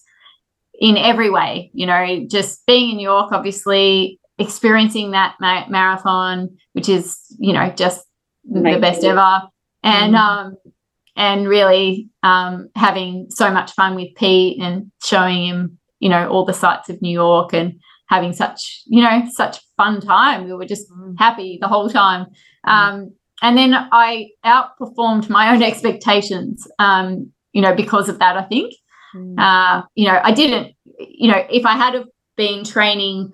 [0.80, 1.70] in every way.
[1.74, 7.52] You know, just being in New York, obviously experiencing that ma- marathon, which is you
[7.52, 8.04] know just
[8.50, 8.72] Amazing.
[8.72, 9.42] the best ever,
[9.82, 10.18] and mm.
[10.18, 10.56] um,
[11.16, 16.44] and really um, having so much fun with Pete and showing him, you know, all
[16.44, 20.44] the sights of New York and having such, you know, such fun time.
[20.44, 21.14] We were just mm.
[21.18, 22.26] happy the whole time.
[22.66, 22.70] Mm.
[22.70, 23.12] Um,
[23.42, 28.74] and then I outperformed my own expectations, um, you know, because of that, I think.
[29.16, 29.38] Mm.
[29.38, 32.04] Uh, you know, I didn't, you know, if I had
[32.36, 33.32] been training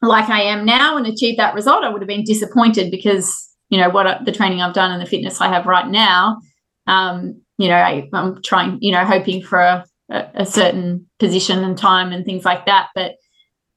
[0.00, 3.78] like I am now and achieved that result, I would have been disappointed because, you
[3.78, 6.40] know, what the training I've done and the fitness I have right now,
[6.86, 11.78] um, you know, I, am trying, you know, hoping for a, a certain position and
[11.78, 12.88] time and things like that.
[12.94, 13.16] But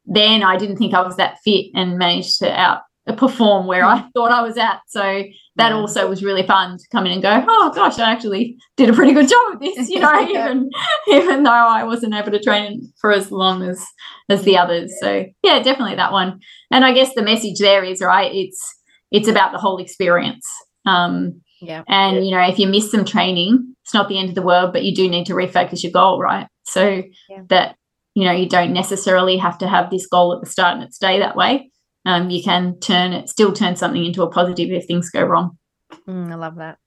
[0.05, 2.81] then I didn't think I was that fit and managed to out
[3.17, 4.81] perform where I thought I was at.
[4.87, 5.23] So
[5.57, 5.75] that yeah.
[5.75, 8.93] also was really fun to come in and go, oh gosh, I actually did a
[8.93, 10.69] pretty good job of this, you know, even
[11.07, 13.83] even though I wasn't able to train for as long as
[14.29, 14.93] as the others.
[14.99, 16.39] So yeah, definitely that one.
[16.71, 18.61] And I guess the message there is right, it's
[19.11, 20.45] it's about the whole experience.
[20.85, 21.83] Um yeah.
[21.87, 24.73] And you know, if you miss some training, it's not the end of the world,
[24.73, 26.47] but you do need to refocus your goal, right?
[26.63, 27.41] So yeah.
[27.49, 27.77] that
[28.13, 30.93] you know you don't necessarily have to have this goal at the start and it
[30.93, 31.71] stay that way
[32.05, 35.57] um, you can turn it still turn something into a positive if things go wrong
[36.07, 36.77] mm, i love that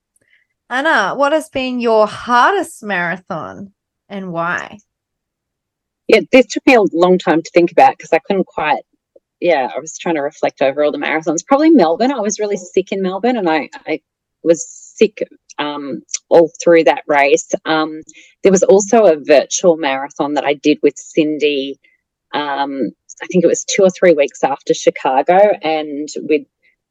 [0.71, 3.73] ana what has been your hardest marathon
[4.09, 4.79] and why
[6.09, 8.83] yeah this took me a long time to think about because i couldn't quite
[9.41, 12.57] yeah i was trying to reflect over all the marathons probably melbourne i was really
[12.57, 14.01] sick in melbourne and i i
[14.43, 15.23] was sick
[15.59, 17.49] um, all through that race.
[17.65, 18.01] Um,
[18.43, 21.79] there was also a virtual marathon that I did with Cindy.
[22.33, 22.91] Um,
[23.23, 26.47] I think it was two or three weeks after Chicago, and we'd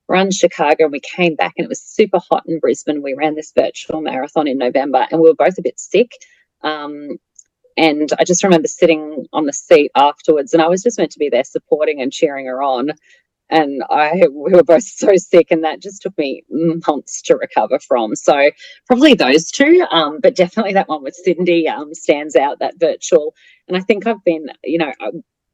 [0.09, 3.03] run Chicago and we came back and it was super hot in Brisbane.
[3.03, 6.13] We ran this virtual marathon in November and we were both a bit sick.
[6.61, 7.17] Um,
[7.75, 11.19] and I just remember sitting on the seat afterwards, and I was just meant to
[11.19, 12.91] be there supporting and cheering her on
[13.49, 17.79] and I we were both so sick, and that just took me months to recover
[17.79, 18.15] from.
[18.15, 18.51] So
[18.87, 22.59] probably those two, um, but definitely that one with Cindy um, stands out.
[22.59, 23.33] That virtual,
[23.67, 24.93] and I think I've been, you know,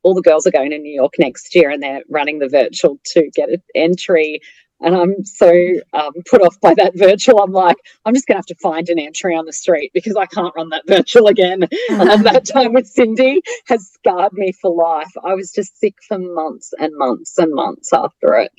[0.03, 2.99] all the girls are going to New York next year, and they're running the virtual
[3.13, 4.39] to get an entry.
[4.81, 5.49] And I'm so
[5.93, 7.41] um, put off by that virtual.
[7.41, 10.17] I'm like, I'm just going to have to find an entry on the street because
[10.17, 11.63] I can't run that virtual again.
[11.89, 15.11] and that time with Cindy has scarred me for life.
[15.23, 18.51] I was just sick for months and months and months after it.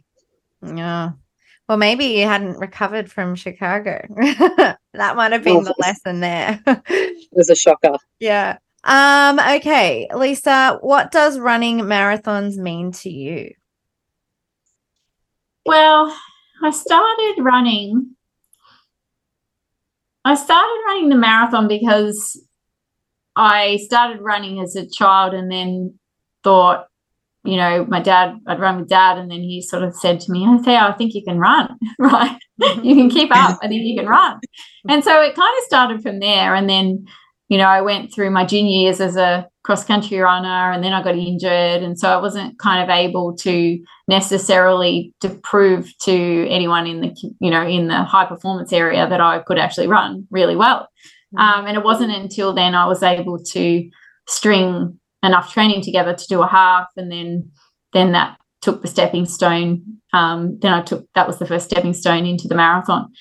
[0.62, 1.10] Yeah.
[1.68, 4.06] Well, maybe you hadn't recovered from Chicago.
[4.16, 6.60] that might have been the lesson there.
[6.66, 7.96] it was a shocker.
[8.18, 8.58] Yeah.
[8.84, 13.52] Um, okay, Lisa, what does running marathons mean to you?
[15.64, 16.14] Well,
[16.62, 18.14] I started running.
[20.24, 22.42] I started running the marathon because
[23.36, 25.98] I started running as a child and then
[26.42, 26.86] thought,
[27.44, 30.32] you know, my dad, I'd run with dad, and then he sort of said to
[30.32, 32.38] me, "Hey, I think you can run, right?
[32.82, 33.58] you can keep up.
[33.62, 34.40] I think you can run."
[34.88, 36.54] And so it kind of started from there.
[36.54, 37.06] And then,
[37.48, 40.92] you know, I went through my junior years as a cross country runner, and then
[40.92, 46.48] I got injured, and so I wasn't kind of able to necessarily to prove to
[46.48, 50.26] anyone in the you know in the high performance area that I could actually run
[50.30, 50.88] really well.
[51.34, 51.38] Mm-hmm.
[51.38, 53.90] Um, and it wasn't until then I was able to
[54.26, 57.50] string enough training together to do a half, and then
[57.92, 60.00] then that took the stepping stone.
[60.14, 63.12] Um, then I took that was the first stepping stone into the marathon.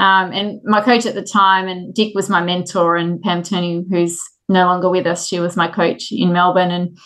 [0.00, 3.84] Um, and my coach at the time, and Dick was my mentor, and Pam Turney,
[3.90, 4.18] who's
[4.48, 5.28] no longer with us.
[5.28, 6.98] She was my coach in Melbourne, and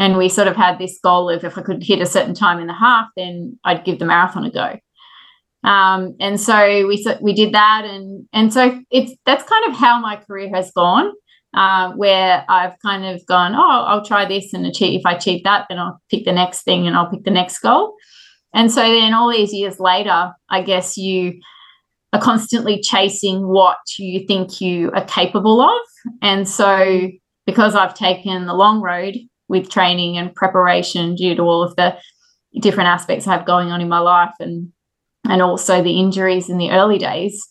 [0.00, 2.58] and we sort of had this goal of if I could hit a certain time
[2.58, 4.78] in the half, then I'd give the marathon a go.
[5.62, 10.00] Um, and so we we did that, and and so it's that's kind of how
[10.00, 11.12] my career has gone.
[11.52, 15.00] Uh, where I've kind of gone, oh, I'll try this and achieve.
[15.00, 17.58] If I achieve that, then I'll pick the next thing and I'll pick the next
[17.58, 17.96] goal.
[18.54, 21.40] And so then all these years later, I guess you
[22.12, 25.80] are constantly chasing what you think you are capable of.
[26.22, 27.08] And so
[27.46, 29.16] because I've taken the long road
[29.48, 31.96] with training and preparation due to all of the
[32.60, 34.72] different aspects I have going on in my life and
[35.28, 37.46] and also the injuries in the early days,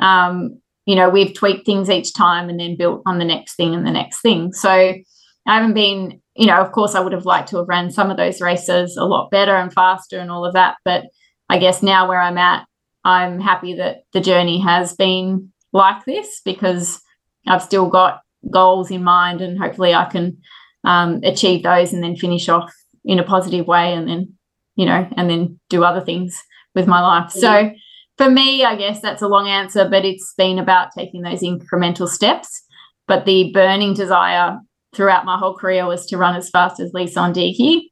[0.00, 3.74] um, you know, we've tweaked things each time and then built on the next thing
[3.74, 4.52] and the next thing.
[4.52, 5.04] So I
[5.46, 8.16] haven't been, you know, of course, I would have liked to have ran some of
[8.16, 10.76] those races a lot better and faster and all of that.
[10.84, 11.04] But
[11.48, 12.66] I guess now where I'm at,
[13.04, 17.00] I'm happy that the journey has been like this because
[17.46, 18.20] I've still got
[18.50, 20.38] goals in mind and hopefully I can
[20.84, 22.72] um, achieve those and then finish off
[23.04, 24.34] in a positive way and then,
[24.76, 26.40] you know, and then do other things
[26.74, 27.30] with my life.
[27.30, 27.70] So
[28.18, 32.08] for me, I guess that's a long answer, but it's been about taking those incremental
[32.08, 32.62] steps.
[33.08, 34.58] But the burning desire
[34.94, 37.82] throughout my whole career was to run as fast as Lisa Ondieki.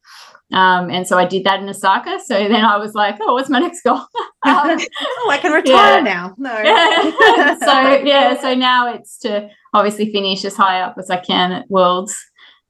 [0.53, 2.19] Um, and so I did that in Osaka.
[2.25, 3.97] So then I was like, oh, what's my next goal?
[4.47, 6.01] um, oh, I can retire yeah.
[6.01, 6.35] now.
[6.39, 6.55] No.
[7.65, 11.71] so yeah, so now it's to obviously finish as high up as I can at
[11.71, 12.17] Worlds.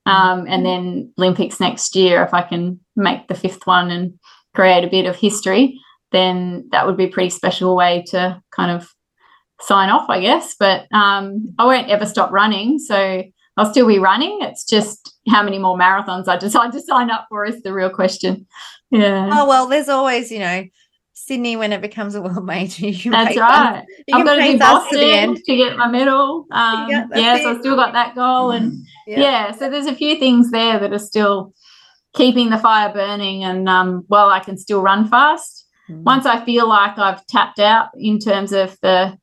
[0.06, 4.18] Um, and then Olympics next year, if I can make the fifth one and
[4.54, 5.78] create a bit of history
[6.12, 8.88] then that would be a pretty special way to kind of
[9.60, 10.56] sign off, I guess.
[10.58, 12.78] But um, I won't ever stop running.
[12.78, 13.22] So
[13.56, 14.38] I'll still be running.
[14.42, 17.90] It's just how many more marathons I decide to sign up for is the real
[17.90, 18.46] question.
[18.90, 19.30] Yeah.
[19.32, 20.64] Oh, well, there's always, you know,
[21.12, 22.88] Sydney when it becomes a world major.
[22.88, 23.84] You That's right.
[24.12, 26.46] I've got to do Boston to, to, get my medal.
[26.50, 28.50] Um, yeah, yeah so I've still got that goal.
[28.50, 29.20] And yeah.
[29.20, 29.50] yeah.
[29.52, 31.54] so there's a few things there that are still
[32.14, 33.44] keeping the fire burning.
[33.44, 36.02] And um, well, I can still run fast mm.
[36.02, 39.16] once I feel like I've tapped out in terms of the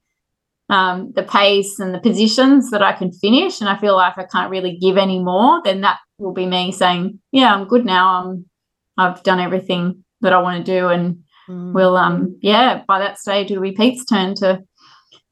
[0.69, 4.25] um, the pace and the positions that I can finish, and I feel like I
[4.25, 8.23] can't really give any more, then that will be me saying, "Yeah, I'm good now.
[8.23, 8.45] I'm
[8.97, 11.73] I've done everything that I want to do, and mm.
[11.73, 14.63] we'll um yeah." By that stage, it'll be Pete's turn to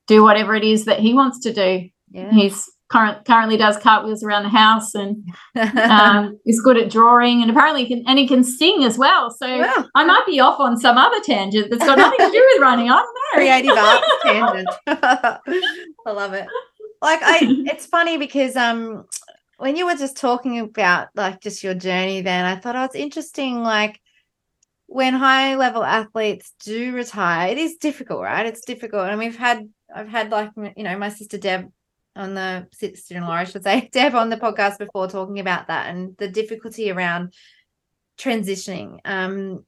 [0.07, 1.89] do whatever it is that he wants to do.
[2.11, 2.31] Yeah.
[2.31, 5.27] He's current, currently does cartwheels around the house and
[5.77, 9.29] um, is good at drawing and apparently can and he can sing as well.
[9.29, 9.45] So
[9.95, 12.89] I might be off on some other tangent that's got nothing to do with running.
[12.89, 13.33] I don't know.
[13.33, 14.69] Creative arts tangent.
[16.07, 16.47] I love it.
[17.01, 19.05] Like I, it's funny because um
[19.57, 22.95] when you were just talking about like just your journey, then I thought oh it's
[22.95, 23.99] interesting like
[24.87, 28.45] when high level athletes do retire, it is difficult, right?
[28.45, 29.09] It's difficult.
[29.09, 31.71] And we've had I've had like you know my sister Deb
[32.15, 36.15] on the sister-in-law, I should say, Deb on the podcast before talking about that and
[36.17, 37.33] the difficulty around
[38.17, 38.99] transitioning.
[39.05, 39.65] Um,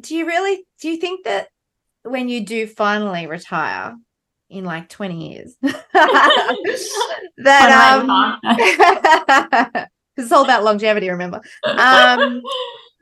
[0.00, 1.48] do you really do you think that
[2.02, 3.94] when you do finally retire
[4.50, 5.78] in like 20 years that
[7.96, 8.38] um
[10.16, 11.40] it's all about longevity, remember?
[11.64, 12.42] Um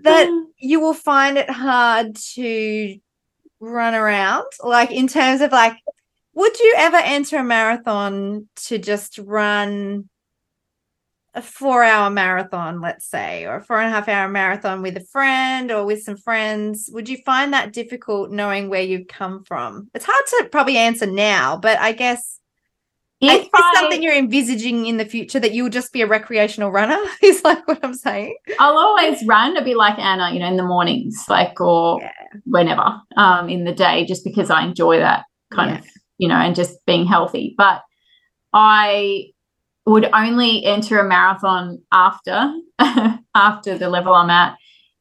[0.01, 0.29] that
[0.59, 2.97] you will find it hard to
[3.61, 5.77] run around like in terms of like
[6.35, 10.09] would you ever enter a marathon to just run
[11.35, 14.97] a four hour marathon, let's say, or a four and a half hour marathon with
[14.97, 16.91] a friend or with some friends?
[16.93, 19.89] Would you find that difficult knowing where you've come from?
[19.95, 22.39] It's hard to probably answer now, but I guess
[23.21, 26.99] if I, something you're envisaging in the future that you'll just be a recreational runner
[27.23, 28.37] is like what I'm saying.
[28.59, 32.11] I'll always run a bit like Ana, you know, in the mornings, like or yeah.
[32.45, 35.79] whenever um in the day, just because I enjoy that kind yeah.
[35.79, 35.87] of
[36.23, 37.53] you know, and just being healthy.
[37.59, 37.83] But
[38.53, 39.33] I
[39.87, 42.55] would only enter a marathon after
[43.35, 44.57] after the level I'm at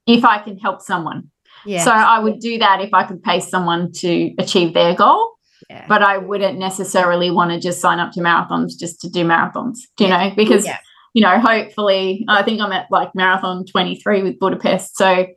[0.08, 1.30] if I can help someone.
[1.64, 1.84] Yeah.
[1.84, 5.34] So I would do that if I could pay someone to achieve their goal.
[5.70, 5.86] Yeah.
[5.88, 9.78] But I wouldn't necessarily want to just sign up to marathons just to do marathons,
[10.00, 10.30] you yeah.
[10.30, 10.80] know, because yeah.
[11.14, 14.98] you know, hopefully I think I'm at like marathon 23 with Budapest.
[14.98, 15.28] So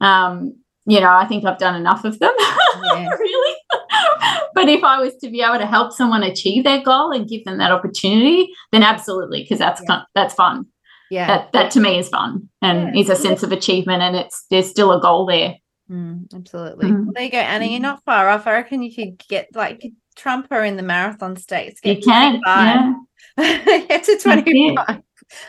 [0.00, 0.54] um,
[0.86, 2.32] you know, I think I've done enough of them.
[2.82, 3.54] really.
[4.54, 7.44] but if I was to be able to help someone achieve their goal and give
[7.44, 9.86] them that opportunity, then absolutely, because that's yeah.
[9.86, 10.66] fun, that's fun.
[11.10, 13.00] Yeah, that that to me is fun and yeah.
[13.00, 15.56] is a sense of achievement, and it's there's still a goal there.
[15.90, 16.90] Mm, absolutely.
[16.90, 17.04] Mm.
[17.04, 17.64] Well, there you go, Ana.
[17.64, 18.46] You're not far off.
[18.46, 19.84] I reckon you could get like
[20.16, 21.80] trump her in the marathon states.
[21.80, 22.94] Get you can, yeah.
[23.86, 25.02] get to 25.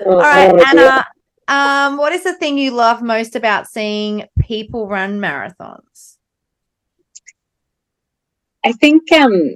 [0.06, 1.08] All right, Ana.
[1.48, 6.18] Um, what is the thing you love most about seeing people run marathons?
[8.66, 9.56] I think um,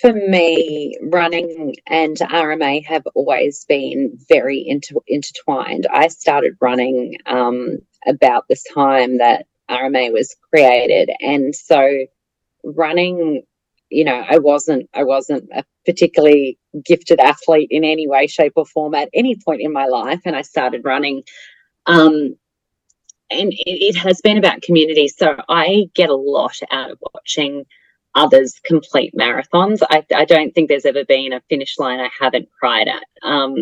[0.00, 5.86] for me, running and RMA have always been very inter- intertwined.
[5.92, 12.06] I started running um, about this time that RMA was created, and so
[12.64, 13.44] running,
[13.92, 18.66] you know, I wasn't I wasn't a particularly gifted athlete in any way, shape, or
[18.66, 21.22] form at any point in my life, and I started running.
[21.86, 22.36] Um,
[23.30, 25.08] and it, it has been about community.
[25.08, 27.64] So I get a lot out of watching
[28.14, 29.80] others complete marathons.
[29.88, 33.04] I, I, don't think there's ever been a finish line I haven't cried at.
[33.22, 33.56] Um,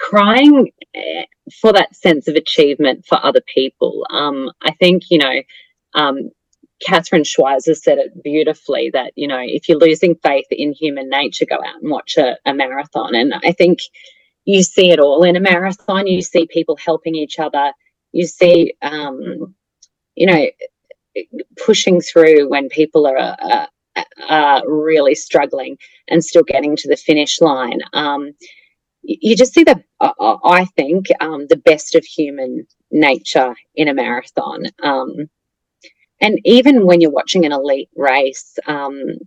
[0.00, 1.24] crying eh,
[1.60, 4.06] for that sense of achievement for other people.
[4.10, 5.42] Um, I think, you know,
[5.94, 6.30] um,
[6.86, 11.46] Kathrine Switzer said it beautifully that, you know, if you're losing faith in human nature,
[11.46, 13.14] go out and watch a, a marathon.
[13.14, 13.80] And I think
[14.44, 16.06] you see it all in a marathon.
[16.06, 17.72] You see people helping each other.
[18.12, 19.54] You see, um,
[20.14, 20.46] you know,
[21.64, 23.66] pushing through when people are, uh,
[24.28, 25.76] uh, really struggling
[26.08, 27.80] and still getting to the finish line.
[27.92, 28.32] Um,
[29.02, 34.64] you just see the, I think, um, the best of human nature in a marathon.
[34.82, 35.28] Um,
[36.22, 39.18] and even when you're watching an elite race, um,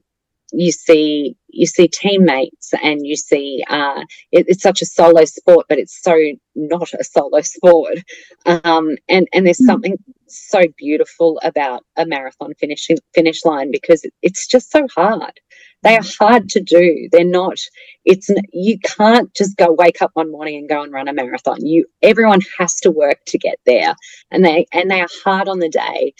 [0.51, 5.65] you see you see teammates and you see uh, it, it's such a solo sport,
[5.69, 6.17] but it's so
[6.55, 7.97] not a solo sport.
[8.45, 9.65] Um, and and there's mm.
[9.65, 9.97] something
[10.27, 15.39] so beautiful about a marathon finishing finish line because it's just so hard.
[15.83, 17.09] They are hard to do.
[17.11, 17.59] They're not.
[18.05, 21.65] It's you can't just go wake up one morning and go and run a marathon.
[21.65, 23.95] You everyone has to work to get there,
[24.31, 26.13] and they and they are hard on the day.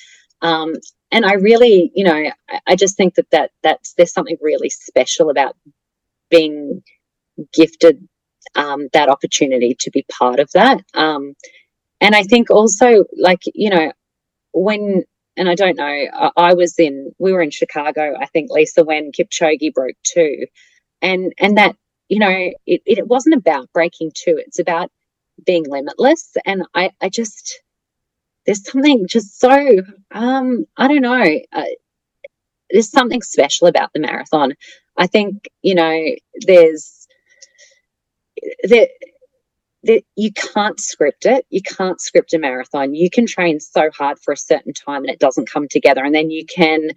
[0.46, 0.74] Um,
[1.12, 2.32] and I really, you know,
[2.68, 5.56] I, just think that, that that's there's something really special about
[6.30, 6.84] being
[7.52, 8.08] gifted
[8.54, 10.82] um, that opportunity to be part of that.
[10.94, 11.34] Um,
[12.00, 13.92] and I think also, like, you know,
[14.54, 15.04] when,
[15.36, 18.84] and I don't know, I, I, was in, we were in Chicago, I think, Lisa,
[18.84, 20.46] when Kipchoge broke two.
[21.02, 21.76] And, and that,
[22.08, 24.92] you know, it, it wasn't about breaking two, it's about
[25.44, 26.38] being limitless.
[26.46, 27.62] And I, I just,
[28.46, 29.80] there's something just so
[30.12, 31.40] um, I don't know.
[31.52, 31.64] Uh,
[32.72, 34.54] there's something special about the marathon.
[34.98, 36.04] I think you know
[36.48, 37.08] there's
[38.64, 38.90] that
[39.84, 41.46] that you can't script it.
[41.50, 42.96] You can't script a marathon.
[42.96, 46.16] You can train so hard for a certain time and it doesn't come together, and
[46.16, 46.90] then you can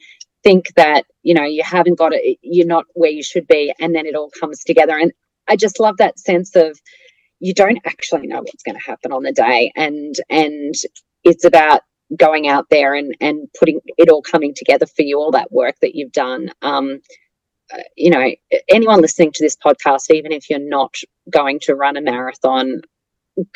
[0.44, 2.38] think that you know you haven't got it.
[2.42, 4.98] You're not where you should be, and then it all comes together.
[4.98, 5.12] And
[5.48, 6.78] I just love that sense of
[7.40, 10.74] you don't actually know what's going to happen on the day and and
[11.28, 11.82] it's about
[12.16, 15.76] going out there and and putting it all coming together for you all that work
[15.80, 16.50] that you've done.
[16.62, 17.00] Um,
[17.72, 18.30] uh, you know
[18.68, 20.94] anyone listening to this podcast even if you're not
[21.28, 22.80] going to run a marathon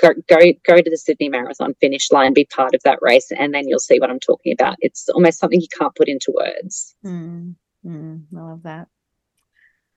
[0.00, 3.54] go go go to the Sydney Marathon finish line be part of that race and
[3.54, 4.76] then you'll see what I'm talking about.
[4.80, 6.94] It's almost something you can't put into words.
[7.04, 7.54] Mm,
[7.84, 8.88] mm, I love that.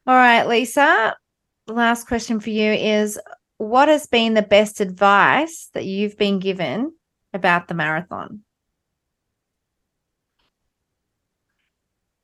[0.07, 1.15] All right Lisa
[1.67, 3.19] last question for you is
[3.57, 6.93] what has been the best advice that you've been given
[7.35, 8.41] about the marathon?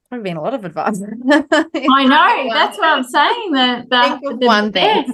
[0.09, 1.01] Probably been a lot of advice.
[1.31, 2.53] I know.
[2.53, 3.51] That's what I'm saying.
[3.53, 5.13] That that the one thing.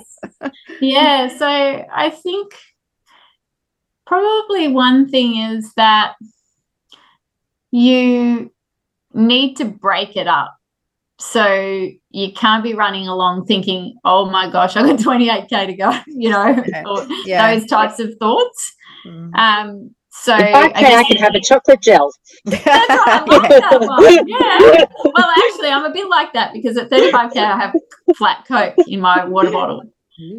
[0.82, 1.28] yeah.
[1.28, 2.56] So I think
[4.07, 6.15] probably one thing is that
[7.69, 8.52] you
[9.14, 10.56] need to break it up.
[11.19, 15.91] So you can't be running along thinking, "Oh my gosh, I've got 28k to go,"
[16.07, 16.64] you know,
[17.26, 17.53] yeah.
[17.53, 18.74] those types of thoughts.
[19.06, 19.36] Mm-hmm.
[19.36, 22.11] Um, so I, I, I can have a chocolate gel.
[22.45, 24.28] That's right, I like that one.
[24.28, 24.86] Yeah.
[25.03, 27.76] Well, actually, I'm a bit like that because at 35k, I have
[28.18, 29.84] flat Coke in my water bottle.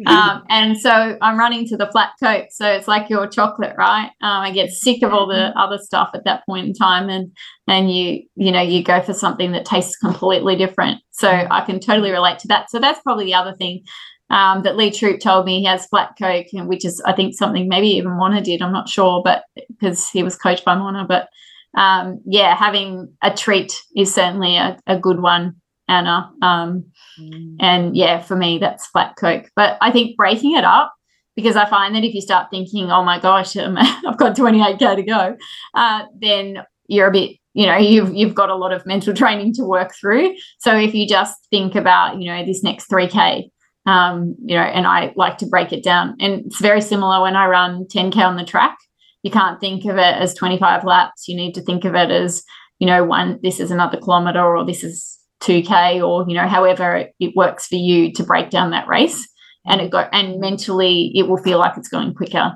[0.07, 2.47] Um, and so I'm running to the flat Coke.
[2.51, 4.07] So it's like your chocolate, right?
[4.21, 5.57] Um, I get sick of all the mm-hmm.
[5.57, 7.31] other stuff at that point in time, and
[7.67, 11.01] and you you know you go for something that tastes completely different.
[11.11, 12.69] So I can totally relate to that.
[12.69, 13.83] So that's probably the other thing
[14.29, 17.67] um, that Lee Troop told me he has flat coke, which is I think something
[17.67, 18.61] maybe even Mona did.
[18.61, 21.29] I'm not sure, but because he was coached by Mona, but
[21.77, 25.55] um, yeah, having a treat is certainly a, a good one,
[25.87, 26.31] Ana.
[26.41, 26.85] Um,
[27.19, 27.55] mm.
[27.59, 29.49] And yeah, for me that's flat coke.
[29.55, 30.93] But I think breaking it up
[31.35, 35.03] because I find that if you start thinking, oh my gosh, I've got 28k to
[35.03, 35.37] go,
[35.73, 39.53] uh, then you're a bit you know you've you've got a lot of mental training
[39.53, 43.49] to work through so if you just think about you know this next 3k
[43.85, 46.15] um, you know, and I like to break it down.
[46.19, 48.77] And it's very similar when I run 10K on the track.
[49.23, 51.27] You can't think of it as 25 laps.
[51.27, 52.43] You need to think of it as,
[52.79, 56.95] you know, one, this is another kilometer or this is 2K or, you know, however
[56.95, 59.27] it, it works for you to break down that race.
[59.65, 62.55] And it go and mentally it will feel like it's going quicker.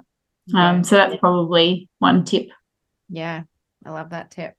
[0.55, 2.49] Um, so that's probably one tip.
[3.09, 3.43] Yeah,
[3.85, 4.55] I love that tip.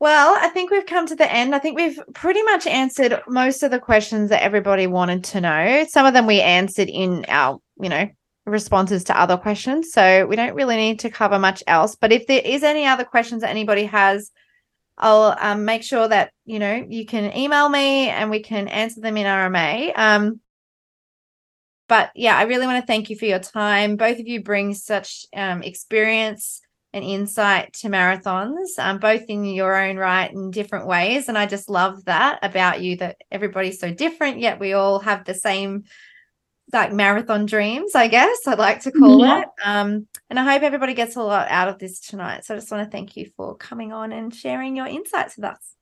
[0.00, 1.54] Well, I think we've come to the end.
[1.54, 5.86] I think we've pretty much answered most of the questions that everybody wanted to know.
[5.88, 8.08] Some of them we answered in our, you know,
[8.46, 9.92] responses to other questions.
[9.92, 11.96] So we don't really need to cover much else.
[11.96, 14.30] But if there is any other questions that anybody has,
[14.96, 19.00] I'll um, make sure that, you know, you can email me and we can answer
[19.00, 19.98] them in RMA.
[19.98, 20.40] Um,
[21.88, 23.96] but yeah, I really want to thank you for your time.
[23.96, 26.60] Both of you bring such um, experience
[26.92, 31.28] and insight to marathons, um, both in your own right in different ways.
[31.28, 35.24] And I just love that about you that everybody's so different, yet we all have
[35.24, 35.84] the same
[36.72, 39.40] like marathon dreams, I guess I'd like to call yeah.
[39.40, 39.48] it.
[39.64, 42.44] Um, and I hope everybody gets a lot out of this tonight.
[42.44, 45.46] So I just want to thank you for coming on and sharing your insights with
[45.46, 45.74] us.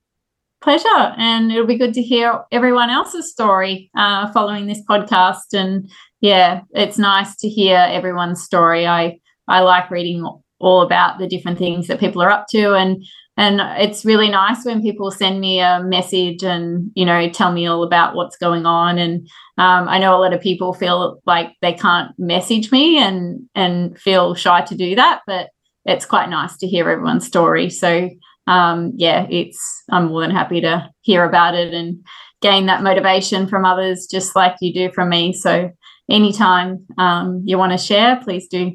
[0.63, 1.15] Pleasure.
[1.19, 5.53] And it'll be good to hear everyone else's story uh, following this podcast.
[5.53, 8.87] And yeah, it's nice to hear everyone's story.
[8.87, 9.19] I
[9.49, 10.25] I like reading
[10.59, 12.75] all about the different things that people are up to.
[12.75, 13.05] And
[13.39, 17.67] and it's really nice when people send me a message and you know tell me
[17.67, 18.99] all about what's going on.
[18.99, 19.29] And
[19.59, 23.99] um, i know a lot of people feel like they can't message me and and
[23.99, 25.49] feel shy to do that but
[25.85, 27.71] it's quite nice to hear everyone's story.
[27.71, 28.11] So
[28.47, 32.05] um, yeah it's i'm more than happy to hear about it and
[32.43, 35.33] gain that motivation from others just like you do from me.
[35.33, 35.71] So
[36.09, 38.73] anytime um, you want to share please do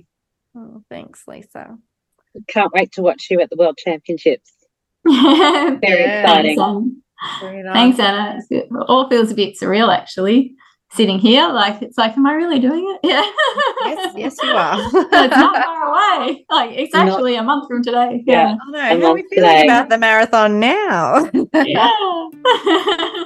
[0.56, 1.78] Oh, thanks, Lisa.
[2.48, 4.52] Can't wait to watch you at the World Championships.
[5.06, 7.02] Very yeah, exciting.
[7.42, 8.40] Thanks, Ana.
[8.50, 10.56] It all feels a bit surreal, actually
[10.94, 11.48] sitting here.
[11.48, 13.00] Like it's like, am I really doing it?
[13.12, 13.26] Yeah.
[13.84, 14.78] yes, yes, you are.
[14.80, 16.46] it's not far away.
[16.50, 18.24] Like it's actually not, a month from today.
[18.26, 18.56] Yeah.
[18.72, 19.00] yeah.
[19.00, 19.64] How are we feeling today.
[19.64, 21.30] about the marathon now?
[21.54, 21.90] yeah.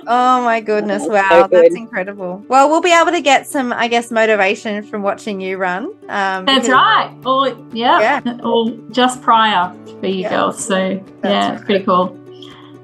[0.08, 1.04] oh my goodness.
[1.06, 1.44] Wow.
[1.44, 2.44] So that's incredible.
[2.48, 5.86] Well, we'll be able to get some, I guess, motivation from watching you run.
[6.10, 7.16] Um, that's right.
[7.26, 8.40] Or yeah, yeah.
[8.44, 10.30] Or just prior for you yeah.
[10.30, 10.64] girls.
[10.64, 11.56] So that's yeah, right.
[11.56, 12.24] it's pretty cool.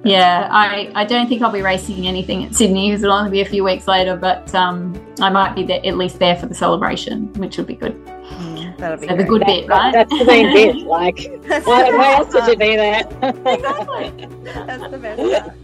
[0.03, 3.41] Yeah, I, I don't think I'll be racing anything at Sydney because it'll only be
[3.41, 6.55] a few weeks later, but um, I might be there, at least there for the
[6.55, 7.93] celebration, which will be good.
[8.05, 9.93] Mm, that'll be so the good that, bit, right?
[9.93, 10.75] That's the main bit.
[10.87, 11.19] Like,
[11.65, 13.01] why, why else would you be there?
[13.21, 14.27] exactly.
[14.43, 15.55] That's the best part.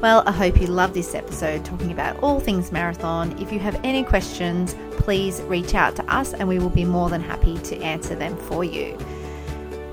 [0.00, 3.36] Well, I hope you loved this episode talking about all things marathon.
[3.40, 7.08] If you have any questions, please reach out to us and we will be more
[7.08, 8.98] than happy to answer them for you.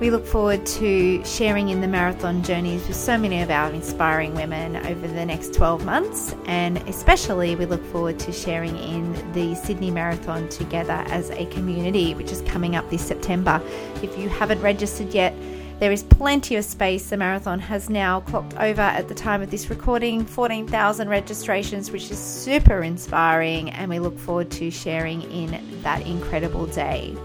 [0.02, 4.34] We look forward to sharing in the marathon journeys with so many of our inspiring
[4.34, 9.54] women over the next 12 months, and especially we look forward to sharing in the
[9.54, 13.62] Sydney Marathon together as a community, which is coming up this September.
[14.02, 15.36] If you haven't registered yet,
[15.78, 17.08] there is plenty of space.
[17.08, 22.10] The marathon has now clocked over at the time of this recording 14,000 registrations, which
[22.10, 27.16] is super inspiring, and we look forward to sharing in that incredible day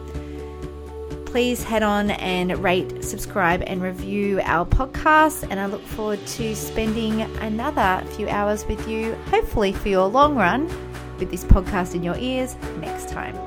[1.38, 5.46] please head on and rate, subscribe, and review our podcast.
[5.52, 10.36] And I look forward to spending another few hours with you, hopefully for your long
[10.36, 10.66] run,
[11.20, 13.47] with this podcast in your ears next time.